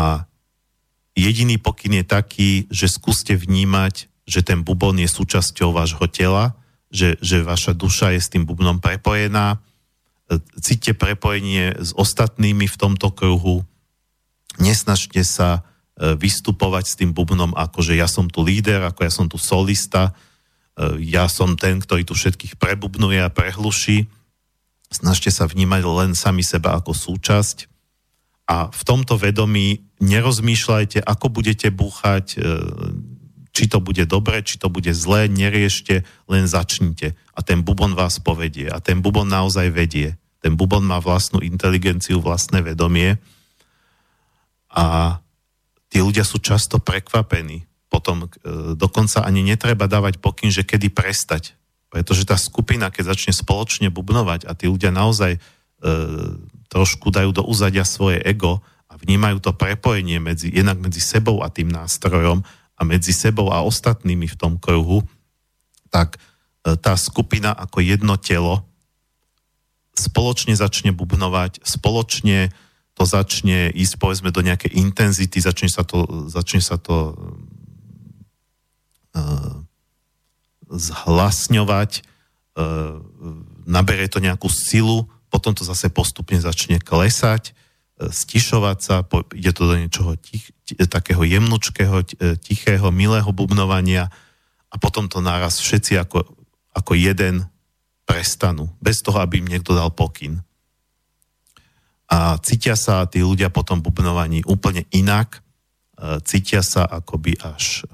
jediný 1.17 1.57
pokyn 1.57 1.97
je 1.97 2.05
taký, 2.05 2.51
že 2.69 2.85
skúste 2.85 3.33
vnímať, 3.33 4.05
že 4.29 4.45
ten 4.45 4.61
bubon 4.61 5.01
je 5.01 5.09
súčasťou 5.09 5.73
vášho 5.73 6.05
tela, 6.13 6.53
že, 6.91 7.17
že 7.23 7.41
vaša 7.41 7.73
duša 7.73 8.13
je 8.13 8.21
s 8.21 8.31
tým 8.31 8.43
bubnom 8.43 8.83
prepojená, 8.83 9.63
cíte 10.59 10.95
prepojenie 10.95 11.75
s 11.79 11.91
ostatnými 11.95 12.67
v 12.67 12.79
tomto 12.79 13.11
kruhu, 13.11 13.63
nesnažte 14.59 15.23
sa 15.23 15.63
vystupovať 15.99 16.85
s 16.87 16.97
tým 16.97 17.11
bubnom 17.11 17.51
ako, 17.53 17.83
že 17.83 17.99
ja 17.99 18.07
som 18.07 18.31
tu 18.31 18.41
líder, 18.41 18.83
ako 18.83 18.99
ja 19.03 19.11
som 19.11 19.27
tu 19.27 19.35
solista, 19.35 20.15
ja 20.97 21.27
som 21.27 21.59
ten, 21.59 21.77
ktorý 21.77 22.07
tu 22.07 22.15
všetkých 22.15 22.55
prebubnuje 22.57 23.19
a 23.21 23.29
prehluší. 23.29 24.07
Snažte 24.89 25.29
sa 25.29 25.45
vnímať 25.45 25.81
len 25.83 26.11
sami 26.15 26.41
seba 26.41 26.79
ako 26.79 26.95
súčasť. 26.95 27.67
A 28.49 28.67
v 28.67 28.81
tomto 28.83 29.15
vedomí 29.15 29.85
nerozmýšľajte, 30.03 31.05
ako 31.05 31.31
budete 31.31 31.71
búchať, 31.71 32.35
e, 32.35 32.37
či 33.51 33.67
to 33.67 33.83
bude 33.83 34.07
dobre, 34.07 34.39
či 34.43 34.55
to 34.55 34.71
bude 34.71 34.89
zlé, 34.95 35.27
neriešte, 35.27 36.07
len 36.31 36.47
začnite. 36.47 37.19
A 37.35 37.39
ten 37.43 37.61
bubon 37.61 37.93
vás 37.93 38.17
povedie. 38.23 38.71
A 38.71 38.79
ten 38.79 39.03
bubon 39.03 39.27
naozaj 39.27 39.67
vedie. 39.75 40.15
Ten 40.39 40.55
bubon 40.55 40.87
má 40.87 41.03
vlastnú 41.03 41.43
inteligenciu, 41.43 42.23
vlastné 42.23 42.63
vedomie. 42.63 43.19
A 44.71 45.19
tí 45.91 45.99
ľudia 45.99 46.23
sú 46.23 46.39
často 46.39 46.79
prekvapení. 46.79 47.67
Potom 47.91 48.25
e, 48.25 48.27
dokonca 48.79 49.27
ani 49.27 49.43
netreba 49.43 49.91
dávať 49.91 50.23
pokyn, 50.23 50.47
že 50.47 50.63
kedy 50.63 50.87
prestať. 50.95 51.59
Pretože 51.91 52.23
tá 52.23 52.39
skupina, 52.39 52.87
keď 52.87 53.11
začne 53.11 53.35
spoločne 53.35 53.91
bubnovať 53.91 54.47
a 54.47 54.55
tí 54.55 54.71
ľudia 54.71 54.95
naozaj 54.95 55.35
e, 55.35 55.39
trošku 56.71 57.11
dajú 57.11 57.35
do 57.35 57.43
úzadia 57.43 57.83
svoje 57.83 58.23
ego 58.23 58.63
a 58.87 58.95
vnímajú 58.95 59.43
to 59.43 59.51
prepojenie 59.51 60.23
medzi, 60.23 60.47
jednak 60.47 60.79
medzi 60.79 61.03
sebou 61.03 61.43
a 61.43 61.51
tým 61.51 61.67
nástrojom 61.67 62.47
a 62.81 62.87
medzi 62.87 63.13
sebou 63.13 63.53
a 63.53 63.61
ostatnými 63.61 64.25
v 64.25 64.39
tom 64.41 64.57
kruhu, 64.57 65.05
tak 65.93 66.17
e, 66.65 66.73
tá 66.81 66.97
skupina 66.97 67.53
ako 67.53 67.85
jedno 67.85 68.17
telo 68.17 68.65
spoločne 69.93 70.57
začne 70.57 70.89
bubnovať, 70.89 71.61
spoločne 71.61 72.49
to 72.97 73.03
začne 73.05 73.69
ísť 73.69 74.01
povedzme 74.01 74.33
do 74.33 74.41
nejakej 74.41 74.73
intenzity, 74.81 75.37
začne 75.37 75.69
sa 75.69 75.85
to, 75.85 76.27
začne 76.27 76.59
sa 76.63 76.75
to 76.75 77.15
uh, 79.15 79.55
zhlasňovať, 80.67 82.03
uh, 82.55 82.99
nabere 83.67 84.07
to 84.11 84.19
nejakú 84.19 84.51
silu, 84.51 85.07
potom 85.31 85.55
to 85.55 85.63
zase 85.63 85.87
postupne 85.91 86.39
začne 86.39 86.79
klesať, 86.83 87.55
stišovať 88.09 88.77
sa, 88.81 89.05
ide 89.37 89.51
to 89.53 89.69
do 89.69 89.75
niečoho 89.77 90.17
tich, 90.17 90.49
takého 90.89 91.21
jemnučkého, 91.21 92.01
e, 92.01 92.05
tichého, 92.41 92.89
milého 92.89 93.27
bubnovania 93.29 94.09
a 94.71 94.75
potom 94.79 95.05
to 95.11 95.19
náraz 95.19 95.59
všetci 95.59 95.99
ako, 95.99 96.23
ako 96.71 96.91
jeden 96.95 97.45
prestanú, 98.07 98.71
bez 98.81 99.03
toho, 99.03 99.19
aby 99.21 99.43
im 99.43 99.51
niekto 99.51 99.75
dal 99.75 99.91
pokyn. 99.91 100.41
A 102.11 102.39
cítia 102.43 102.75
sa 102.75 103.07
tí 103.07 103.23
ľudia 103.23 103.53
po 103.53 103.63
tom 103.63 103.83
bubnovaní 103.83 104.41
úplne 104.47 104.87
inak, 104.95 105.43
e, 105.99 106.17
cítia 106.23 106.63
sa 106.63 106.87
akoby 106.87 107.37
až, 107.43 107.85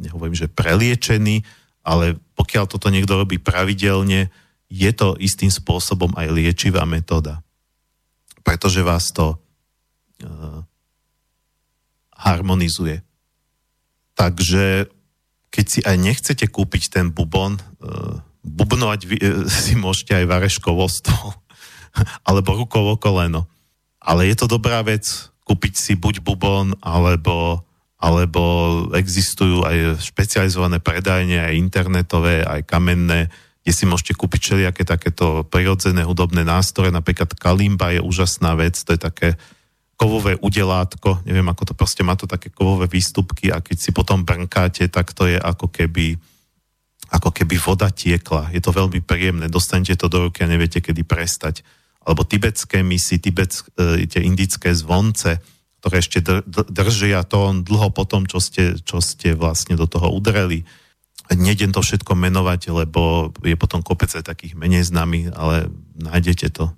nehovorím, 0.00 0.34
že 0.34 0.50
preliečení, 0.50 1.46
ale 1.84 2.16
pokiaľ 2.34 2.64
toto 2.66 2.88
niekto 2.88 3.14
robí 3.14 3.36
pravidelne, 3.38 4.32
je 4.72 4.90
to 4.96 5.14
istým 5.20 5.52
spôsobom 5.52 6.16
aj 6.16 6.32
liečivá 6.32 6.82
metóda. 6.88 7.43
Pretože 8.44 8.84
vás 8.84 9.08
to 9.10 9.40
uh, 10.22 10.62
harmonizuje. 12.14 13.00
Takže 14.14 14.86
keď 15.50 15.66
si 15.66 15.80
aj 15.82 15.96
nechcete 15.98 16.46
kúpiť 16.46 16.92
ten 16.92 17.10
bubon, 17.10 17.58
uh, 17.58 18.20
bubnovať 18.44 19.00
vy, 19.08 19.16
uh, 19.18 19.48
si 19.64 19.74
môžete 19.74 20.14
aj 20.14 20.28
vareškovo 20.28 20.84
stôl 20.86 21.34
alebo 22.28 22.54
rukovo 22.54 23.00
koleno. 23.00 23.48
Ale 24.04 24.28
je 24.28 24.36
to 24.36 24.46
dobrá 24.46 24.84
vec 24.84 25.32
kúpiť 25.44 25.74
si 25.76 25.92
buď 25.94 26.24
bubon, 26.24 26.72
alebo, 26.80 27.60
alebo 28.00 28.42
existujú 28.96 29.60
aj 29.64 30.00
špecializované 30.00 30.80
predajne, 30.80 31.40
aj 31.40 31.60
internetové, 31.60 32.40
aj 32.44 32.64
kamenné, 32.64 33.28
kde 33.64 33.72
si 33.72 33.88
môžete 33.88 34.12
kúpiť 34.12 34.40
všelijaké 34.44 34.84
takéto 34.84 35.48
prirodzené 35.48 36.04
hudobné 36.04 36.44
nástroje, 36.44 36.92
napríklad 36.92 37.32
kalimba 37.32 37.96
je 37.96 38.04
úžasná 38.04 38.52
vec, 38.60 38.76
to 38.76 38.92
je 38.92 39.00
také 39.00 39.28
kovové 39.96 40.36
udelátko, 40.36 41.24
neviem 41.24 41.48
ako 41.48 41.72
to 41.72 41.74
proste 41.74 42.04
má 42.04 42.12
to 42.12 42.28
také 42.28 42.52
kovové 42.52 42.92
výstupky 42.92 43.48
a 43.48 43.64
keď 43.64 43.76
si 43.80 43.90
potom 43.96 44.20
brnkáte, 44.20 44.84
tak 44.92 45.16
to 45.16 45.32
je 45.32 45.40
ako 45.40 45.72
keby 45.72 46.20
ako 47.14 47.30
keby 47.30 47.54
voda 47.60 47.94
tiekla. 47.94 48.50
Je 48.50 48.58
to 48.58 48.74
veľmi 48.74 48.98
príjemné, 49.04 49.46
dostanete 49.46 49.94
to 49.94 50.10
do 50.10 50.28
ruky 50.28 50.42
a 50.42 50.50
neviete, 50.50 50.82
kedy 50.82 51.06
prestať. 51.06 51.62
Alebo 52.02 52.26
tibetské 52.26 52.82
misy, 52.82 53.22
tibet, 53.22 53.54
e, 53.78 54.02
tie 54.10 54.24
indické 54.24 54.74
zvonce, 54.74 55.38
ktoré 55.78 56.00
ešte 56.00 56.24
držia 56.50 57.22
tón 57.22 57.62
dlho 57.62 57.92
po 57.94 58.02
tom, 58.08 58.26
čo 58.26 58.42
ste, 58.42 58.80
čo 58.82 58.98
ste 58.98 59.36
vlastne 59.36 59.78
do 59.78 59.86
toho 59.86 60.10
udreli 60.10 60.66
Nejdem 61.32 61.72
to 61.72 61.80
všetko 61.80 62.12
menovať, 62.12 62.68
lebo 62.68 63.32
je 63.40 63.56
potom 63.56 63.80
kopec 63.80 64.12
aj 64.12 64.28
takých 64.28 64.60
menej 64.60 64.84
známych, 64.84 65.32
ale 65.32 65.72
nájdete 65.96 66.52
to. 66.52 66.68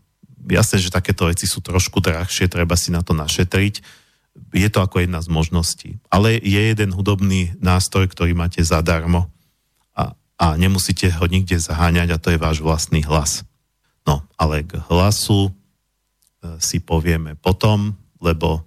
Jasné, 0.47 0.78
že 0.78 0.94
takéto 0.94 1.27
veci 1.27 1.51
sú 1.51 1.59
trošku 1.59 1.98
drahšie, 1.98 2.47
treba 2.47 2.78
si 2.78 2.94
na 2.94 3.02
to 3.02 3.10
našetriť. 3.10 3.82
Je 4.55 4.68
to 4.70 4.78
ako 4.78 5.02
jedna 5.02 5.18
z 5.18 5.28
možností. 5.32 5.90
Ale 6.06 6.39
je 6.39 6.60
jeden 6.70 6.94
hudobný 6.94 7.59
nástroj, 7.59 8.06
ktorý 8.06 8.39
máte 8.39 8.62
zadarmo 8.62 9.27
a, 9.98 10.14
a 10.39 10.47
nemusíte 10.55 11.10
ho 11.10 11.27
nikde 11.27 11.59
zaháňať 11.59 12.09
a 12.14 12.20
to 12.23 12.28
je 12.31 12.39
váš 12.39 12.62
vlastný 12.62 13.02
hlas. 13.02 13.43
No, 14.06 14.23
ale 14.39 14.62
k 14.62 14.78
hlasu 14.86 15.51
e, 15.51 15.52
si 16.62 16.78
povieme 16.78 17.35
potom, 17.35 17.98
lebo 18.23 18.62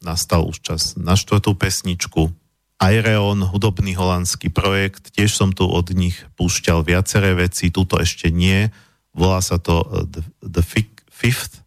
nastal 0.00 0.46
už 0.46 0.62
čas 0.62 0.82
na 0.94 1.18
štvrtú 1.18 1.58
pesničku. 1.58 2.32
Aireon, 2.80 3.44
hudobný 3.44 3.92
holandský 3.92 4.48
projekt, 4.48 5.12
tiež 5.12 5.36
som 5.36 5.52
tu 5.52 5.68
od 5.68 5.92
nich 5.92 6.16
púšťal 6.40 6.80
viaceré 6.80 7.36
veci, 7.36 7.68
túto 7.68 8.00
ešte 8.00 8.32
nie. 8.32 8.72
Volá 9.12 9.44
sa 9.44 9.60
to 9.60 9.84
uh, 9.84 10.08
The, 10.40 10.64
Fifth 11.12 11.60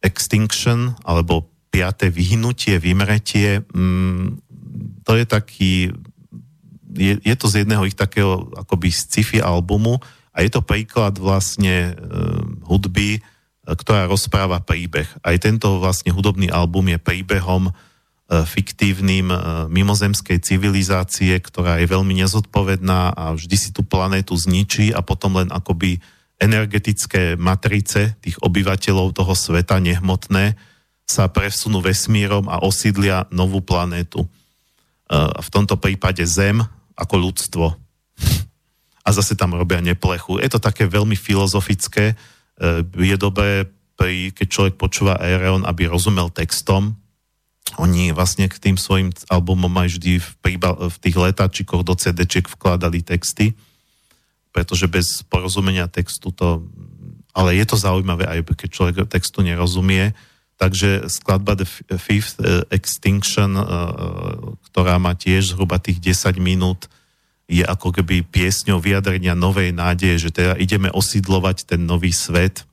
Extinction, 0.00 0.96
alebo 1.04 1.52
piaté 1.68 2.08
vyhnutie, 2.08 2.80
vymretie. 2.80 3.60
Mm, 3.76 4.40
to 5.04 5.12
je 5.12 5.24
taký, 5.28 5.72
je, 6.96 7.20
je 7.20 7.34
to 7.36 7.46
z 7.52 7.68
jedného 7.68 7.84
ich 7.84 7.92
takého 7.92 8.48
akoby 8.56 8.88
sci-fi 8.88 9.44
albumu 9.44 10.00
a 10.32 10.40
je 10.40 10.48
to 10.48 10.64
príklad 10.64 11.20
vlastne 11.20 11.92
uh, 11.92 12.40
hudby, 12.64 13.20
uh, 13.20 13.76
ktorá 13.76 14.08
rozpráva 14.08 14.64
príbeh. 14.64 15.20
Aj 15.20 15.36
tento 15.36 15.76
vlastne 15.84 16.16
hudobný 16.16 16.48
album 16.48 16.88
je 16.88 16.96
príbehom 16.96 17.68
E, 17.68 17.87
fiktívnym 18.28 19.32
e, 19.32 19.36
mimozemskej 19.72 20.44
civilizácie, 20.44 21.32
ktorá 21.40 21.80
je 21.80 21.88
veľmi 21.88 22.12
nezodpovedná 22.20 23.16
a 23.16 23.32
vždy 23.32 23.56
si 23.56 23.70
tú 23.72 23.80
planétu 23.80 24.36
zničí 24.36 24.92
a 24.92 25.00
potom 25.00 25.40
len 25.40 25.48
akoby 25.48 25.96
energetické 26.36 27.40
matrice 27.40 28.20
tých 28.20 28.36
obyvateľov 28.44 29.16
toho 29.16 29.32
sveta 29.32 29.80
nehmotné 29.80 30.60
sa 31.08 31.24
presunú 31.32 31.80
vesmírom 31.80 32.52
a 32.52 32.60
osídlia 32.60 33.24
novú 33.32 33.64
planétu. 33.64 34.20
E, 34.20 34.28
v 35.16 35.48
tomto 35.48 35.80
prípade 35.80 36.20
Zem 36.28 36.60
ako 37.00 37.14
ľudstvo. 37.16 37.66
A 39.08 39.16
zase 39.16 39.40
tam 39.40 39.56
robia 39.56 39.80
neplechu. 39.80 40.36
Je 40.36 40.52
to 40.52 40.60
také 40.60 40.84
veľmi 40.84 41.16
filozofické. 41.16 42.12
Je 42.92 43.16
dobré, 43.16 43.64
keď 44.36 44.46
človek 44.52 44.74
počúva 44.76 45.16
Aereon, 45.16 45.64
aby 45.64 45.88
rozumel 45.88 46.28
textom, 46.28 46.92
oni 47.76 48.16
vlastne 48.16 48.48
k 48.48 48.56
tým 48.56 48.76
svojim 48.80 49.12
albumom 49.28 49.70
aj 49.76 49.98
vždy 49.98 50.12
v, 50.22 50.30
príba, 50.40 50.72
v 50.72 50.96
tých 50.96 51.16
letáčikoch 51.18 51.84
do 51.84 51.92
cd 51.92 52.24
vkladali 52.24 53.04
texty, 53.04 53.52
pretože 54.54 54.88
bez 54.88 55.20
porozumenia 55.28 55.90
textu 55.90 56.32
to... 56.32 56.64
Ale 57.36 57.54
je 57.54 57.66
to 57.68 57.76
zaujímavé 57.76 58.24
aj 58.26 58.40
keď 58.56 58.68
človek 58.72 58.96
textu 59.06 59.44
nerozumie. 59.44 60.16
Takže 60.58 61.06
skladba 61.06 61.54
The 61.54 61.68
Fifth 62.00 62.42
eh, 62.42 62.66
Extinction, 62.72 63.54
eh, 63.54 63.64
ktorá 64.72 64.98
má 64.98 65.14
tiež 65.14 65.54
zhruba 65.54 65.78
tých 65.78 66.02
10 66.02 66.40
minút, 66.42 66.90
je 67.48 67.64
ako 67.64 67.96
keby 67.96 68.28
piesňou 68.28 68.76
vyjadrenia 68.76 69.32
novej 69.32 69.72
nádeje, 69.72 70.28
že 70.28 70.30
teda 70.34 70.60
ideme 70.60 70.92
osídlovať 70.92 71.64
ten 71.64 71.80
nový 71.80 72.12
svet 72.12 72.68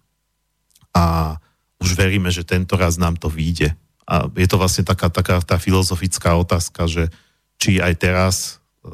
a 0.91 1.37
už 1.79 1.95
veríme, 1.95 2.27
že 2.27 2.43
tento 2.43 2.75
raz 2.75 2.99
nám 2.99 3.15
to 3.15 3.31
vyjde. 3.31 3.71
A 4.05 4.29
je 4.37 4.47
to 4.47 4.61
vlastne 4.61 4.85
taká, 4.85 5.09
taká 5.09 5.41
tá 5.41 5.57
filozofická 5.57 6.37
otázka, 6.37 6.85
že 6.85 7.09
či 7.57 7.81
aj 7.81 7.93
teraz 7.97 8.35
e, 8.45 8.89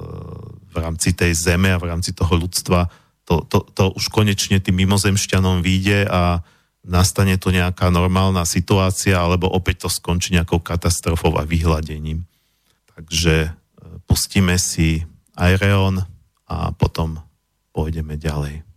v 0.72 0.76
rámci 0.80 1.12
tej 1.12 1.36
zeme 1.36 1.72
a 1.72 1.82
v 1.82 1.92
rámci 1.92 2.16
toho 2.16 2.32
ľudstva 2.40 2.88
to, 3.26 3.48
to, 3.48 3.60
to 3.72 3.84
už 3.96 4.12
konečne 4.12 4.60
tým 4.60 4.84
mimozemšťanom 4.84 5.64
vyjde 5.64 6.10
a 6.10 6.44
nastane 6.82 7.38
to 7.38 7.54
nejaká 7.54 7.94
normálna 7.94 8.44
situácia, 8.44 9.16
alebo 9.16 9.48
opäť 9.48 9.86
to 9.86 9.90
skončí 9.94 10.34
nejakou 10.34 10.60
katastrofou 10.60 11.38
a 11.38 11.48
vyhladením. 11.48 12.26
Takže 12.92 13.36
e, 13.48 13.50
pustíme 14.04 14.58
si 14.60 15.06
Aireon 15.38 16.04
a 16.50 16.76
potom 16.76 17.22
pôjdeme 17.72 18.20
ďalej. 18.20 18.68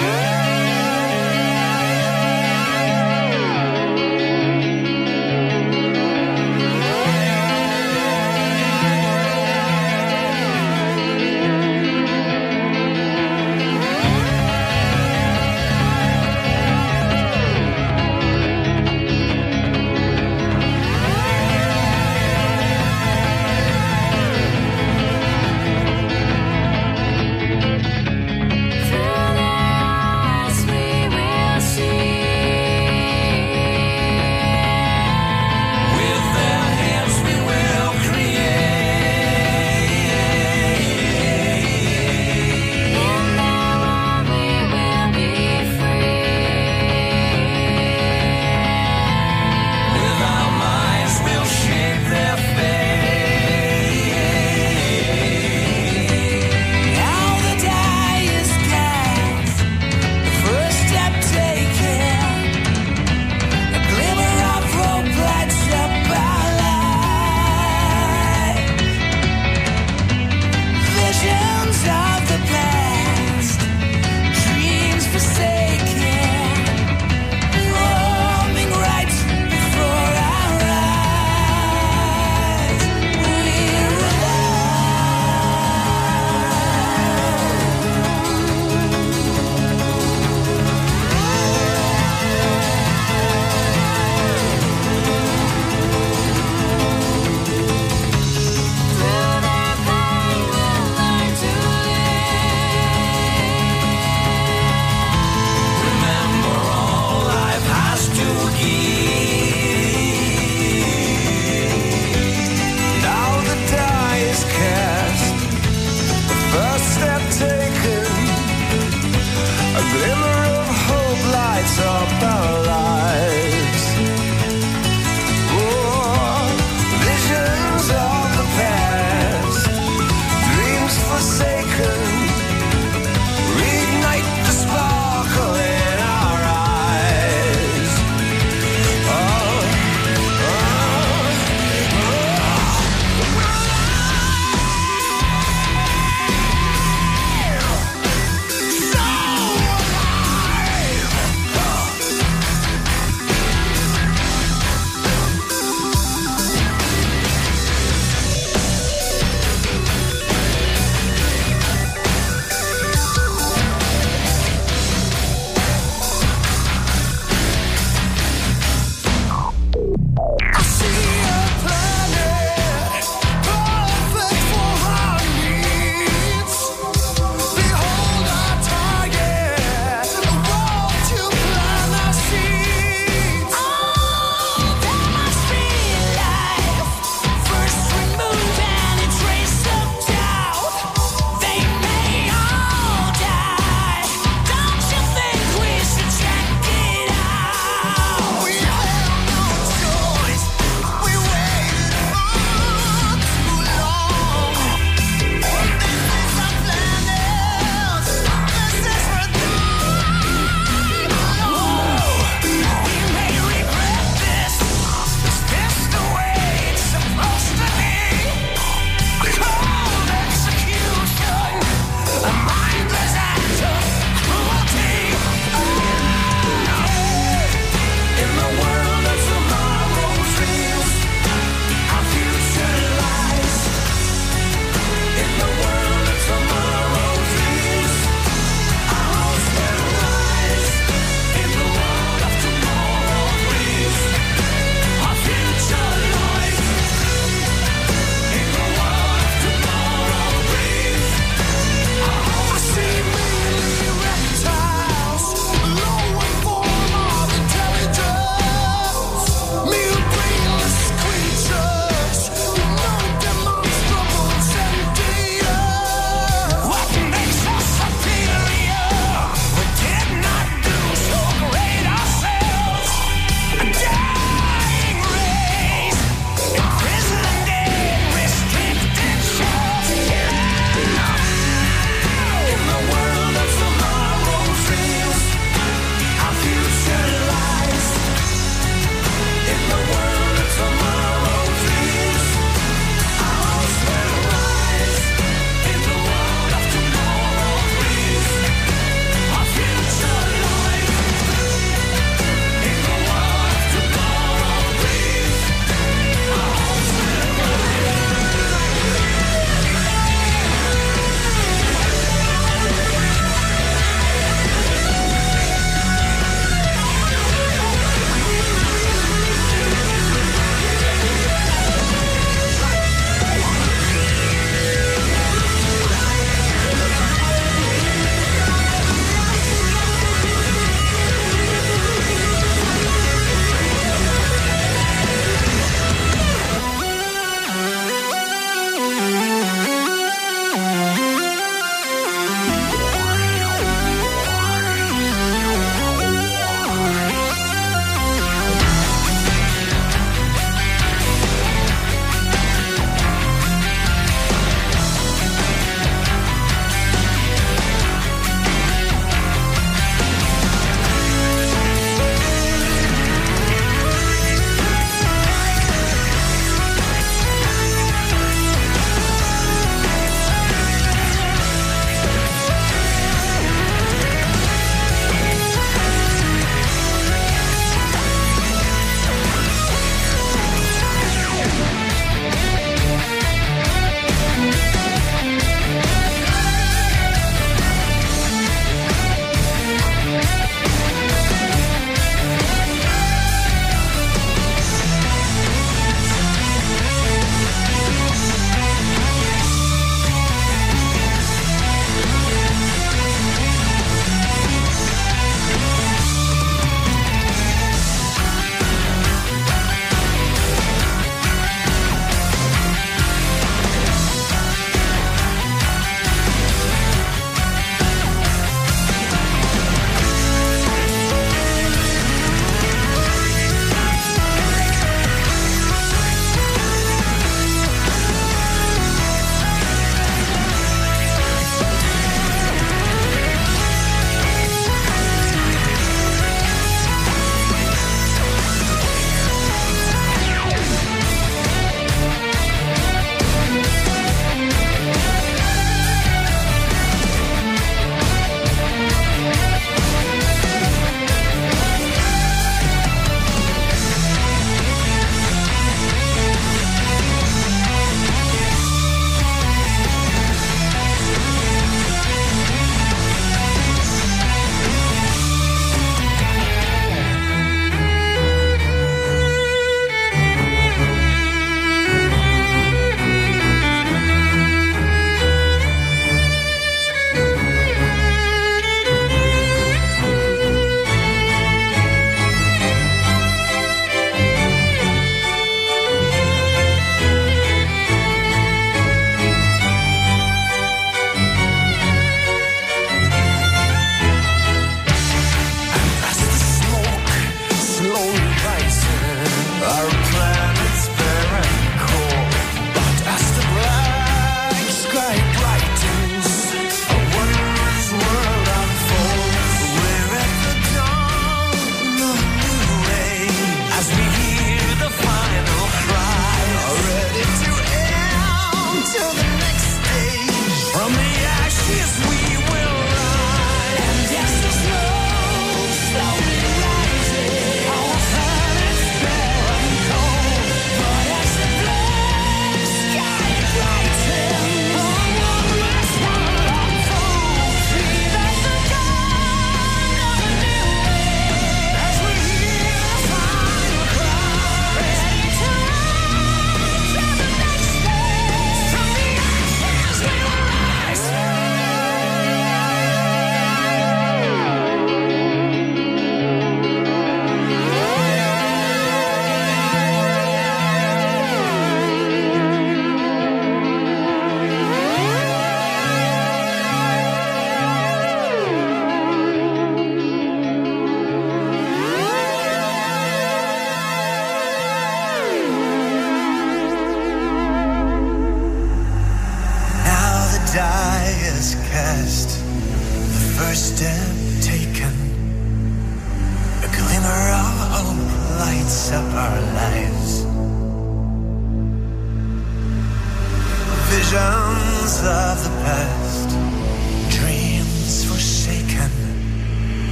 Yeah. 0.00 0.29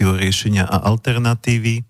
Reláciu 0.00 0.16
riešenia 0.16 0.64
a 0.64 0.80
alternatívy. 0.88 1.84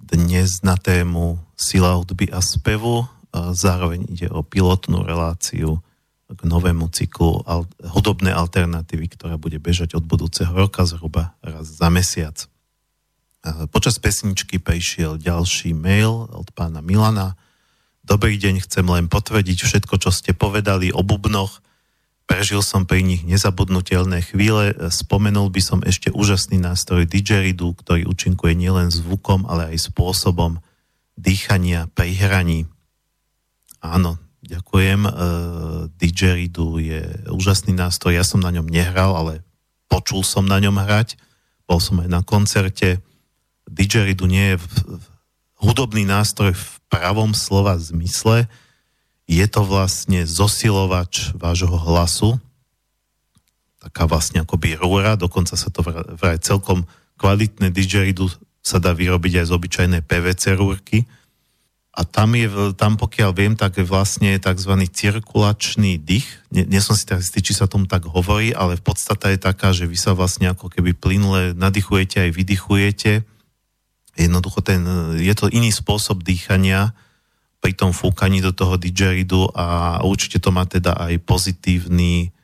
Dnes 0.00 0.64
na 0.64 0.72
tému 0.80 1.36
sila 1.52 2.00
hudby 2.00 2.32
a 2.32 2.40
spevu. 2.40 3.04
Zároveň 3.28 4.08
ide 4.08 4.32
o 4.32 4.40
pilotnú 4.40 5.04
reláciu 5.04 5.84
k 6.32 6.40
novému 6.48 6.88
cyklu 6.88 7.44
hudobné 7.92 8.32
alternatívy, 8.32 9.04
ktorá 9.04 9.36
bude 9.36 9.60
bežať 9.60 9.92
od 9.92 10.08
budúceho 10.08 10.48
roka 10.48 10.88
zhruba 10.88 11.36
raz 11.44 11.68
za 11.68 11.92
mesiac. 11.92 12.40
Počas 13.68 14.00
pesničky 14.00 14.56
prišiel 14.56 15.20
ďalší 15.20 15.76
mail 15.76 16.32
od 16.32 16.48
pána 16.56 16.80
Milana. 16.80 17.36
Dobrý 18.00 18.40
deň, 18.40 18.64
chcem 18.64 18.88
len 18.88 19.12
potvrdiť 19.12 19.60
všetko, 19.60 20.00
čo 20.00 20.08
ste 20.08 20.32
povedali 20.32 20.88
o 20.88 21.04
bubnoch 21.04 21.60
Prežil 22.32 22.64
som 22.64 22.88
pri 22.88 23.04
nich 23.04 23.28
nezabudnutelné 23.28 24.24
chvíle. 24.24 24.72
Spomenul 24.88 25.52
by 25.52 25.60
som 25.60 25.84
ešte 25.84 26.08
úžasný 26.08 26.56
nástroj 26.56 27.04
didgeridu, 27.04 27.76
ktorý 27.76 28.08
účinkuje 28.08 28.56
nielen 28.56 28.88
zvukom, 28.88 29.44
ale 29.44 29.76
aj 29.76 29.92
spôsobom 29.92 30.56
dýchania 31.12 31.92
pri 31.92 32.16
hraní. 32.16 32.64
Áno, 33.84 34.16
ďakujem. 34.40 35.04
Uh, 35.04 36.80
je 36.80 37.02
úžasný 37.28 37.76
nástroj. 37.76 38.16
Ja 38.16 38.24
som 38.24 38.40
na 38.40 38.48
ňom 38.48 38.64
nehral, 38.64 39.12
ale 39.12 39.44
počul 39.92 40.24
som 40.24 40.48
na 40.48 40.56
ňom 40.56 40.80
hrať. 40.80 41.20
Bol 41.68 41.84
som 41.84 42.00
aj 42.00 42.08
na 42.08 42.24
koncerte. 42.24 43.04
Didgeridu 43.68 44.24
nie 44.24 44.56
je 44.56 44.64
hudobný 45.60 46.08
nástroj 46.08 46.56
v 46.56 46.66
pravom 46.88 47.36
slova 47.36 47.76
zmysle, 47.76 48.48
je 49.30 49.46
to 49.46 49.62
vlastne 49.62 50.26
zosilovač 50.26 51.30
vášho 51.38 51.72
hlasu, 51.72 52.36
taká 53.82 54.06
vlastne 54.06 54.42
akoby 54.42 54.78
rúra, 54.78 55.18
dokonca 55.18 55.58
sa 55.58 55.70
to 55.70 55.82
vraj 56.18 56.38
celkom 56.38 56.86
kvalitné 57.18 57.70
didgeridu 57.74 58.30
sa 58.62 58.78
dá 58.78 58.94
vyrobiť 58.94 59.42
aj 59.42 59.46
z 59.50 59.54
obyčajnej 59.54 60.02
PVC 60.06 60.54
rúrky. 60.54 61.02
A 61.92 62.08
tam, 62.08 62.32
je, 62.32 62.48
tam 62.72 62.96
pokiaľ 62.96 63.30
viem, 63.36 63.52
tak 63.52 63.76
je 63.76 63.84
vlastne 63.84 64.32
tzv. 64.40 64.72
cirkulačný 64.88 66.00
dých. 66.00 66.24
Nie, 66.48 66.64
nie 66.64 66.80
som 66.80 66.96
si 66.96 67.04
tak 67.04 67.20
istý, 67.20 67.44
či 67.44 67.52
sa 67.52 67.68
tomu 67.68 67.84
tak 67.84 68.08
hovorí, 68.08 68.56
ale 68.56 68.80
v 68.80 68.84
podstate 68.86 69.36
je 69.36 69.40
taká, 69.42 69.76
že 69.76 69.84
vy 69.84 69.98
sa 70.00 70.16
vlastne 70.16 70.56
ako 70.56 70.72
keby 70.72 70.96
plynule 70.96 71.52
nadýchujete 71.52 72.24
aj 72.24 72.30
vydychujete. 72.32 73.12
Jednoducho 74.16 74.64
ten, 74.64 74.80
je 75.20 75.34
to 75.36 75.52
iný 75.52 75.68
spôsob 75.68 76.24
dýchania, 76.24 76.96
pri 77.62 77.78
tom 77.78 77.94
fúkaní 77.94 78.42
do 78.42 78.50
toho 78.50 78.74
didgeridu 78.74 79.46
a 79.54 79.98
určite 80.02 80.42
to 80.42 80.50
má 80.50 80.66
teda 80.66 80.98
aj 80.98 81.22
pozitívny, 81.22 82.34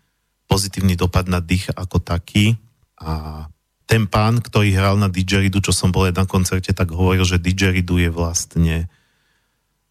pozitívny 0.47 0.95
dopad 0.95 1.27
na 1.27 1.43
dých 1.43 1.75
ako 1.75 1.99
taký. 1.99 2.55
A 3.03 3.45
ten 3.91 4.07
pán, 4.07 4.39
ktorý 4.39 4.71
hral 4.79 4.95
na 4.95 5.11
didgeridu, 5.11 5.59
čo 5.59 5.75
som 5.75 5.91
bol 5.91 6.07
na 6.07 6.23
koncerte, 6.23 6.71
tak 6.71 6.95
hovoril, 6.95 7.27
že 7.27 7.43
didgeridu 7.43 7.99
je 7.99 8.11
vlastne 8.15 8.77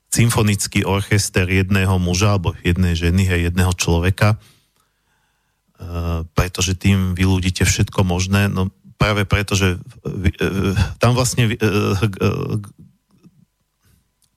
symfonický 0.08 0.88
orchester 0.88 1.44
jedného 1.44 2.00
muža 2.00 2.40
alebo 2.40 2.56
jednej 2.64 2.96
ženy 2.96 3.28
a 3.28 3.36
jedného 3.36 3.76
človeka, 3.76 4.40
e, 4.40 6.24
pretože 6.32 6.80
tým 6.80 7.12
vyľudíte 7.12 7.68
všetko 7.68 8.08
možné. 8.08 8.48
No 8.48 8.72
práve 8.96 9.28
preto, 9.28 9.60
že 9.60 9.76
e, 9.76 10.32
e, 10.32 10.72
tam 11.04 11.12
vlastne 11.12 11.52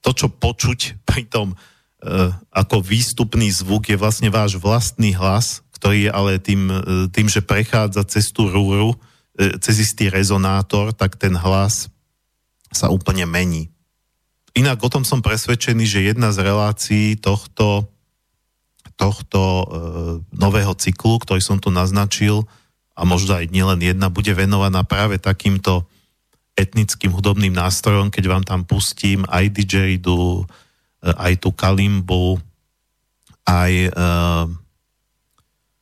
to, 0.01 0.11
čo 0.17 0.27
počuť 0.33 1.05
pri 1.05 1.29
tom 1.29 1.53
e, 1.53 1.57
ako 2.53 2.81
výstupný 2.81 3.53
zvuk 3.53 3.93
je 3.93 4.01
vlastne 4.01 4.33
váš 4.33 4.57
vlastný 4.57 5.13
hlas, 5.17 5.61
ktorý 5.77 6.09
je 6.09 6.11
ale 6.13 6.33
tým, 6.41 6.63
e, 6.69 6.79
tým 7.13 7.29
že 7.29 7.45
prechádza 7.45 8.05
cez 8.09 8.33
tú 8.33 8.49
rúru, 8.49 8.97
e, 9.37 9.57
cez 9.61 9.81
istý 9.81 10.09
rezonátor, 10.09 10.93
tak 10.93 11.17
ten 11.21 11.37
hlas 11.37 11.89
sa 12.73 12.93
úplne 12.93 13.25
mení. 13.25 13.73
Inak 14.57 14.83
o 14.83 14.91
tom 14.91 15.07
som 15.07 15.23
presvedčený, 15.23 15.85
že 15.87 16.11
jedna 16.11 16.35
z 16.35 16.43
relácií 16.43 17.15
tohto, 17.17 17.89
tohto 18.99 19.41
e, 19.41 19.65
nového 20.35 20.75
cyklu, 20.77 21.23
ktorý 21.23 21.41
som 21.41 21.57
tu 21.63 21.73
naznačil, 21.73 22.49
a 23.01 23.09
možno 23.09 23.41
aj 23.41 23.49
nielen 23.49 23.81
jedna, 23.81 24.13
bude 24.13 24.29
venovaná 24.37 24.85
práve 24.85 25.17
takýmto 25.17 25.89
etnickým 26.61 27.11
hudobným 27.11 27.57
nástrojom, 27.57 28.13
keď 28.13 28.25
vám 28.29 28.45
tam 28.45 28.61
pustím 28.69 29.25
aj 29.27 29.49
didgeridu, 29.49 30.45
eh, 30.45 31.15
aj 31.17 31.41
tú 31.41 31.51
kalimbu, 31.57 32.37
aj 33.49 33.73
eh, 33.89 34.47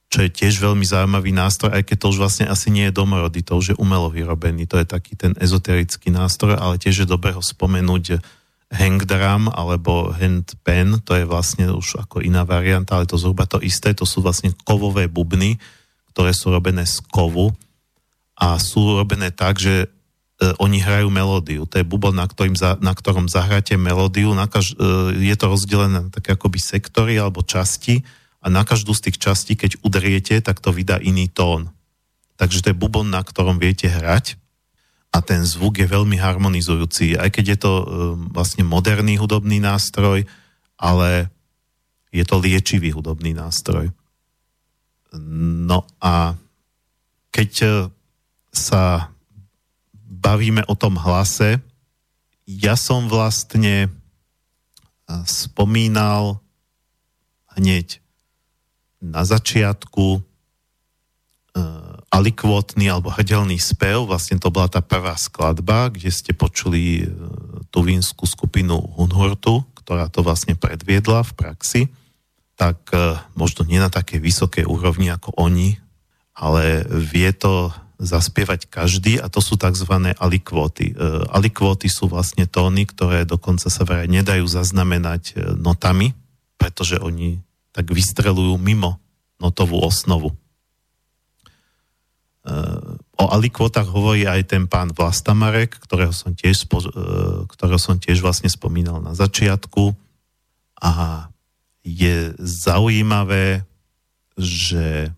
čo 0.09 0.25
je 0.25 0.31
tiež 0.33 0.65
veľmi 0.65 0.89
zaujímavý 0.89 1.37
nástroj, 1.37 1.69
aj 1.69 1.85
keď 1.85 1.97
to 2.01 2.07
už 2.17 2.19
vlastne 2.19 2.47
asi 2.49 2.73
nie 2.73 2.89
je 2.89 2.97
domorodý, 2.97 3.45
to 3.45 3.61
už 3.61 3.77
je 3.77 3.77
umelo 3.77 4.09
vyrobený, 4.09 4.65
to 4.65 4.81
je 4.81 4.89
taký 4.89 5.21
ten 5.21 5.37
ezoterický 5.37 6.09
nástroj, 6.09 6.57
ale 6.57 6.81
tiež 6.81 7.05
je 7.05 7.07
dobre 7.09 7.37
ho 7.37 7.45
spomenúť 7.45 8.25
hang 8.73 9.01
drum 9.05 9.53
alebo 9.53 10.13
hand 10.13 10.57
pen, 10.65 11.01
to 11.05 11.13
je 11.13 11.25
vlastne 11.29 11.69
už 11.73 12.09
ako 12.09 12.25
iná 12.25 12.45
varianta, 12.49 12.97
ale 12.97 13.09
to 13.09 13.21
zhruba 13.21 13.45
to 13.45 13.61
isté, 13.61 13.93
to 13.93 14.09
sú 14.09 14.25
vlastne 14.25 14.53
kovové 14.65 15.13
bubny, 15.13 15.61
ktoré 16.13 16.33
sú 16.33 16.53
robené 16.53 16.89
z 16.89 17.05
kovu 17.13 17.53
a 18.37 18.57
sú 18.57 18.97
robené 18.97 19.29
tak, 19.29 19.61
že 19.61 19.93
oni 20.39 20.79
hrajú 20.79 21.11
melódiu. 21.11 21.67
To 21.67 21.83
je 21.83 21.87
bubon, 21.87 22.15
na, 22.15 22.23
ktorým 22.23 22.55
za, 22.55 22.79
na 22.79 22.95
ktorom 22.95 23.27
zahráte 23.27 23.75
melódiu. 23.75 24.31
Na 24.39 24.47
kaž, 24.47 24.79
uh, 24.79 25.11
je 25.11 25.35
to 25.35 25.51
rozdelené 25.51 26.07
na 26.07 26.11
také 26.15 26.39
akoby 26.39 26.63
sektory 26.63 27.19
alebo 27.19 27.43
časti 27.43 28.07
a 28.39 28.47
na 28.47 28.63
každú 28.63 28.95
z 28.95 29.11
tých 29.11 29.19
častí, 29.19 29.59
keď 29.59 29.83
udriete, 29.83 30.39
tak 30.39 30.63
to 30.63 30.71
vydá 30.71 31.03
iný 31.03 31.27
tón. 31.27 31.75
Takže 32.39 32.63
to 32.63 32.71
je 32.71 32.79
bubon, 32.79 33.11
na 33.11 33.19
ktorom 33.27 33.59
viete 33.59 33.91
hrať 33.91 34.39
a 35.11 35.19
ten 35.19 35.43
zvuk 35.43 35.83
je 35.83 35.91
veľmi 35.91 36.15
harmonizujúci, 36.15 37.19
aj 37.19 37.35
keď 37.35 37.45
je 37.55 37.59
to 37.59 37.73
uh, 37.75 37.85
vlastne 38.31 38.63
moderný 38.63 39.19
hudobný 39.19 39.59
nástroj, 39.59 40.23
ale 40.79 41.35
je 42.15 42.23
to 42.23 42.39
liečivý 42.39 42.95
hudobný 42.95 43.35
nástroj. 43.35 43.91
No 45.19 45.83
a 45.99 46.39
keď 47.35 47.51
sa 48.55 49.13
bavíme 50.19 50.67
o 50.67 50.75
tom 50.75 50.99
hlase, 50.99 51.63
ja 52.49 52.75
som 52.75 53.07
vlastne 53.07 53.93
spomínal 55.25 56.41
hneď 57.57 58.03
na 58.99 59.23
začiatku 59.23 60.27
alikvotný 62.09 62.89
alebo 62.89 63.13
hrdelný 63.13 63.61
spev, 63.61 64.09
vlastne 64.09 64.41
to 64.41 64.49
bola 64.49 64.67
tá 64.67 64.81
prvá 64.81 65.15
skladba, 65.15 65.93
kde 65.93 66.09
ste 66.09 66.33
počuli 66.33 67.05
uh, 67.05 67.09
tú 67.69 67.85
vínsku 67.85 68.25
skupinu 68.25 68.81
Hunhurtu, 68.97 69.63
ktorá 69.85 70.09
to 70.09 70.25
vlastne 70.25 70.57
predviedla 70.57 71.21
v 71.25 71.33
praxi, 71.37 71.83
tak 72.57 72.81
uh, 72.97 73.21
možno 73.37 73.69
nie 73.69 73.77
na 73.77 73.93
také 73.93 74.17
vysokej 74.17 74.65
úrovni 74.65 75.13
ako 75.13 75.37
oni, 75.37 75.77
ale 76.33 76.83
vie 76.89 77.29
to 77.37 77.71
zaspievať 77.99 78.71
každý 78.71 79.19
a 79.19 79.27
to 79.27 79.43
sú 79.43 79.59
tzv. 79.59 80.15
alikvóty. 80.15 80.95
E, 80.95 81.03
alikvóty 81.35 81.91
sú 81.91 82.07
vlastne 82.07 82.47
tóny, 82.47 82.87
ktoré 82.87 83.27
dokonca 83.27 83.67
sa 83.67 83.83
vraj 83.83 84.07
nedajú 84.07 84.47
zaznamenať 84.47 85.23
e, 85.35 85.59
notami, 85.59 86.15
pretože 86.55 87.03
oni 87.03 87.43
tak 87.75 87.91
vystrelujú 87.91 88.55
mimo 88.55 89.03
notovú 89.43 89.83
osnovu. 89.83 90.31
E, 90.31 90.37
o 93.19 93.25
alikvotách 93.35 93.91
hovorí 93.91 94.31
aj 94.31 94.47
ten 94.47 94.71
pán 94.71 94.95
Vlastamarek, 94.95 95.75
ktorého 95.83 96.15
som 96.15 96.31
tiež, 96.31 96.71
ktorého 97.51 97.83
som 97.83 97.99
tiež 97.99 98.23
vlastne 98.23 98.47
spomínal 98.47 99.03
na 99.03 99.19
začiatku. 99.19 99.91
A 100.79 101.27
je 101.83 102.31
zaujímavé, 102.39 103.67
že 104.39 105.11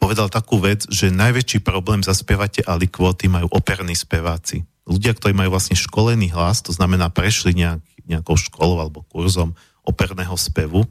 povedal 0.00 0.32
takú 0.32 0.56
vec, 0.56 0.88
že 0.88 1.12
najväčší 1.12 1.60
problém 1.60 2.00
zaspievate 2.00 2.64
alikvóty 2.64 3.28
majú 3.28 3.52
operní 3.52 3.92
speváci. 3.92 4.64
Ľudia, 4.88 5.12
ktorí 5.12 5.36
majú 5.36 5.54
vlastne 5.54 5.76
školený 5.76 6.32
hlas, 6.32 6.64
to 6.64 6.72
znamená 6.72 7.12
prešli 7.12 7.52
nejak, 7.52 7.84
nejakou 8.08 8.34
školou 8.34 8.80
alebo 8.80 9.06
kurzom 9.06 9.54
operného 9.84 10.34
spevu, 10.34 10.88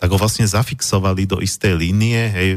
tak 0.00 0.10
ho 0.10 0.18
vlastne 0.18 0.48
zafixovali 0.48 1.28
do 1.30 1.38
istej 1.38 1.78
línie, 1.78 2.18
hej, 2.32 2.50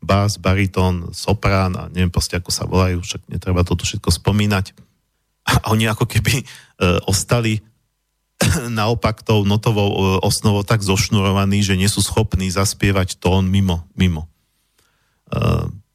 bás, 0.00 0.40
baritón, 0.40 1.12
soprán 1.12 1.76
a 1.76 1.92
neviem 1.92 2.08
proste 2.08 2.40
ako 2.40 2.48
sa 2.48 2.64
volajú, 2.64 3.04
však 3.04 3.28
netreba 3.28 3.62
toto 3.62 3.84
všetko 3.84 4.08
spomínať. 4.08 4.72
A 5.44 5.74
oni 5.74 5.90
ako 5.90 6.08
keby 6.08 6.40
e, 6.40 6.44
ostali 7.04 7.60
naopak 8.80 9.20
tou 9.20 9.44
notovou 9.44 9.90
e, 9.92 9.98
osnovou 10.24 10.64
tak 10.64 10.80
zošnurovaní, 10.80 11.60
že 11.60 11.76
nie 11.76 11.90
sú 11.92 12.00
schopní 12.00 12.48
zaspievať 12.48 13.20
tón 13.20 13.52
mimo. 13.52 13.84
mimo. 13.92 14.31
E, 15.32 15.38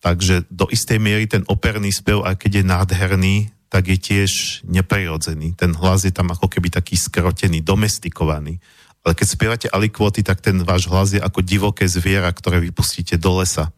takže 0.02 0.50
do 0.50 0.66
istej 0.66 0.98
miery 0.98 1.30
ten 1.30 1.46
operný 1.46 1.94
spev, 1.94 2.26
aj 2.26 2.42
keď 2.42 2.52
je 2.60 2.64
nádherný, 2.66 3.36
tak 3.68 3.92
je 3.92 3.98
tiež 4.00 4.64
neprirodzený. 4.66 5.54
Ten 5.54 5.76
hlas 5.76 6.08
je 6.08 6.14
tam 6.16 6.32
ako 6.34 6.48
keby 6.50 6.72
taký 6.72 6.96
skrotený, 6.98 7.62
domestikovaný. 7.62 8.58
Ale 9.04 9.14
keď 9.16 9.28
spievate 9.28 9.68
alikvoty, 9.72 10.24
tak 10.24 10.44
ten 10.44 10.64
váš 10.64 10.88
hlas 10.92 11.16
je 11.16 11.22
ako 11.22 11.40
divoké 11.44 11.88
zviera, 11.88 12.32
ktoré 12.32 12.60
vypustíte 12.60 13.16
do 13.20 13.40
lesa. 13.40 13.72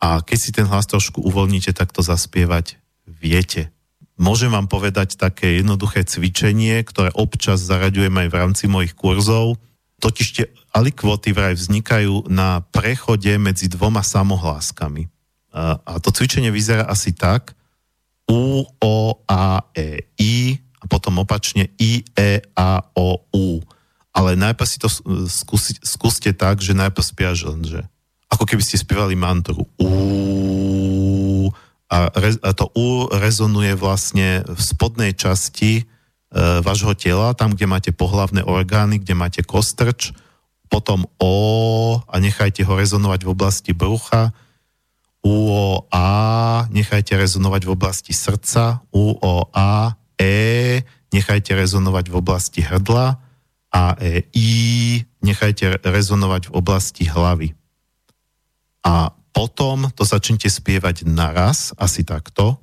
A 0.00 0.20
keď 0.20 0.38
si 0.38 0.50
ten 0.52 0.66
hlas 0.68 0.88
trošku 0.88 1.20
uvoľníte, 1.24 1.72
tak 1.72 1.92
to 1.92 2.00
zaspievať 2.04 2.80
viete. 3.06 3.72
Môžem 4.20 4.52
vám 4.52 4.68
povedať 4.68 5.16
také 5.16 5.58
jednoduché 5.58 6.04
cvičenie, 6.04 6.84
ktoré 6.84 7.10
občas 7.16 7.64
zaraďujem 7.64 8.12
aj 8.12 8.28
v 8.28 8.38
rámci 8.38 8.64
mojich 8.68 8.92
kurzov. 8.92 9.56
Totiž 10.02 10.28
tie 10.34 10.46
alikvoty 10.74 11.30
vraj 11.30 11.54
vznikajú 11.54 12.26
na 12.26 12.66
prechode 12.74 13.30
medzi 13.38 13.70
dvoma 13.70 14.02
samohláskami. 14.02 15.06
A, 15.54 15.78
a 15.78 15.92
to 16.02 16.10
cvičenie 16.10 16.50
vyzerá 16.50 16.90
asi 16.90 17.14
tak, 17.14 17.54
U, 18.26 18.66
O, 18.82 19.22
A, 19.30 19.62
E, 19.78 20.10
I 20.18 20.58
a 20.82 20.84
potom 20.90 21.22
opačne 21.22 21.70
I, 21.78 22.02
E, 22.18 22.42
A, 22.58 22.82
O, 22.98 23.22
U. 23.30 23.62
Ale 24.10 24.34
najprv 24.34 24.68
si 24.68 24.82
to 24.82 24.90
skúsi, 25.30 25.78
skúste 25.80 26.34
tak, 26.34 26.58
že 26.58 26.74
najprv 26.74 27.04
spiaš 27.04 27.46
len, 27.46 27.62
že 27.62 27.80
ako 28.32 28.48
keby 28.48 28.64
ste 28.64 28.80
spievali 28.80 29.14
mantru. 29.14 29.68
U, 29.78 29.88
a, 31.92 31.96
re, 32.16 32.32
a 32.40 32.50
to 32.56 32.72
U 32.72 33.12
rezonuje 33.12 33.76
vlastne 33.76 34.42
v 34.48 34.60
spodnej 34.60 35.12
časti 35.12 35.84
vášho 36.64 36.96
tela, 36.96 37.36
tam, 37.36 37.52
kde 37.52 37.66
máte 37.68 37.90
pohlavné 37.92 38.40
orgány, 38.40 38.98
kde 38.98 39.14
máte 39.14 39.40
kostrč, 39.44 40.16
potom 40.72 41.04
O 41.20 42.00
a 42.08 42.14
nechajte 42.16 42.64
ho 42.64 42.72
rezonovať 42.72 43.28
v 43.28 43.32
oblasti 43.36 43.70
brucha, 43.76 44.32
U, 45.22 45.54
O, 45.54 45.86
A, 45.94 46.66
nechajte 46.74 47.14
rezonovať 47.14 47.62
v 47.62 47.70
oblasti 47.70 48.10
srdca, 48.10 48.82
U, 48.90 49.14
O, 49.14 49.46
A, 49.54 49.94
E, 50.18 50.82
nechajte 51.14 51.54
rezonovať 51.54 52.10
v 52.10 52.14
oblasti 52.18 52.60
hrdla, 52.64 53.22
A, 53.70 53.82
E, 54.02 54.26
I, 54.34 54.50
nechajte 55.22 55.78
rezonovať 55.84 56.50
v 56.50 56.52
oblasti 56.58 57.06
hlavy. 57.06 57.54
A 58.82 59.14
potom 59.30 59.86
to 59.94 60.02
začnite 60.02 60.50
spievať 60.50 61.06
naraz, 61.06 61.70
asi 61.78 62.02
takto. 62.02 62.58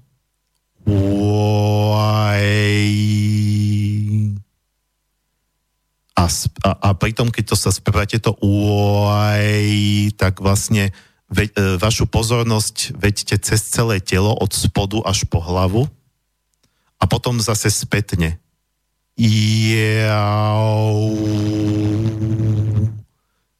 A, 6.19 6.25
a, 6.67 6.69
a 6.83 6.89
pritom, 6.97 7.31
keď 7.31 7.53
to 7.53 7.55
sa 7.55 7.71
spievate 7.71 8.19
to 8.19 8.35
tak 10.19 10.43
vlastne 10.43 10.91
ve, 11.31 11.47
e, 11.47 11.77
vašu 11.79 12.09
pozornosť 12.09 12.97
veďte 12.97 13.39
cez 13.39 13.63
celé 13.63 14.03
telo 14.03 14.33
od 14.35 14.51
spodu 14.51 14.99
až 15.05 15.23
po 15.29 15.39
hlavu 15.39 15.87
a 16.99 17.03
potom 17.07 17.39
zase 17.39 17.71
spätne. 17.71 18.41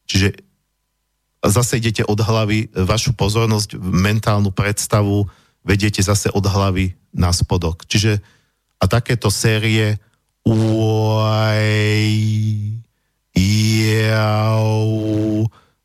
Čiže 0.10 0.41
zase 1.45 1.73
idete 1.80 2.03
od 2.03 2.19
hlavy, 2.19 2.72
vašu 2.73 3.15
pozornosť, 3.15 3.80
mentálnu 3.80 4.51
predstavu 4.51 5.30
vediete 5.65 6.02
zase 6.03 6.31
od 6.31 6.45
hlavy 6.45 6.95
na 7.15 7.34
spodok. 7.34 7.86
Čiže 7.86 8.19
a 8.80 8.86
takéto 8.88 9.27
série 9.27 9.99
uaj, 10.48 12.07
jau, 13.99 14.80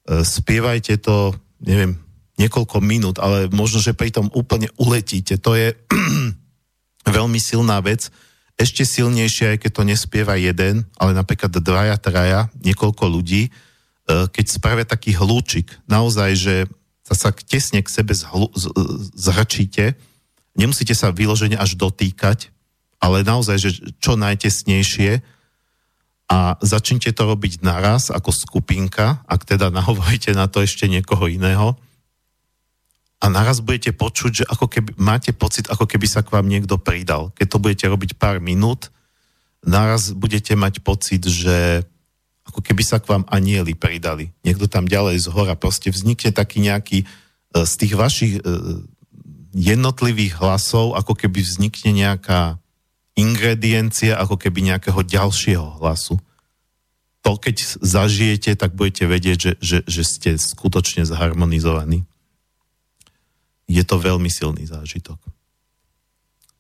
spievajte 0.07 1.03
to, 1.03 1.35
neviem, 1.59 1.99
niekoľko 2.39 2.79
minút, 2.79 3.17
ale 3.19 3.51
možno, 3.51 3.83
že 3.83 3.99
pri 3.99 4.15
tom 4.15 4.31
úplne 4.31 4.71
uletíte. 4.79 5.39
To 5.43 5.59
je 5.59 5.75
veľmi 7.19 7.39
silná 7.43 7.83
vec. 7.83 8.11
Ešte 8.55 8.87
silnejšie, 8.87 9.59
aj 9.59 9.67
keď 9.67 9.71
to 9.75 9.83
nespieva 9.83 10.39
jeden, 10.39 10.87
ale 10.95 11.11
napríklad 11.19 11.51
dvaja, 11.51 11.99
traja, 11.99 12.47
niekoľko 12.63 13.05
ľudí, 13.11 13.51
E, 14.05 14.29
keď 14.29 14.45
spravia 14.49 14.85
taký 14.85 15.17
hlúčik, 15.17 15.73
naozaj, 15.89 16.31
že 16.37 16.55
sa, 17.05 17.15
sa 17.15 17.31
tesne 17.31 17.85
k 17.85 17.89
sebe 17.93 18.17
zhlu, 18.17 18.49
z, 18.57 18.73
zhrčíte, 19.13 19.95
nemusíte 20.57 20.97
sa 20.97 21.13
vyložene 21.13 21.55
až 21.61 21.77
dotýkať, 21.77 22.49
ale 22.97 23.21
naozaj, 23.21 23.57
že 23.61 23.71
čo 24.01 24.17
najtesnejšie. 24.17 25.21
A 26.25 26.57
začnite 26.65 27.13
to 27.13 27.29
robiť 27.29 27.61
naraz 27.61 28.09
ako 28.09 28.33
skupinka, 28.33 29.21
ak 29.29 29.45
teda 29.45 29.69
nahovoríte 29.77 30.33
na 30.33 30.49
to 30.49 30.65
ešte 30.65 30.89
niekoho 30.89 31.29
iného. 31.29 31.77
A 33.21 33.29
naraz 33.33 33.61
budete 33.61 33.93
počuť, 33.93 34.33
že 34.33 34.45
ako 34.49 34.69
keby, 34.69 34.91
máte 35.01 35.33
pocit, 35.33 35.69
ako 35.69 35.85
keby 35.89 36.05
sa 36.09 36.21
k 36.25 36.33
vám 36.33 36.49
niekto 36.49 36.81
pridal. 36.81 37.33
Keď 37.37 37.47
to 37.49 37.61
budete 37.61 37.87
robiť 37.89 38.11
pár 38.21 38.41
minút, 38.41 38.93
naraz 39.65 40.13
budete 40.13 40.53
mať 40.57 40.85
pocit, 40.85 41.25
že 41.25 41.89
ako 42.45 42.61
keby 42.61 42.83
sa 42.85 43.01
k 43.01 43.09
vám 43.09 43.25
anieli 43.33 43.73
pridali. 43.73 44.31
Niekto 44.45 44.69
tam 44.69 44.85
ďalej 44.85 45.25
z 45.25 45.27
hora. 45.33 45.57
Proste 45.57 45.89
vznikne 45.89 46.31
taký 46.31 46.61
nejaký 46.61 46.99
e, 47.03 47.07
z 47.65 47.73
tých 47.81 47.95
vašich 47.97 48.35
e, 48.39 48.41
jednotlivých 49.57 50.39
hlasov, 50.43 50.99
ako 50.99 51.17
keby 51.17 51.41
vznikne 51.41 51.95
nejaká 51.95 52.61
ingrediencia, 53.15 54.19
ako 54.19 54.37
keby 54.37 54.75
nejakého 54.75 55.01
ďalšieho 55.01 55.81
hlasu. 55.81 56.19
To, 57.25 57.41
keď 57.41 57.81
zažijete, 57.81 58.53
tak 58.59 58.77
budete 58.77 59.09
vedieť, 59.09 59.39
že, 59.41 59.53
že, 59.63 59.79
že 59.89 60.03
ste 60.05 60.31
skutočne 60.37 61.09
zharmonizovaní. 61.09 62.05
Je 63.65 63.81
to 63.81 63.97
veľmi 63.97 64.29
silný 64.29 64.69
zážitok. 64.69 65.17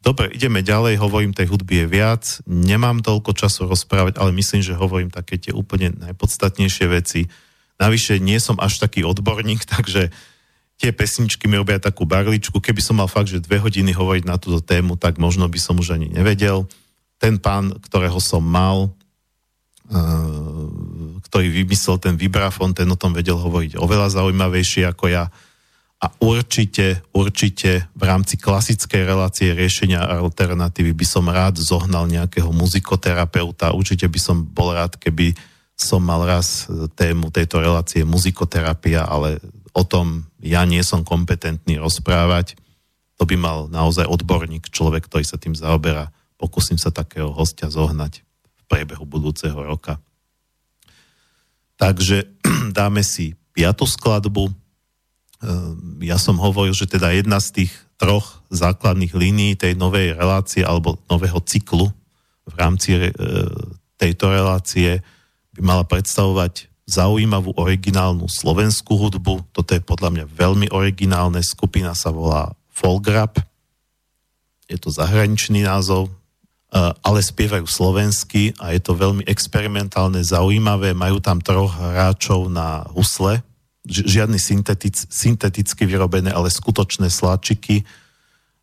Dobre, 0.04 0.28
ideme 0.36 0.60
ďalej, 0.60 1.00
hovorím, 1.00 1.32
tej 1.32 1.48
hudby 1.48 1.80
je 1.80 1.86
viac, 1.88 2.22
nemám 2.44 3.00
toľko 3.00 3.32
času 3.32 3.64
rozprávať, 3.64 4.20
ale 4.20 4.36
myslím, 4.36 4.60
že 4.60 4.76
hovorím 4.76 5.08
také 5.08 5.40
tie 5.40 5.56
úplne 5.56 5.96
najpodstatnejšie 5.96 6.86
veci. 6.92 7.24
Navyše 7.80 8.20
nie 8.20 8.36
som 8.36 8.60
až 8.60 8.84
taký 8.84 9.00
odborník, 9.00 9.64
takže 9.80 10.12
tie 10.76 10.90
pesničky 10.92 11.48
mi 11.48 11.56
robia 11.56 11.80
takú 11.80 12.04
barličku. 12.04 12.60
Keby 12.60 12.84
som 12.84 13.00
mal 13.00 13.08
fakt, 13.08 13.32
že 13.32 13.40
dve 13.40 13.56
hodiny 13.64 13.96
hovoriť 13.96 14.28
na 14.28 14.36
túto 14.36 14.60
tému, 14.60 15.00
tak 15.00 15.16
možno 15.16 15.48
by 15.48 15.56
som 15.56 15.80
už 15.80 15.96
ani 15.96 16.12
nevedel. 16.12 16.68
Ten 17.16 17.40
pán, 17.40 17.72
ktorého 17.88 18.20
som 18.20 18.44
mal, 18.44 18.92
uh, 19.88 20.68
ktorý 21.32 21.48
vymyslel 21.48 21.96
ten 21.96 22.20
vibrafon, 22.20 22.76
ten 22.76 22.92
o 22.92 23.00
tom 23.00 23.16
vedel 23.16 23.40
hovoriť 23.40 23.80
oveľa 23.80 24.12
zaujímavejšie 24.20 24.84
ako 24.84 25.08
ja 25.08 25.32
a 26.04 26.12
určite, 26.20 27.00
určite 27.16 27.88
v 27.96 28.02
rámci 28.04 28.36
klasickej 28.36 29.08
relácie 29.08 29.56
riešenia 29.56 30.04
alternatívy 30.04 30.92
by 30.92 31.06
som 31.08 31.24
rád 31.32 31.56
zohnal 31.56 32.04
nejakého 32.04 32.52
muzikoterapeuta. 32.52 33.72
Určite 33.72 34.04
by 34.12 34.20
som 34.20 34.44
bol 34.44 34.76
rád, 34.76 35.00
keby 35.00 35.32
som 35.72 36.04
mal 36.04 36.20
raz 36.28 36.68
tému 36.92 37.32
tejto 37.32 37.56
relácie 37.56 38.04
muzikoterapia, 38.04 39.08
ale 39.08 39.40
o 39.72 39.80
tom 39.80 40.28
ja 40.44 40.68
nie 40.68 40.84
som 40.84 41.08
kompetentný 41.08 41.80
rozprávať. 41.80 42.60
To 43.16 43.24
by 43.24 43.40
mal 43.40 43.72
naozaj 43.72 44.04
odborník, 44.04 44.68
človek, 44.68 45.08
ktorý 45.08 45.24
sa 45.24 45.40
tým 45.40 45.56
zaoberá. 45.56 46.12
Pokúsim 46.36 46.76
sa 46.76 46.92
takého 46.92 47.32
hostia 47.32 47.72
zohnať 47.72 48.20
v 48.44 48.62
priebehu 48.68 49.08
budúceho 49.08 49.56
roka. 49.56 49.96
Takže 51.80 52.28
dáme 52.76 53.00
si 53.00 53.40
piatu 53.56 53.88
skladbu, 53.88 54.52
ja 56.04 56.16
som 56.20 56.40
hovoril, 56.40 56.72
že 56.72 56.88
teda 56.88 57.12
jedna 57.14 57.40
z 57.40 57.64
tých 57.64 57.72
troch 58.00 58.42
základných 58.50 59.14
línií 59.14 59.52
tej 59.54 59.78
novej 59.78 60.18
relácie 60.18 60.66
alebo 60.66 60.98
nového 61.06 61.38
cyklu 61.44 61.88
v 62.44 62.54
rámci 62.56 62.92
e, 62.92 63.10
tejto 63.96 64.28
relácie 64.28 65.00
by 65.56 65.60
mala 65.64 65.84
predstavovať 65.86 66.68
zaujímavú 66.84 67.56
originálnu 67.56 68.28
slovenskú 68.28 69.00
hudbu. 69.00 69.48
Toto 69.56 69.70
je 69.72 69.80
podľa 69.80 70.10
mňa 70.12 70.24
veľmi 70.28 70.66
originálne. 70.68 71.40
Skupina 71.40 71.96
sa 71.96 72.12
volá 72.12 72.52
Folgrap. 72.68 73.40
Je 74.68 74.76
to 74.76 74.92
zahraničný 74.92 75.64
názov, 75.64 76.10
e, 76.10 76.12
ale 77.00 77.24
spievajú 77.24 77.64
slovensky 77.64 78.52
a 78.60 78.76
je 78.76 78.80
to 78.84 78.92
veľmi 78.92 79.24
experimentálne, 79.24 80.20
zaujímavé. 80.20 80.92
Majú 80.92 81.24
tam 81.24 81.40
troch 81.40 81.72
hráčov 81.72 82.52
na 82.52 82.84
husle, 82.92 83.40
žiadny 83.84 84.40
syntetic, 84.40 84.96
synteticky 85.12 85.84
vyrobené, 85.84 86.32
ale 86.32 86.48
skutočné 86.48 87.12
sláčiky. 87.12 87.84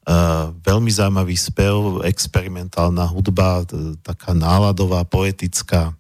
Uh, 0.01 0.49
veľmi 0.65 0.89
zaujímavý 0.89 1.37
spev, 1.37 2.01
experimentálna 2.01 3.05
hudba, 3.05 3.61
t- 3.69 3.77
taká 4.01 4.33
náladová, 4.33 5.05
poetická. 5.05 5.93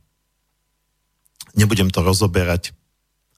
Nebudem 1.53 1.93
to 1.93 2.01
rozoberať. 2.01 2.73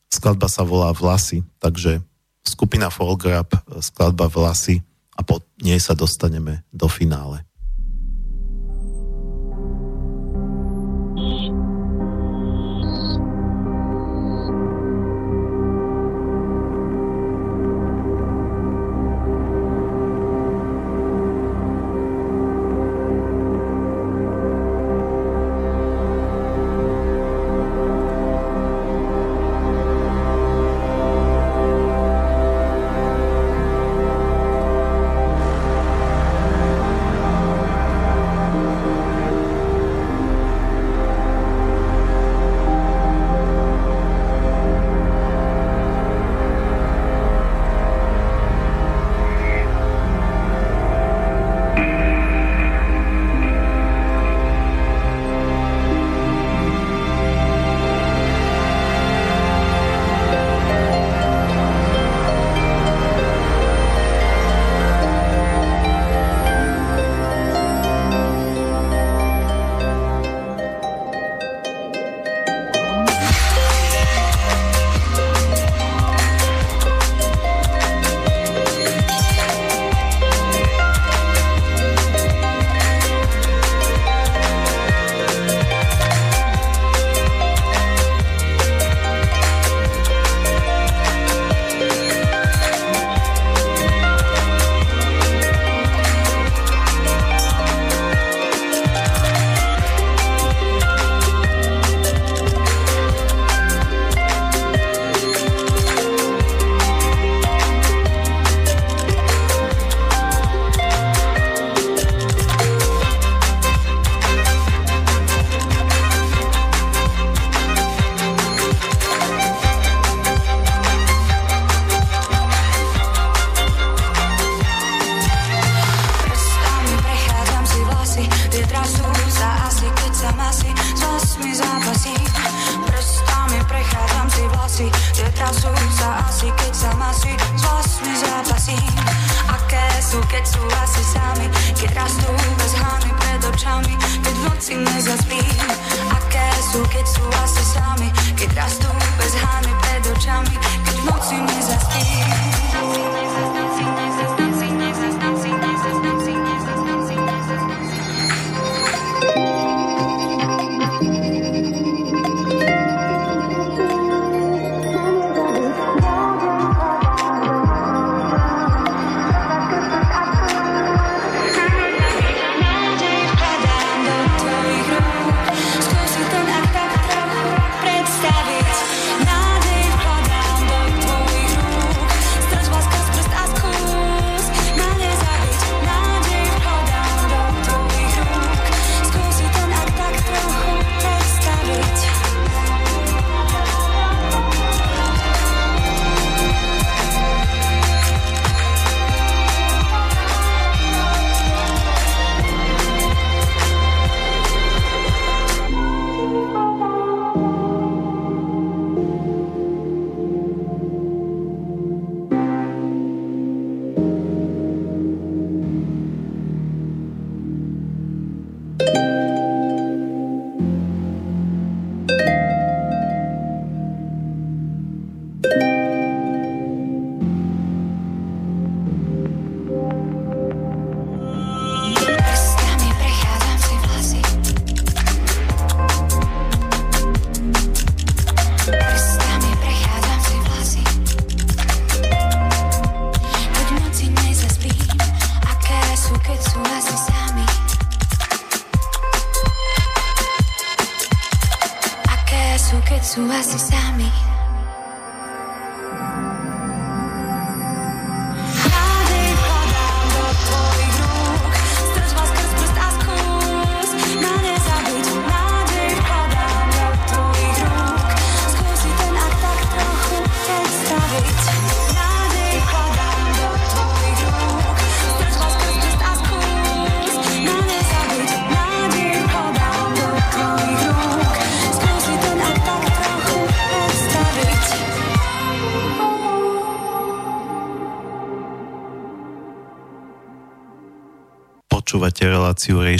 Skladba 0.07 0.47
sa 0.47 0.63
volá 0.63 0.95
Vlasy, 0.95 1.43
takže 1.59 1.99
skupina 2.47 2.87
Folgrab, 2.87 3.51
skladba 3.83 4.31
Vlasy 4.31 4.79
a 5.19 5.21
po 5.25 5.43
nej 5.59 5.83
sa 5.83 5.97
dostaneme 5.97 6.63
do 6.71 6.87
finále. 6.87 7.43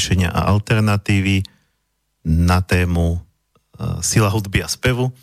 Riešenia 0.04 0.36
a 0.36 0.52
alternatívy 0.52 1.48
na 2.28 2.60
tému 2.60 3.16
e, 3.16 3.20
sila 4.04 4.28
hudby 4.28 4.60
a 4.60 4.68
spevu. 4.68 5.16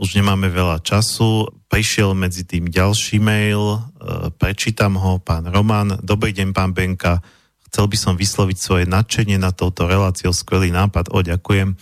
Už 0.00 0.16
nemáme 0.16 0.48
veľa 0.48 0.80
času, 0.80 1.52
prišiel 1.68 2.16
medzi 2.16 2.48
tým 2.48 2.64
ďalší 2.64 3.20
mail, 3.20 3.76
uh, 3.76 4.32
prečítam 4.40 4.96
ho, 4.96 5.20
pán 5.20 5.52
Roman. 5.52 6.00
Dobrý 6.00 6.32
deň, 6.32 6.56
pán 6.56 6.72
Benka. 6.72 7.20
Chcel 7.68 7.92
by 7.92 7.96
som 8.00 8.14
vysloviť 8.16 8.56
svoje 8.56 8.84
nadšenie 8.88 9.36
na 9.36 9.52
touto 9.52 9.84
reláciou. 9.84 10.32
Skvelý 10.32 10.72
nápad. 10.72 11.12
O, 11.12 11.20
ďakujem. 11.20 11.76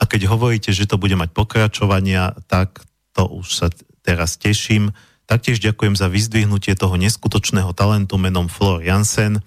A 0.00 0.02
keď 0.08 0.32
hovoríte, 0.32 0.72
že 0.72 0.88
to 0.88 0.96
bude 0.96 1.12
mať 1.12 1.28
pokračovania, 1.36 2.32
tak 2.48 2.82
to 3.12 3.28
už 3.28 3.46
sa 3.52 3.68
teraz 4.00 4.40
teším. 4.40 4.96
Taktiež 5.28 5.60
ďakujem 5.60 5.92
za 5.92 6.08
vyzdvihnutie 6.08 6.72
toho 6.72 6.96
neskutočného 6.96 7.76
talentu 7.76 8.16
menom 8.16 8.48
Flor 8.48 8.80
Jansen. 8.80 9.44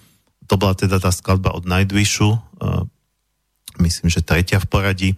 To 0.50 0.56
bola 0.56 0.78
teda 0.78 1.02
tá 1.02 1.10
skladba 1.10 1.54
od 1.54 1.66
Nightwishu, 1.66 2.38
uh, 2.38 2.86
myslím, 3.82 4.08
že 4.10 4.26
tretia 4.26 4.62
v 4.62 4.68
poradí. 4.70 5.10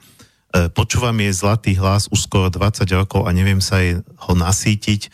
Uh, 0.52 0.72
počúvam 0.72 1.16
jej 1.20 1.34
zlatý 1.36 1.76
hlas 1.76 2.08
už 2.08 2.28
skoro 2.28 2.48
20 2.48 2.88
rokov 2.96 3.28
a 3.28 3.36
neviem 3.36 3.60
sa 3.60 3.84
jej 3.84 4.00
ho 4.00 4.34
nasítiť. 4.34 5.12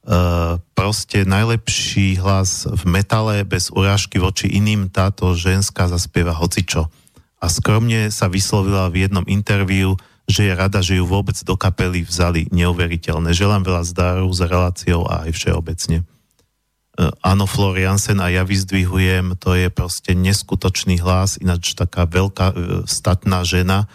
Uh, 0.00 0.56
proste 0.72 1.28
najlepší 1.28 2.16
hlas 2.24 2.64
v 2.64 2.82
metale 2.88 3.44
bez 3.44 3.68
urážky 3.68 4.16
voči 4.16 4.48
iným 4.48 4.88
táto 4.88 5.36
ženská 5.36 5.92
zaspieva 5.92 6.32
hocičo. 6.32 6.88
A 7.40 7.46
skromne 7.48 8.08
sa 8.08 8.28
vyslovila 8.28 8.88
v 8.88 9.08
jednom 9.08 9.24
interviu, 9.28 9.96
že 10.30 10.46
je 10.46 10.52
rada, 10.54 10.80
že 10.80 10.96
ju 10.96 11.04
vôbec 11.04 11.34
do 11.42 11.58
kapely 11.58 12.06
vzali 12.06 12.46
neuveriteľné. 12.54 13.34
Želám 13.34 13.66
veľa 13.66 13.82
zdaru 13.82 14.30
s 14.30 14.40
reláciou 14.40 15.04
a 15.10 15.26
aj 15.26 15.30
všeobecne. 15.34 16.06
E, 17.00 17.08
áno, 17.24 17.48
Floriansen 17.48 18.20
a 18.20 18.28
ja 18.28 18.44
vyzdvihujem, 18.44 19.40
to 19.40 19.56
je 19.56 19.72
proste 19.72 20.12
neskutočný 20.12 21.00
hlas, 21.00 21.40
ináč 21.40 21.72
taká 21.72 22.04
veľká, 22.04 22.46
e, 22.52 22.54
statná 22.84 23.40
žena, 23.40 23.88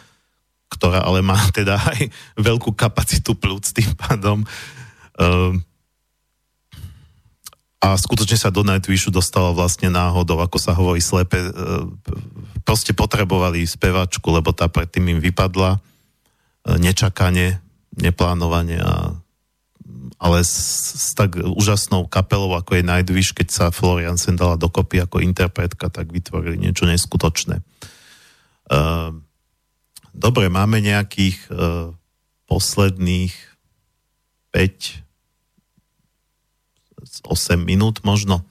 ktorá 0.74 1.06
ale 1.06 1.22
má 1.22 1.38
teda 1.58 1.78
aj 1.78 2.10
veľkú 2.42 2.74
kapacitu 2.74 3.38
plúc 3.38 3.70
tým 3.70 3.94
pádom. 3.94 4.42
E, 4.42 4.48
a 7.86 7.94
skutočne 7.94 8.42
sa 8.42 8.50
do 8.50 8.66
Nightwishu 8.66 9.14
dostala 9.14 9.54
vlastne 9.54 9.94
náhodou, 9.94 10.42
ako 10.42 10.58
sa 10.58 10.74
hovorí 10.74 10.98
slepe, 10.98 11.38
proste 12.66 12.98
potrebovali 12.98 13.62
spevačku, 13.62 14.26
lebo 14.34 14.50
tá 14.58 14.66
predtým 14.66 15.06
im 15.14 15.20
vypadla 15.22 15.78
nečakane, 16.82 17.62
neplánovane 17.94 18.82
a 18.82 19.14
ale 20.16 20.42
s, 20.42 20.56
s 20.96 21.10
tak 21.14 21.36
úžasnou 21.38 22.08
kapelou, 22.08 22.56
ako 22.56 22.80
je 22.80 22.88
Nightwish, 22.88 23.36
keď 23.36 23.48
sa 23.52 23.66
Florian 23.76 24.16
Sen 24.16 24.40
dala 24.40 24.56
dokopy 24.56 25.04
ako 25.04 25.20
interpretka, 25.20 25.92
tak 25.92 26.10
vytvorili 26.10 26.56
niečo 26.56 26.88
neskutočné. 26.88 27.60
Uh, 28.72 29.20
dobre, 30.16 30.48
máme 30.48 30.80
nejakých 30.82 31.38
uh, 31.52 31.92
posledných 32.48 33.36
5 34.56 35.06
8 37.26 37.58
minút 37.62 38.02
možno. 38.06 38.46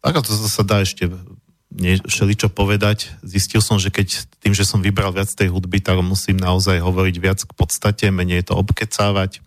Tak 0.00 0.24
to 0.24 0.32
sa 0.32 0.64
dá 0.64 0.84
ešte 0.84 1.08
nie, 1.74 1.98
povedať. 2.48 3.10
Zistil 3.26 3.58
som, 3.58 3.82
že 3.82 3.90
keď 3.90 4.30
tým, 4.38 4.54
že 4.54 4.62
som 4.62 4.78
vybral 4.78 5.10
viac 5.10 5.26
tej 5.28 5.50
hudby, 5.50 5.82
tak 5.82 5.98
musím 6.00 6.38
naozaj 6.38 6.78
hovoriť 6.78 7.16
viac 7.18 7.40
k 7.42 7.52
podstate, 7.52 8.14
menej 8.14 8.46
to 8.46 8.54
obkecávať. 8.54 9.43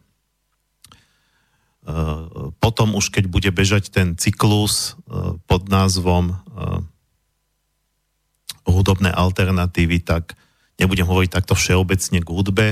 Uh, 1.88 2.52
potom 2.60 3.00
už 3.00 3.16
keď 3.16 3.32
bude 3.32 3.48
bežať 3.56 3.96
ten 3.96 4.20
cyklus 4.20 5.00
uh, 5.08 5.40
pod 5.48 5.72
názvom 5.72 6.36
uh, 6.36 6.84
hudobné 8.68 9.08
alternatívy, 9.08 10.04
tak 10.04 10.36
nebudem 10.76 11.08
hovoriť 11.08 11.32
takto 11.32 11.56
všeobecne 11.56 12.20
k 12.20 12.28
hudbe, 12.28 12.68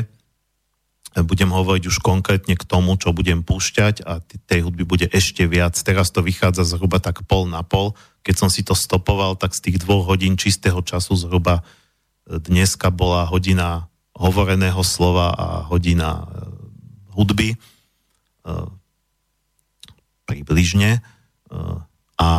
budem 1.23 1.47
hovoriť 1.47 1.87
už 1.87 2.03
konkrétne 2.03 2.59
k 2.59 2.67
tomu, 2.67 2.99
čo 2.99 3.15
budem 3.15 3.39
púšťať 3.39 4.03
a 4.03 4.19
tej 4.19 4.67
hudby 4.67 4.83
bude 4.83 5.07
ešte 5.07 5.47
viac. 5.47 5.79
Teraz 5.79 6.11
to 6.11 6.19
vychádza 6.19 6.67
zhruba 6.67 6.99
tak 6.99 7.23
pol 7.23 7.47
na 7.47 7.63
pol. 7.63 7.95
Keď 8.27 8.35
som 8.35 8.49
si 8.51 8.67
to 8.67 8.75
stopoval, 8.75 9.39
tak 9.39 9.55
z 9.55 9.71
tých 9.71 9.77
dvoch 9.79 10.03
hodín 10.03 10.35
čistého 10.35 10.83
času 10.83 11.15
zhruba 11.15 11.63
e, 12.27 12.35
dneska 12.35 12.91
bola 12.91 13.23
hodina 13.31 13.87
hovoreného 14.11 14.83
slova 14.83 15.31
a 15.31 15.47
hodina 15.71 16.19
e, 16.19 16.23
hudby. 17.15 17.55
Približne. 20.25 21.05
A 22.17 22.29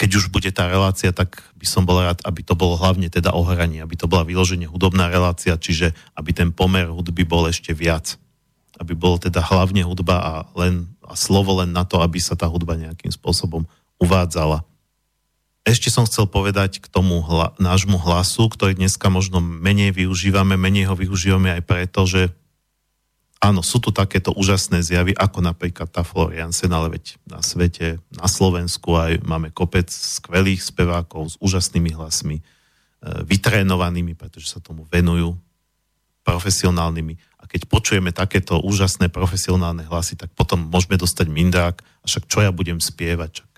keď 0.00 0.10
už 0.16 0.32
bude 0.32 0.48
tá 0.48 0.64
relácia, 0.64 1.12
tak 1.12 1.44
by 1.60 1.66
som 1.68 1.84
bol 1.84 2.00
rád, 2.00 2.24
aby 2.24 2.40
to 2.40 2.56
bolo 2.56 2.80
hlavne 2.80 3.12
teda 3.12 3.36
o 3.36 3.44
hraní, 3.44 3.84
aby 3.84 4.00
to 4.00 4.08
bola 4.08 4.24
vyloženie 4.24 4.64
hudobná 4.64 5.12
relácia, 5.12 5.60
čiže 5.60 5.92
aby 6.16 6.32
ten 6.32 6.56
pomer 6.56 6.88
hudby 6.88 7.28
bol 7.28 7.44
ešte 7.44 7.76
viac. 7.76 8.16
Aby 8.80 8.96
bolo 8.96 9.20
teda 9.20 9.44
hlavne 9.44 9.84
hudba 9.84 10.16
a, 10.16 10.32
len, 10.56 10.88
a 11.04 11.12
slovo 11.12 11.60
len 11.60 11.76
na 11.76 11.84
to, 11.84 12.00
aby 12.00 12.16
sa 12.16 12.32
tá 12.32 12.48
hudba 12.48 12.80
nejakým 12.80 13.12
spôsobom 13.12 13.68
uvádzala. 14.00 14.64
Ešte 15.68 15.92
som 15.92 16.08
chcel 16.08 16.24
povedať 16.24 16.80
k 16.80 16.88
tomu 16.88 17.20
hla, 17.20 17.52
nášmu 17.60 18.00
hlasu, 18.00 18.48
ktorý 18.48 18.80
dneska 18.80 19.12
možno 19.12 19.44
menej 19.44 19.92
využívame, 19.92 20.56
menej 20.56 20.88
ho 20.88 20.96
využívame 20.96 21.52
aj 21.52 21.62
preto, 21.68 22.08
že 22.08 22.32
áno, 23.40 23.64
sú 23.64 23.80
tu 23.80 23.88
takéto 23.90 24.36
úžasné 24.36 24.84
zjavy, 24.84 25.16
ako 25.16 25.40
napríklad 25.40 25.88
tá 25.88 26.04
Floriansen, 26.04 26.70
ale 26.70 27.00
veď 27.00 27.16
na 27.24 27.40
svete, 27.40 27.96
na 28.12 28.28
Slovensku 28.28 28.92
aj 28.94 29.24
máme 29.24 29.48
kopec 29.48 29.88
skvelých 29.88 30.60
spevákov 30.60 31.34
s 31.34 31.36
úžasnými 31.40 31.96
hlasmi, 31.96 32.38
e, 32.38 32.42
vytrénovanými, 33.24 34.12
pretože 34.12 34.52
sa 34.52 34.60
tomu 34.60 34.84
venujú, 34.92 35.40
profesionálnymi. 36.20 37.40
A 37.40 37.48
keď 37.48 37.64
počujeme 37.64 38.12
takéto 38.12 38.60
úžasné 38.60 39.08
profesionálne 39.08 39.88
hlasy, 39.88 40.20
tak 40.20 40.30
potom 40.36 40.68
môžeme 40.68 41.00
dostať 41.00 41.26
mindák, 41.32 41.76
a 41.80 42.04
však 42.04 42.28
čo 42.28 42.44
ja 42.44 42.52
budem 42.52 42.76
spievať? 42.76 43.40
Čak. 43.40 43.50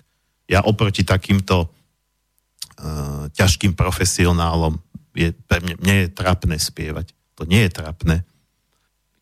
Ja 0.47 0.59
oproti 0.63 1.03
takýmto 1.03 1.67
uh, 1.67 3.27
ťažkým 3.35 3.75
profesionálom 3.75 4.79
je, 5.11 5.35
pre 5.35 5.59
mňa, 5.59 5.75
mne 5.75 5.95
je 6.03 6.07
trapné 6.15 6.55
spievať. 6.55 7.11
To 7.35 7.43
nie 7.43 7.67
je 7.67 7.71
trapné 7.75 8.23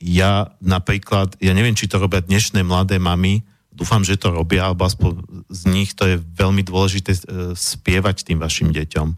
ja 0.02 0.58
napríklad, 0.60 1.38
ja 1.38 1.54
neviem, 1.54 1.78
či 1.78 1.86
to 1.86 2.02
robia 2.02 2.26
dnešné 2.26 2.66
mladé 2.66 2.98
mamy, 2.98 3.46
dúfam, 3.70 4.02
že 4.02 4.20
to 4.20 4.34
robia, 4.34 4.68
alebo 4.68 4.84
aspoň 4.84 5.22
z 5.48 5.62
nich 5.72 5.94
to 5.94 6.10
je 6.10 6.18
veľmi 6.20 6.66
dôležité 6.66 7.16
e, 7.16 7.20
spievať 7.56 8.28
tým 8.28 8.42
vašim 8.42 8.74
deťom. 8.74 9.14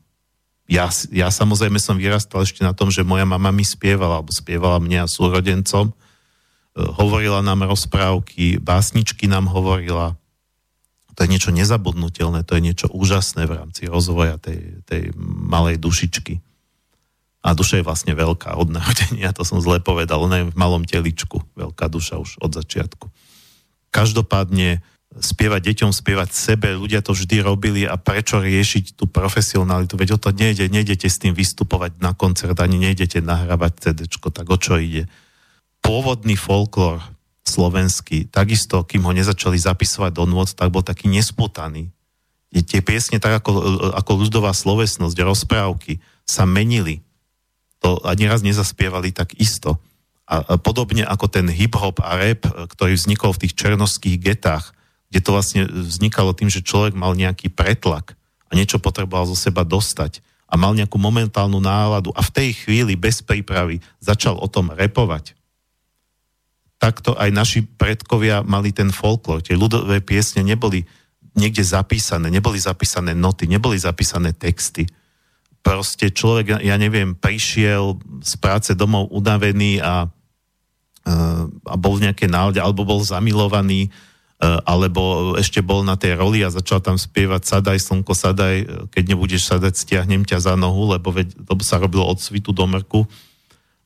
Ja, 0.70 0.88
ja 1.12 1.28
samozrejme 1.28 1.82
som 1.82 2.00
vyrastal 2.00 2.44
ešte 2.46 2.64
na 2.64 2.72
tom, 2.72 2.88
že 2.88 3.04
moja 3.04 3.28
mama 3.28 3.52
mi 3.52 3.68
spievala, 3.68 4.22
alebo 4.22 4.32
spievala 4.32 4.80
mne 4.80 5.04
a 5.04 5.12
súrodencom. 5.12 5.90
E, 5.90 5.94
hovorila 6.80 7.42
nám 7.42 7.66
rozprávky, 7.66 8.62
básničky 8.62 9.26
nám 9.26 9.50
hovorila. 9.50 10.20
To 11.14 11.20
je 11.26 11.30
niečo 11.30 11.52
nezabudnutelné, 11.54 12.44
to 12.46 12.58
je 12.58 12.66
niečo 12.66 12.88
úžasné 12.90 13.46
v 13.46 13.56
rámci 13.58 13.86
rozvoja 13.90 14.38
tej, 14.42 14.84
tej 14.86 15.14
malej 15.18 15.78
dušičky. 15.80 16.53
A 17.44 17.52
duša 17.52 17.84
je 17.84 17.88
vlastne 17.88 18.16
veľká 18.16 18.56
od 18.56 18.72
narodenia, 18.72 19.36
to 19.36 19.44
som 19.44 19.60
zle 19.60 19.84
povedal, 19.84 20.24
ona 20.24 20.40
je 20.40 20.50
v 20.50 20.56
malom 20.56 20.88
teličku, 20.88 21.44
veľká 21.60 21.92
duša 21.92 22.16
už 22.16 22.40
od 22.40 22.56
začiatku. 22.56 23.12
Každopádne 23.92 24.80
spievať 25.20 25.62
deťom, 25.62 25.92
spievať 25.94 26.34
sebe, 26.34 26.74
ľudia 26.74 27.06
to 27.06 27.14
vždy 27.14 27.46
robili 27.46 27.86
a 27.86 28.00
prečo 28.00 28.42
riešiť 28.42 28.98
tú 28.98 29.06
profesionalitu, 29.06 29.94
veď 29.94 30.18
o 30.18 30.22
to 30.24 30.34
nejde, 30.34 30.72
nejdete 30.72 31.06
s 31.06 31.22
tým 31.22 31.38
vystupovať 31.38 32.02
na 32.02 32.18
koncert, 32.18 32.58
ani 32.58 32.82
nejdete 32.82 33.22
nahrávať 33.22 33.74
CD, 33.78 34.00
tak 34.10 34.48
o 34.50 34.58
čo 34.58 34.82
ide. 34.82 35.06
Pôvodný 35.84 36.40
folklór 36.40 37.04
slovenský, 37.44 38.32
takisto, 38.32 38.88
kým 38.88 39.04
ho 39.04 39.12
nezačali 39.12 39.60
zapisovať 39.60 40.16
do 40.16 40.24
nôd, 40.26 40.56
tak 40.56 40.72
bol 40.72 40.82
taký 40.82 41.12
nesputaný. 41.12 41.92
Tie 42.54 42.80
piesne, 42.80 43.20
tak 43.20 43.44
ako, 43.44 43.52
ako 43.94 44.12
ľudová 44.16 44.56
slovesnosť, 44.56 45.18
rozprávky, 45.22 46.00
sa 46.24 46.48
menili 46.48 47.03
to 47.84 48.00
ani 48.08 48.32
raz 48.32 48.40
nezaspievali 48.40 49.12
tak 49.12 49.36
isto. 49.36 49.76
A, 50.24 50.56
podobne 50.56 51.04
ako 51.04 51.28
ten 51.28 51.52
hip-hop 51.52 52.00
a 52.00 52.16
rap, 52.16 52.48
ktorý 52.48 52.96
vznikol 52.96 53.36
v 53.36 53.44
tých 53.44 53.60
černovských 53.60 54.16
getách, 54.24 54.72
kde 55.12 55.20
to 55.20 55.36
vlastne 55.36 55.62
vznikalo 55.68 56.32
tým, 56.32 56.48
že 56.48 56.64
človek 56.64 56.96
mal 56.96 57.12
nejaký 57.12 57.52
pretlak 57.52 58.16
a 58.48 58.56
niečo 58.56 58.80
potreboval 58.80 59.28
zo 59.28 59.36
seba 59.36 59.68
dostať 59.68 60.24
a 60.48 60.56
mal 60.56 60.72
nejakú 60.72 60.96
momentálnu 60.96 61.60
náladu 61.60 62.16
a 62.16 62.24
v 62.24 62.34
tej 62.34 62.50
chvíli 62.56 62.96
bez 62.96 63.20
prípravy 63.20 63.84
začal 64.00 64.40
o 64.40 64.48
tom 64.48 64.72
repovať. 64.72 65.36
Takto 66.80 67.20
aj 67.20 67.30
naši 67.36 67.60
predkovia 67.68 68.48
mali 68.48 68.72
ten 68.72 68.96
folklór. 68.96 69.44
Tie 69.44 69.60
ľudové 69.60 70.00
piesne 70.00 70.42
neboli 70.42 70.88
niekde 71.36 71.66
zapísané, 71.66 72.32
neboli 72.32 72.62
zapísané 72.62 73.12
noty, 73.12 73.50
neboli 73.50 73.76
zapísané 73.76 74.32
texty 74.32 74.88
proste 75.64 76.12
človek, 76.12 76.60
ja 76.60 76.76
neviem, 76.76 77.16
prišiel 77.16 77.96
z 78.20 78.34
práce 78.38 78.76
domov 78.76 79.08
unavený 79.16 79.80
a, 79.80 80.12
eh, 81.08 81.44
a 81.48 81.76
bol 81.80 81.98
v 81.98 82.12
nejakej 82.12 82.30
nálade, 82.30 82.60
alebo 82.60 82.84
bol 82.84 83.00
zamilovaný, 83.00 83.88
eh, 83.88 84.60
alebo 84.68 85.34
ešte 85.40 85.64
bol 85.64 85.88
na 85.88 85.96
tej 85.96 86.20
roli 86.20 86.44
a 86.44 86.52
začal 86.52 86.84
tam 86.84 87.00
spievať 87.00 87.48
Sadaj, 87.48 87.80
slnko, 87.80 88.12
sadaj, 88.12 88.56
keď 88.92 89.04
nebudeš 89.16 89.48
sadať, 89.48 89.74
stiahnem 89.80 90.28
ťa 90.28 90.52
za 90.52 90.54
nohu, 90.60 90.92
lebo 90.92 91.16
veď, 91.16 91.32
to 91.48 91.56
sa 91.64 91.80
robilo 91.80 92.04
od 92.04 92.20
svitu 92.20 92.52
do 92.52 92.68
mrku. 92.68 93.08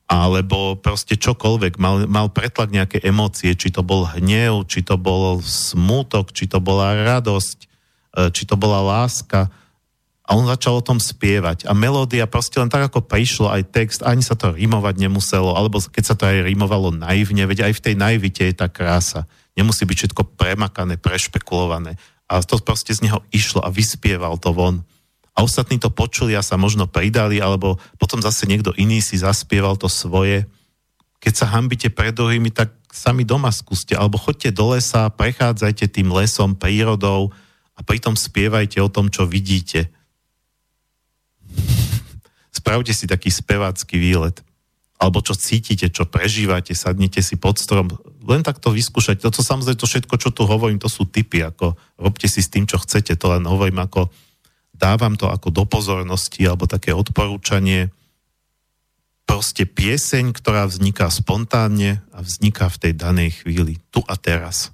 alebo 0.07 0.79
proste 0.79 1.19
čokoľvek, 1.19 1.83
mal, 1.83 2.07
mal 2.07 2.31
pretlak 2.31 2.71
nejaké 2.71 3.03
emócie, 3.03 3.51
či 3.59 3.67
to 3.75 3.83
bol 3.83 4.07
hnev, 4.07 4.63
či 4.63 4.79
to 4.79 4.95
bol 4.95 5.43
smútok, 5.43 6.31
či 6.31 6.47
to 6.47 6.63
bola 6.63 6.95
radosť, 6.95 7.67
e, 8.15 8.31
či 8.31 8.47
to 8.47 8.55
bola 8.55 8.79
láska. 8.79 9.51
A 10.27 10.35
on 10.35 10.43
začal 10.43 10.77
o 10.77 10.83
tom 10.83 10.99
spievať. 10.99 11.63
A 11.65 11.71
melódia 11.71 12.27
proste 12.27 12.59
len 12.59 12.67
tak, 12.67 12.91
ako 12.91 13.07
prišlo 13.07 13.47
aj 13.47 13.71
text, 13.71 13.99
ani 14.03 14.19
sa 14.19 14.35
to 14.35 14.51
rímovať 14.51 14.99
nemuselo, 14.99 15.55
alebo 15.55 15.79
keď 15.79 16.03
sa 16.03 16.15
to 16.19 16.27
aj 16.27 16.43
rímovalo 16.43 16.91
naivne, 16.91 17.47
veď 17.47 17.71
aj 17.71 17.73
v 17.79 17.83
tej 17.83 17.95
naivite 17.95 18.43
je 18.43 18.55
tá 18.55 18.67
krása. 18.67 19.23
Nemusí 19.55 19.87
byť 19.87 19.97
všetko 20.11 20.35
premakané, 20.35 20.99
prešpekulované. 20.99 21.95
A 22.27 22.43
to 22.43 22.59
proste 22.59 22.91
z 22.91 23.07
neho 23.07 23.23
išlo 23.31 23.63
a 23.63 23.71
vyspieval 23.71 24.35
to 24.35 24.51
von 24.51 24.83
a 25.37 25.45
ostatní 25.45 25.77
to 25.77 25.93
počuli 25.93 26.33
a 26.33 26.41
sa 26.41 26.57
možno 26.57 26.89
pridali, 26.89 27.37
alebo 27.37 27.77
potom 28.01 28.17
zase 28.17 28.49
niekto 28.49 28.73
iný 28.73 29.05
si 29.05 29.21
zaspieval 29.21 29.77
to 29.77 29.85
svoje. 29.85 30.49
Keď 31.21 31.33
sa 31.37 31.45
hambite 31.53 31.93
pred 31.93 32.09
druhými, 32.09 32.49
tak 32.49 32.73
sami 32.89 33.21
doma 33.21 33.53
skúste, 33.53 33.93
alebo 33.93 34.17
chodte 34.17 34.49
do 34.49 34.73
lesa, 34.73 35.13
prechádzajte 35.13 35.93
tým 35.93 36.09
lesom, 36.09 36.57
prírodou 36.57 37.29
a 37.77 37.85
pritom 37.85 38.17
spievajte 38.17 38.81
o 38.81 38.89
tom, 38.89 39.13
čo 39.13 39.29
vidíte. 39.29 39.93
Spravte 42.51 42.91
si 42.91 43.05
taký 43.05 43.29
spevácky 43.29 43.95
výlet. 44.01 44.41
Alebo 44.97 45.21
čo 45.21 45.37
cítite, 45.37 45.93
čo 45.93 46.09
prežívate, 46.09 46.73
sadnite 46.73 47.21
si 47.21 47.37
pod 47.37 47.61
strom. 47.61 47.85
Len 48.25 48.41
takto 48.41 48.73
vyskúšať. 48.73 49.21
Toto 49.21 49.45
samozrejme, 49.45 49.77
to 49.77 49.85
všetko, 49.85 50.15
čo 50.17 50.33
tu 50.33 50.49
hovorím, 50.49 50.81
to 50.81 50.89
sú 50.89 51.05
typy, 51.05 51.45
ako 51.45 51.77
robte 52.01 52.25
si 52.25 52.41
s 52.41 52.49
tým, 52.49 52.65
čo 52.65 52.81
chcete. 52.81 53.13
To 53.21 53.37
len 53.37 53.45
hovorím 53.45 53.85
ako 53.85 54.09
dávam 54.77 55.17
to 55.17 55.27
ako 55.27 55.49
do 55.49 55.65
pozornosti 55.65 56.45
alebo 56.45 56.69
také 56.69 56.93
odporúčanie. 56.93 57.89
Proste 59.27 59.67
pieseň, 59.67 60.31
ktorá 60.31 60.69
vzniká 60.69 61.11
spontánne 61.11 61.99
a 62.15 62.23
vzniká 62.23 62.71
v 62.71 62.79
tej 62.87 62.93
danej 62.95 63.43
chvíli, 63.43 63.81
tu 63.91 63.99
a 64.07 64.15
teraz. 64.15 64.71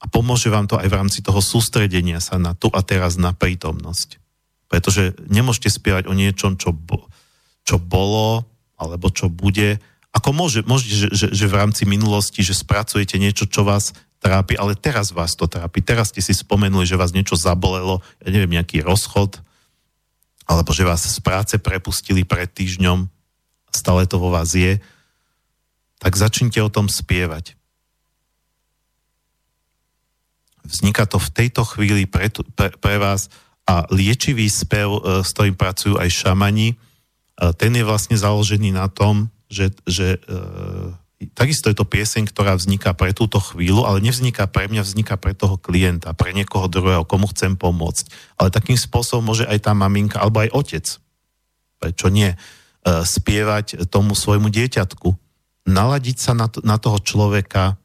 A 0.00 0.06
pomôže 0.06 0.48
vám 0.48 0.70
to 0.70 0.78
aj 0.78 0.88
v 0.88 0.96
rámci 0.96 1.20
toho 1.20 1.42
sústredenia 1.42 2.22
sa 2.22 2.38
na 2.38 2.54
tu 2.54 2.70
a 2.70 2.80
teraz 2.86 3.18
na 3.18 3.34
prítomnosť. 3.34 4.19
Pretože 4.70 5.18
nemôžete 5.26 5.68
spievať 5.68 6.06
o 6.06 6.14
niečom, 6.14 6.54
čo, 6.54 6.70
bo, 6.70 7.10
čo 7.66 7.82
bolo, 7.82 8.46
alebo 8.78 9.10
čo 9.10 9.26
bude. 9.26 9.82
Ako 10.14 10.30
môže, 10.30 10.62
môže 10.62 10.86
že, 10.86 11.08
že, 11.10 11.26
že 11.34 11.46
v 11.50 11.58
rámci 11.58 11.84
minulosti, 11.84 12.40
že 12.40 12.54
spracujete 12.54 13.18
niečo, 13.18 13.50
čo 13.50 13.66
vás 13.66 13.92
trápi, 14.20 14.54
ale 14.54 14.76
teraz 14.76 15.10
vás 15.10 15.34
to 15.34 15.48
trápi. 15.50 15.82
Teraz 15.82 16.12
ste 16.14 16.22
si 16.22 16.36
spomenuli, 16.36 16.84
že 16.84 16.96
vás 16.96 17.10
niečo 17.10 17.34
zabolelo, 17.34 18.04
ja 18.22 18.28
neviem, 18.30 18.54
nejaký 18.54 18.84
rozchod, 18.84 19.40
alebo 20.44 20.70
že 20.70 20.86
vás 20.86 21.02
z 21.02 21.18
práce 21.24 21.54
prepustili 21.56 22.22
pred 22.22 22.50
týždňom, 22.50 23.08
stále 23.72 24.04
to 24.04 24.20
vo 24.20 24.30
vás 24.30 24.52
je, 24.52 24.82
tak 26.02 26.16
začnite 26.16 26.58
o 26.60 26.72
tom 26.72 26.88
spievať. 26.88 27.56
Vzniká 30.66 31.08
to 31.08 31.16
v 31.18 31.32
tejto 31.32 31.62
chvíli 31.64 32.04
pre, 32.04 32.28
pre, 32.30 32.70
pre 32.76 32.96
vás 33.00 33.32
a 33.68 33.86
liečivý 33.90 34.46
spev, 34.48 34.88
e, 34.98 35.00
s 35.24 35.32
ktorým 35.36 35.56
pracujú 35.56 35.98
aj 36.00 36.08
šamani, 36.10 36.74
e, 36.74 36.76
ten 37.56 37.72
je 37.74 37.84
vlastne 37.84 38.16
založený 38.16 38.74
na 38.74 38.90
tom, 38.90 39.28
že, 39.50 39.74
že 39.84 40.16
e, 40.16 41.28
takisto 41.36 41.68
je 41.68 41.76
to 41.76 41.86
pieseň, 41.86 42.30
ktorá 42.30 42.56
vzniká 42.56 42.96
pre 42.96 43.12
túto 43.12 43.42
chvíľu, 43.42 43.84
ale 43.84 44.00
nevzniká 44.00 44.48
pre 44.48 44.70
mňa, 44.70 44.82
vzniká 44.86 45.20
pre 45.20 45.36
toho 45.36 45.60
klienta, 45.60 46.16
pre 46.16 46.32
niekoho 46.32 46.66
druhého, 46.66 47.04
komu 47.04 47.28
chcem 47.30 47.58
pomôcť. 47.58 48.36
Ale 48.40 48.54
takým 48.54 48.78
spôsobom 48.78 49.32
môže 49.32 49.44
aj 49.44 49.68
tá 49.68 49.72
maminka, 49.76 50.22
alebo 50.22 50.40
aj 50.40 50.54
otec, 50.54 50.86
prečo 51.80 52.08
nie, 52.08 52.32
spievať 52.80 53.92
tomu 53.92 54.16
svojmu 54.16 54.48
dieťatku, 54.48 55.12
naladiť 55.68 56.16
sa 56.16 56.32
na, 56.32 56.48
to, 56.48 56.64
na 56.64 56.80
toho 56.80 56.96
človeka, 56.96 57.76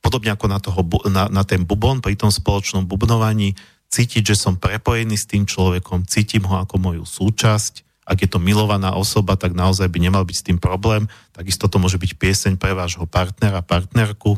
podobne 0.00 0.32
ako 0.32 0.46
na, 0.48 0.58
toho, 0.58 0.80
na, 1.12 1.28
na 1.28 1.42
ten 1.44 1.68
bubon 1.68 2.00
pri 2.00 2.16
tom 2.16 2.32
spoločnom 2.32 2.88
bubnovaní, 2.88 3.52
cítiť, 3.90 4.32
že 4.32 4.36
som 4.38 4.54
prepojený 4.54 5.18
s 5.18 5.26
tým 5.26 5.44
človekom, 5.44 6.06
cítim 6.06 6.46
ho 6.46 6.62
ako 6.62 6.78
moju 6.78 7.04
súčasť, 7.04 8.06
ak 8.10 8.26
je 8.26 8.28
to 8.30 8.42
milovaná 8.42 8.98
osoba, 8.98 9.38
tak 9.38 9.54
naozaj 9.54 9.86
by 9.86 9.98
nemal 10.02 10.26
byť 10.26 10.34
s 10.34 10.46
tým 10.46 10.58
problém. 10.58 11.06
Takisto 11.30 11.70
to 11.70 11.78
môže 11.78 11.94
byť 11.94 12.18
pieseň 12.18 12.52
pre 12.58 12.74
vášho 12.74 13.06
partnera, 13.06 13.62
partnerku. 13.62 14.34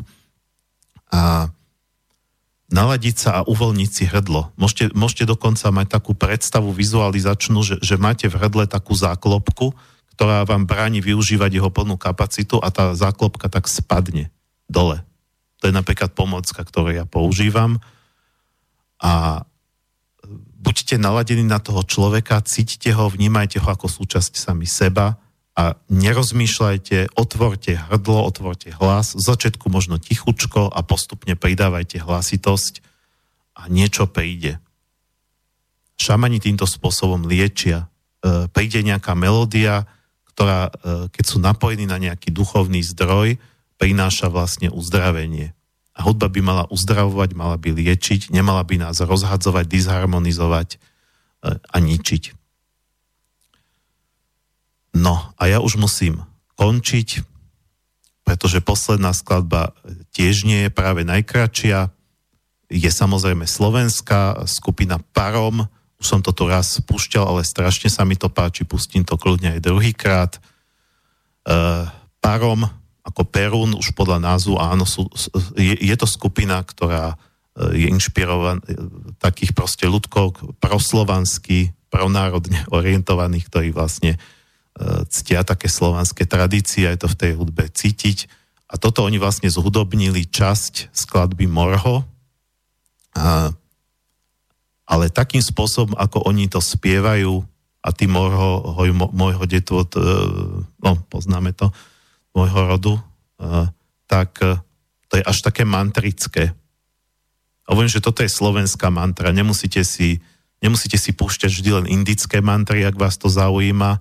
A 1.09 1.49
naladiť 2.69 3.15
sa 3.17 3.29
a 3.41 3.45
uvoľniť 3.49 3.89
si 3.89 4.03
hrdlo. 4.05 4.53
Môžete, 4.61 4.93
môžete 4.93 5.25
dokonca 5.25 5.73
mať 5.73 5.89
takú 5.89 6.13
predstavu 6.13 6.69
vizualizačnú, 6.69 7.65
že, 7.65 7.75
že 7.81 7.97
máte 7.97 8.29
v 8.29 8.37
hrdle 8.37 8.69
takú 8.69 8.93
záklopku, 8.93 9.73
ktorá 10.13 10.45
vám 10.45 10.69
bráni 10.69 11.01
využívať 11.01 11.57
jeho 11.57 11.73
plnú 11.73 11.97
kapacitu 11.97 12.61
a 12.61 12.69
tá 12.69 12.93
záklopka 12.93 13.49
tak 13.49 13.65
spadne 13.65 14.29
dole. 14.69 15.01
To 15.65 15.69
je 15.69 15.73
napríklad 15.73 16.13
pomocka, 16.13 16.61
ktorú 16.61 16.93
ja 16.93 17.09
používam. 17.09 17.81
A 19.03 19.43
buďte 20.63 20.95
naladení 20.95 21.43
na 21.43 21.59
toho 21.59 21.83
človeka, 21.83 22.39
cítite 22.47 22.95
ho, 22.95 23.11
vnímajte 23.11 23.59
ho 23.59 23.67
ako 23.67 23.91
súčasť 23.91 24.39
sami 24.39 24.63
seba 24.63 25.19
a 25.53 25.77
nerozmýšľajte, 25.91 27.13
otvorte 27.13 27.77
hrdlo, 27.77 28.25
otvorte 28.25 28.73
hlas, 28.73 29.13
z 29.13 29.21
začiatku 29.21 29.69
možno 29.69 30.01
tichučko 30.01 30.71
a 30.71 30.79
postupne 30.81 31.37
pridávajte 31.37 32.01
hlasitosť 32.01 32.81
a 33.53 33.69
niečo 33.69 34.09
príde. 34.09 34.57
Šamani 35.99 36.41
týmto 36.41 36.65
spôsobom 36.65 37.29
liečia. 37.29 37.85
E, 38.25 38.49
príde 38.49 38.81
nejaká 38.81 39.13
melódia, 39.13 39.85
ktorá, 40.33 40.73
e, 40.73 41.11
keď 41.13 41.23
sú 41.27 41.37
napojení 41.37 41.85
na 41.85 42.01
nejaký 42.01 42.33
duchovný 42.33 42.81
zdroj, 42.81 43.37
prináša 43.77 44.33
vlastne 44.33 44.73
uzdravenie. 44.73 45.53
A 45.93 45.99
hudba 46.01 46.25
by 46.25 46.41
mala 46.41 46.63
uzdravovať, 46.73 47.37
mala 47.37 47.57
by 47.61 47.69
liečiť, 47.77 48.33
nemala 48.33 48.65
by 48.65 48.81
nás 48.81 48.97
rozhadzovať, 48.97 49.65
disharmonizovať 49.69 50.69
e, 50.73 50.77
a 51.53 51.75
ničiť. 51.77 52.33
No 54.97 55.33
a 55.37 55.43
ja 55.49 55.61
už 55.61 55.77
musím 55.77 56.25
končiť, 56.57 57.25
pretože 58.25 58.63
posledná 58.63 59.13
skladba 59.13 59.73
tiež 60.15 60.45
nie 60.45 60.65
je 60.65 60.71
práve 60.71 61.05
najkračšia. 61.05 61.91
Je 62.73 62.89
samozrejme 62.89 63.45
slovenská 63.45 64.47
skupina 64.49 64.97
Parom. 65.13 65.69
Už 66.01 66.05
som 66.05 66.19
to 66.25 66.33
tu 66.33 66.49
raz 66.49 66.77
spúšťal, 66.79 67.25
ale 67.25 67.45
strašne 67.45 67.91
sa 67.91 68.01
mi 68.07 68.17
to 68.17 68.31
páči, 68.33 68.65
pustím 68.65 69.05
to 69.05 69.19
kľudne 69.19 69.57
aj 69.57 69.61
druhýkrát. 69.61 70.31
Uh, 71.43 71.89
Parom 72.23 72.65
ako 73.03 73.27
Perún, 73.27 73.75
už 73.75 73.91
podľa 73.91 74.23
názvu, 74.23 74.55
áno, 74.55 74.87
sú, 74.87 75.11
je, 75.59 75.75
je 75.75 75.95
to 75.99 76.07
skupina, 76.07 76.63
ktorá 76.63 77.13
e, 77.13 77.15
je 77.83 77.87
inšpirovaná 77.91 78.63
e, 78.63 78.79
takých 79.19 79.51
proste 79.51 79.85
ľudkov 79.91 80.55
proslovansky, 80.63 81.75
pronárodne 81.91 82.63
orientovaných, 82.77 83.51
ktorí 83.51 83.69
vlastne 83.75 84.15
e, 84.15 84.19
ctia 85.11 85.43
také 85.43 85.67
slovanské 85.67 86.23
tradície, 86.23 86.87
je 86.87 86.99
to 87.03 87.11
v 87.11 87.19
tej 87.19 87.31
hudbe 87.35 87.67
cítiť. 87.67 88.31
A 88.71 88.79
toto 88.79 89.03
oni 89.03 89.19
vlastne 89.19 89.51
zhudobnili 89.51 90.23
časť 90.23 90.95
skladby 90.95 91.45
Morho, 91.45 92.07
a, 93.13 93.51
ale 94.87 95.11
takým 95.11 95.43
spôsobom, 95.43 95.93
ako 95.99 96.23
oni 96.25 96.47
to 96.47 96.63
spievajú, 96.63 97.43
a 97.83 97.91
ty 97.91 98.07
Morho, 98.07 98.63
hoj, 98.79 98.95
môjho 98.95 99.43
detvod, 99.43 99.91
no 100.79 100.91
poznáme 101.11 101.51
to, 101.51 101.67
môjho 102.33 102.61
rodu, 102.65 102.93
tak 104.09 104.37
e, 104.41 104.57
to 105.09 105.17
je 105.17 105.23
až 105.23 105.37
také 105.45 105.63
mantrické. 105.65 106.53
Hovorím, 107.69 107.89
že 107.89 108.03
toto 108.03 108.21
je 108.21 108.29
slovenská 108.29 108.89
mantra. 108.91 109.31
Nemusíte 109.31 109.81
si, 109.87 110.19
nemusíte 110.59 110.99
si 110.99 111.15
púšťať 111.15 111.49
vždy 111.49 111.69
len 111.81 111.85
indické 111.87 112.43
mantry, 112.43 112.83
ak 112.83 112.97
vás 112.97 113.15
to 113.17 113.31
zaujíma. 113.31 113.97
E, 113.97 113.99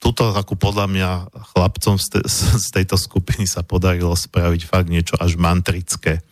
tuto 0.00 0.32
takú 0.32 0.56
podľa 0.56 0.86
mňa 0.88 1.10
chlapcom 1.52 2.00
z, 2.00 2.24
z 2.64 2.66
tejto 2.72 2.96
skupiny 2.96 3.44
sa 3.44 3.60
podarilo 3.60 4.16
spraviť 4.16 4.62
fakt 4.64 4.88
niečo 4.88 5.14
až 5.20 5.36
mantrické. 5.36 6.24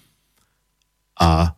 A 1.19 1.53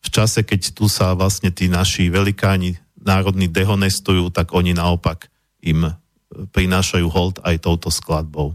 v 0.00 0.08
čase, 0.08 0.40
keď 0.46 0.72
tu 0.72 0.88
sa 0.88 1.12
vlastne 1.12 1.52
tí 1.52 1.68
naši 1.68 2.08
velikáni 2.08 2.80
národní 2.96 3.52
dehonestujú, 3.52 4.32
tak 4.32 4.56
oni 4.56 4.72
naopak 4.72 5.28
im 5.60 5.92
prinášajú 6.30 7.06
hold 7.10 7.42
aj 7.42 7.66
touto 7.66 7.90
skladbou. 7.90 8.54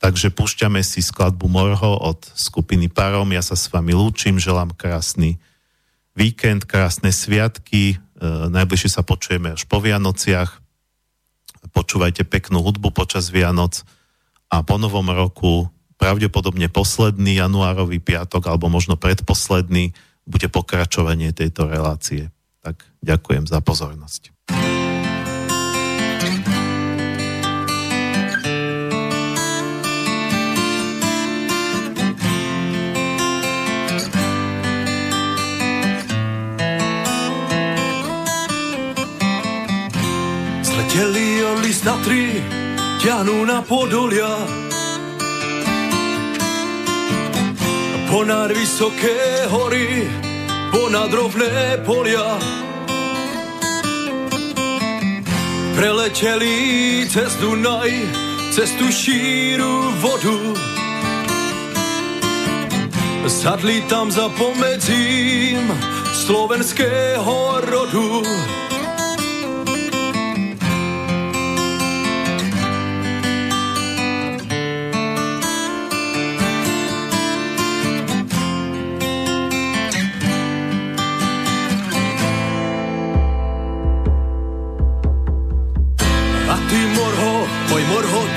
Takže 0.00 0.32
púšťame 0.32 0.80
si 0.80 1.04
skladbu 1.04 1.44
Morho 1.48 2.00
od 2.00 2.24
skupiny 2.32 2.88
Parom. 2.88 3.28
Ja 3.36 3.44
sa 3.44 3.52
s 3.52 3.68
vami 3.68 3.92
lúčim, 3.92 4.40
želám 4.40 4.72
krásny 4.72 5.36
víkend, 6.16 6.64
krásne 6.64 7.12
sviatky. 7.12 7.96
E, 7.96 7.96
najbližšie 8.48 8.96
sa 8.96 9.02
počujeme 9.04 9.52
až 9.52 9.68
po 9.68 9.80
Vianociach. 9.80 10.60
Počúvajte 11.76 12.24
peknú 12.24 12.64
hudbu 12.64 12.96
počas 12.96 13.28
Vianoc 13.28 13.84
a 14.48 14.64
po 14.64 14.80
novom 14.80 15.04
roku 15.12 15.68
pravdepodobne 16.00 16.72
posledný 16.72 17.36
januárový 17.36 18.00
piatok 18.00 18.48
alebo 18.48 18.72
možno 18.72 18.96
predposledný 18.96 19.92
bude 20.24 20.48
pokračovanie 20.48 21.36
tejto 21.36 21.68
relácie. 21.68 22.32
Tak 22.64 22.88
ďakujem 23.04 23.44
za 23.44 23.60
pozornosť. 23.60 24.32
Z 40.90 41.86
Tatry 41.86 42.42
ťahnú 42.98 43.46
na 43.46 43.62
Podolia. 43.62 44.42
Ponad 48.10 48.50
vysoké 48.50 49.46
hory, 49.46 50.10
ponad 50.74 51.14
rovné 51.14 51.78
polia. 51.86 52.42
Preleteli 55.78 57.06
cez 57.06 57.38
Dunaj, 57.38 57.94
cez 58.50 58.74
tú 58.74 58.90
šíru 58.90 59.94
vodu. 60.02 60.38
Sadli 63.30 63.86
tam 63.86 64.10
za 64.10 64.26
pomedzím 64.34 65.70
slovenského 66.10 67.62
rodu. 67.62 68.26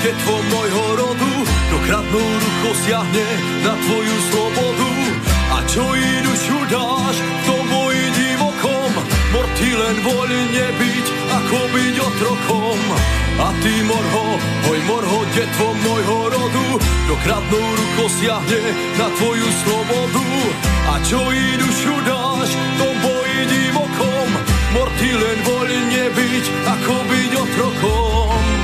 Detvo 0.04 0.36
môjho 0.52 0.84
rodu, 1.00 1.32
do 1.72 1.78
kradnú 1.88 2.20
rucho 2.20 2.70
siahne 2.84 3.28
na 3.64 3.72
tvoju 3.72 4.16
slobodu. 4.28 4.92
A 5.54 5.58
čo 5.64 5.84
i 5.96 6.10
dušu 6.20 6.60
dáš, 6.68 7.16
to 7.48 7.56
boji 7.72 8.04
divokom, 8.12 8.92
morty 9.32 9.70
len 9.72 9.96
voľne 10.04 10.66
byť, 10.76 11.06
ako 11.32 11.58
byť 11.72 11.94
otrokom. 12.04 12.80
A 13.34 13.48
ty 13.64 13.74
morho, 13.88 14.26
oj 14.70 14.80
morho, 14.86 15.20
detvo 15.32 15.72
môjho 15.72 16.18
rodu, 16.36 16.66
do 17.08 17.14
kradnú 17.24 17.62
rucho 17.64 18.04
siahne 18.20 18.62
na 19.00 19.08
tvoju 19.08 19.48
slobodu. 19.64 20.26
A 20.84 20.94
čo 21.00 21.20
i 21.32 21.46
dušu 21.56 21.96
dáš, 22.04 22.50
to 22.76 22.88
boji 23.00 23.40
divokom, 23.48 24.28
morty 24.76 25.10
len 25.16 25.38
voľne 25.48 26.04
byť, 26.12 26.44
ako 26.76 26.94
byť 27.08 27.30
otrokom. 27.40 28.63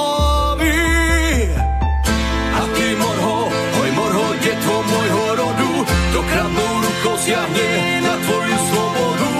rodu, 6.11 6.17
to 6.17 6.21
kradnou 6.23 6.81
rukou 6.81 7.17
zjahne 7.17 8.01
na 8.03 8.13
tvoju 8.25 8.57
slobodu. 8.69 9.33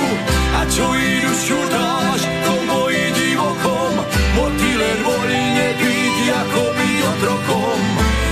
A 0.55 0.65
čo 0.71 0.85
i 0.95 1.21
dušu 1.21 1.59
dáš, 1.71 2.21
to 2.45 2.53
moji 2.65 3.11
divokom, 3.11 3.93
moty 4.35 4.71
len 4.79 4.97
voľne 5.03 5.67
byť, 5.79 6.17
ako 6.31 6.61
byť 6.77 6.99
otrokom. 7.11 7.79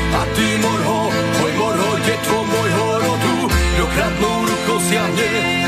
A 0.09 0.21
ty 0.35 0.47
morho, 0.63 1.01
oj 1.43 1.51
morho, 1.57 1.91
detvo 2.05 2.37
môjho 2.43 2.87
rodu, 3.03 3.35
dokradnou 3.77 4.37
rukou 4.47 4.79
siahne 4.87 5.58